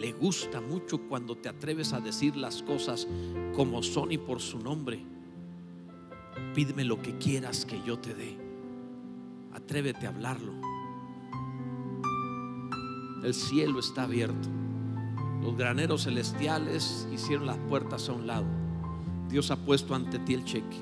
le 0.00 0.12
gusta 0.12 0.62
mucho 0.62 0.98
cuando 1.08 1.36
te 1.36 1.50
atreves 1.50 1.92
a 1.92 2.00
decir 2.00 2.34
las 2.34 2.62
cosas 2.62 3.06
como 3.54 3.82
son 3.82 4.10
y 4.10 4.16
por 4.16 4.40
su 4.40 4.58
nombre. 4.58 5.04
Pídeme 6.54 6.84
lo 6.84 7.00
que 7.00 7.16
quieras 7.18 7.64
que 7.64 7.80
yo 7.82 7.98
te 7.98 8.14
dé. 8.14 8.36
Atrévete 9.52 10.06
a 10.06 10.10
hablarlo. 10.10 10.52
El 13.22 13.34
cielo 13.34 13.80
está 13.80 14.04
abierto. 14.04 14.48
Los 15.42 15.56
graneros 15.56 16.04
celestiales 16.04 17.08
hicieron 17.12 17.46
las 17.46 17.58
puertas 17.58 18.08
a 18.08 18.12
un 18.12 18.26
lado. 18.26 18.46
Dios 19.28 19.50
ha 19.50 19.56
puesto 19.56 19.94
ante 19.94 20.18
ti 20.18 20.34
el 20.34 20.44
cheque. 20.44 20.76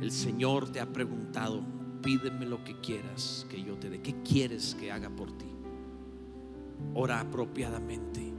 El 0.00 0.10
Señor 0.10 0.70
te 0.70 0.80
ha 0.80 0.92
preguntado, 0.92 1.62
pídeme 2.02 2.46
lo 2.46 2.64
que 2.64 2.80
quieras 2.80 3.46
que 3.48 3.62
yo 3.62 3.76
te 3.76 3.90
dé. 3.90 4.00
¿Qué 4.00 4.14
quieres 4.22 4.74
que 4.74 4.90
haga 4.90 5.10
por 5.10 5.30
ti? 5.32 5.46
Ora 6.94 7.20
apropiadamente. 7.20 8.32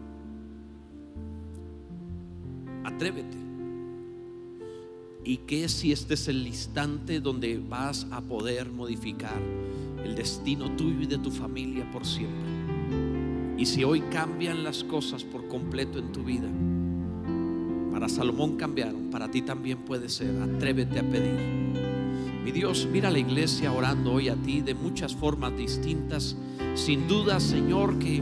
Atrévete. 2.84 3.43
¿Y 5.26 5.38
qué 5.38 5.70
si 5.70 5.92
este 5.92 6.16
es 6.16 6.28
el 6.28 6.46
instante 6.46 7.22
donde 7.22 7.58
vas 7.58 8.08
a 8.12 8.22
poder 8.22 8.70
modificar 8.70 9.42
el 10.04 10.16
destino 10.16 10.70
tuyo 10.76 11.02
y 11.02 11.06
de 11.06 11.18
tu 11.18 11.32
familia 11.32 11.90
por 11.92 12.06
siempre? 12.06 12.52
Y 13.58 13.66
si 13.66 13.84
hoy 13.84 14.02
cambian 14.12 14.64
las 14.64 14.84
cosas 14.84 15.24
por 15.24 15.48
completo 15.48 16.00
en 16.00 16.12
tu 16.12 16.24
vida, 16.24 16.50
para 17.94 18.10
Salomón 18.10 18.58
cambiaron, 18.58 19.10
para 19.12 19.32
ti 19.32 19.42
también 19.42 19.78
puede 19.80 20.10
ser. 20.10 20.42
Atrévete 20.42 21.00
a 21.00 21.04
pedir. 21.04 21.93
Mi 22.44 22.52
Dios, 22.52 22.88
mira 22.92 23.10
la 23.10 23.20
iglesia 23.20 23.72
orando 23.72 24.14
hoy 24.14 24.30
a 24.30 24.36
ti 24.36 24.62
de 24.62 24.74
muchas 24.74 25.16
formas 25.16 25.56
distintas. 25.56 26.36
Sin 26.76 27.08
duda, 27.08 27.40
Señor, 27.40 27.98
que 28.00 28.22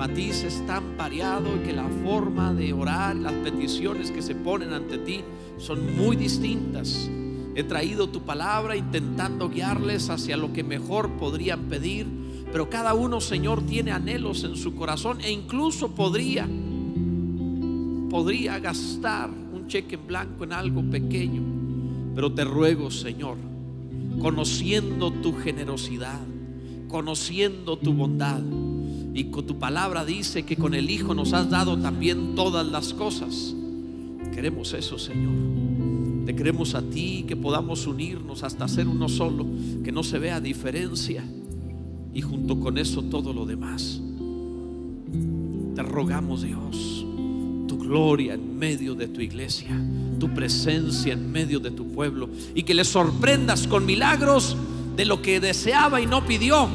matiz 0.00 0.44
es 0.44 0.66
tan 0.66 0.96
variado 0.96 1.56
y 1.56 1.58
que 1.58 1.74
la 1.74 1.86
forma 2.02 2.54
de 2.54 2.72
orar, 2.72 3.14
las 3.16 3.34
peticiones 3.34 4.10
que 4.10 4.22
se 4.22 4.34
ponen 4.34 4.72
ante 4.72 4.96
ti 4.96 5.20
son 5.58 5.94
muy 5.94 6.16
distintas. 6.16 7.10
He 7.54 7.64
traído 7.64 8.08
tu 8.08 8.22
palabra 8.22 8.76
intentando 8.76 9.50
guiarles 9.50 10.08
hacia 10.08 10.38
lo 10.38 10.54
que 10.54 10.64
mejor 10.64 11.10
podrían 11.18 11.64
pedir, 11.64 12.06
pero 12.50 12.70
cada 12.70 12.94
uno, 12.94 13.20
Señor, 13.20 13.60
tiene 13.66 13.92
anhelos 13.92 14.42
en 14.44 14.56
su 14.56 14.74
corazón 14.74 15.20
e 15.20 15.30
incluso 15.30 15.94
podría, 15.94 16.48
podría 18.08 18.58
gastar 18.58 19.28
un 19.28 19.66
cheque 19.66 19.96
en 19.96 20.06
blanco 20.06 20.44
en 20.44 20.54
algo 20.54 20.82
pequeño. 20.82 21.42
Pero 22.14 22.32
te 22.32 22.44
ruego, 22.44 22.90
Señor, 22.90 23.49
conociendo 24.20 25.10
tu 25.10 25.32
generosidad, 25.32 26.20
conociendo 26.88 27.76
tu 27.76 27.92
bondad, 27.92 28.40
y 29.12 29.24
con 29.24 29.46
tu 29.46 29.58
palabra 29.58 30.04
dice 30.04 30.44
que 30.44 30.56
con 30.56 30.74
el 30.74 30.88
Hijo 30.88 31.14
nos 31.14 31.32
has 31.32 31.50
dado 31.50 31.76
también 31.78 32.34
todas 32.36 32.66
las 32.66 32.94
cosas. 32.94 33.54
Queremos 34.32 34.72
eso, 34.72 34.98
Señor. 34.98 35.32
Te 36.26 36.36
queremos 36.36 36.74
a 36.76 36.82
ti, 36.82 37.24
que 37.26 37.34
podamos 37.34 37.86
unirnos 37.86 38.44
hasta 38.44 38.68
ser 38.68 38.86
uno 38.86 39.08
solo, 39.08 39.46
que 39.82 39.90
no 39.90 40.04
se 40.04 40.18
vea 40.18 40.40
diferencia. 40.40 41.24
Y 42.14 42.20
junto 42.20 42.60
con 42.60 42.78
eso 42.78 43.02
todo 43.02 43.32
lo 43.32 43.46
demás. 43.46 44.00
Te 45.74 45.82
rogamos, 45.82 46.42
Dios, 46.42 46.99
gloria 47.90 48.34
en 48.34 48.56
medio 48.56 48.94
de 48.94 49.08
tu 49.08 49.20
iglesia, 49.20 49.68
tu 50.20 50.32
presencia 50.32 51.12
en 51.12 51.32
medio 51.32 51.58
de 51.58 51.72
tu 51.72 51.90
pueblo. 51.90 52.30
Y 52.54 52.62
que 52.62 52.72
le 52.72 52.84
sorprendas 52.84 53.66
con 53.66 53.84
milagros 53.84 54.56
de 54.94 55.04
lo 55.04 55.20
que 55.20 55.40
deseaba 55.40 56.00
y 56.00 56.06
no 56.06 56.24
pidió 56.24 56.68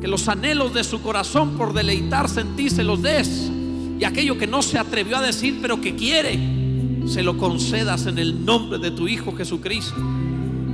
que 0.00 0.08
los 0.08 0.26
anhelos 0.28 0.72
de 0.72 0.84
su 0.84 1.02
corazón 1.02 1.58
por 1.58 1.74
deleitarse 1.74 2.40
en 2.40 2.56
ti 2.56 2.70
se 2.70 2.82
los 2.82 3.02
des. 3.02 3.50
Y 3.98 4.04
aquello 4.04 4.38
que 4.38 4.46
no 4.46 4.62
se 4.62 4.78
atrevió 4.78 5.18
a 5.18 5.20
decir, 5.20 5.58
pero 5.60 5.82
que 5.82 5.94
quiere, 5.94 6.38
se 7.06 7.22
lo 7.22 7.36
concedas 7.36 8.06
en 8.06 8.16
el 8.16 8.46
nombre 8.46 8.78
de 8.78 8.92
tu 8.92 9.06
Hijo 9.06 9.32
Jesucristo. 9.36 10.00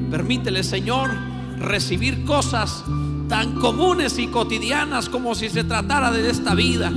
Permítele, 0.09 0.63
Señor, 0.63 1.11
recibir 1.59 2.25
cosas 2.25 2.85
tan 3.29 3.59
comunes 3.59 4.21
y 4.21 4.29
cotidianas 4.29 5.09
como 5.09 5.35
si 5.35 5.49
se 5.49 5.65
tratara 5.65 6.13
de 6.13 6.31
esta 6.31 6.55
vida. 6.55 6.93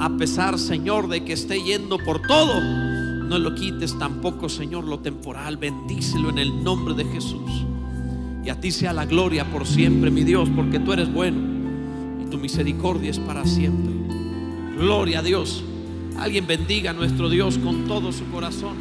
A 0.00 0.16
pesar, 0.16 0.58
Señor, 0.58 1.08
de 1.08 1.24
que 1.24 1.32
esté 1.32 1.62
yendo 1.62 1.98
por 1.98 2.20
todo, 2.22 2.60
no 2.60 3.38
lo 3.38 3.54
quites 3.54 3.98
tampoco, 3.98 4.48
Señor, 4.48 4.84
lo 4.84 5.00
temporal. 5.00 5.56
Bendícelo 5.56 6.30
en 6.30 6.38
el 6.38 6.62
nombre 6.62 6.94
de 6.94 7.04
Jesús. 7.04 7.64
Y 8.44 8.50
a 8.50 8.60
ti 8.60 8.70
sea 8.70 8.92
la 8.92 9.06
gloria 9.06 9.50
por 9.50 9.66
siempre, 9.66 10.10
mi 10.10 10.24
Dios, 10.24 10.48
porque 10.54 10.78
tú 10.78 10.92
eres 10.92 11.12
bueno 11.12 11.54
tu 12.34 12.40
misericordia 12.40 13.12
es 13.12 13.20
para 13.20 13.44
siempre. 13.44 13.92
Gloria 14.76 15.20
a 15.20 15.22
Dios. 15.22 15.62
Alguien 16.18 16.48
bendiga 16.48 16.90
a 16.90 16.92
nuestro 16.92 17.28
Dios 17.28 17.58
con 17.58 17.84
todo 17.84 18.10
su 18.10 18.24
corazón. 18.26 18.74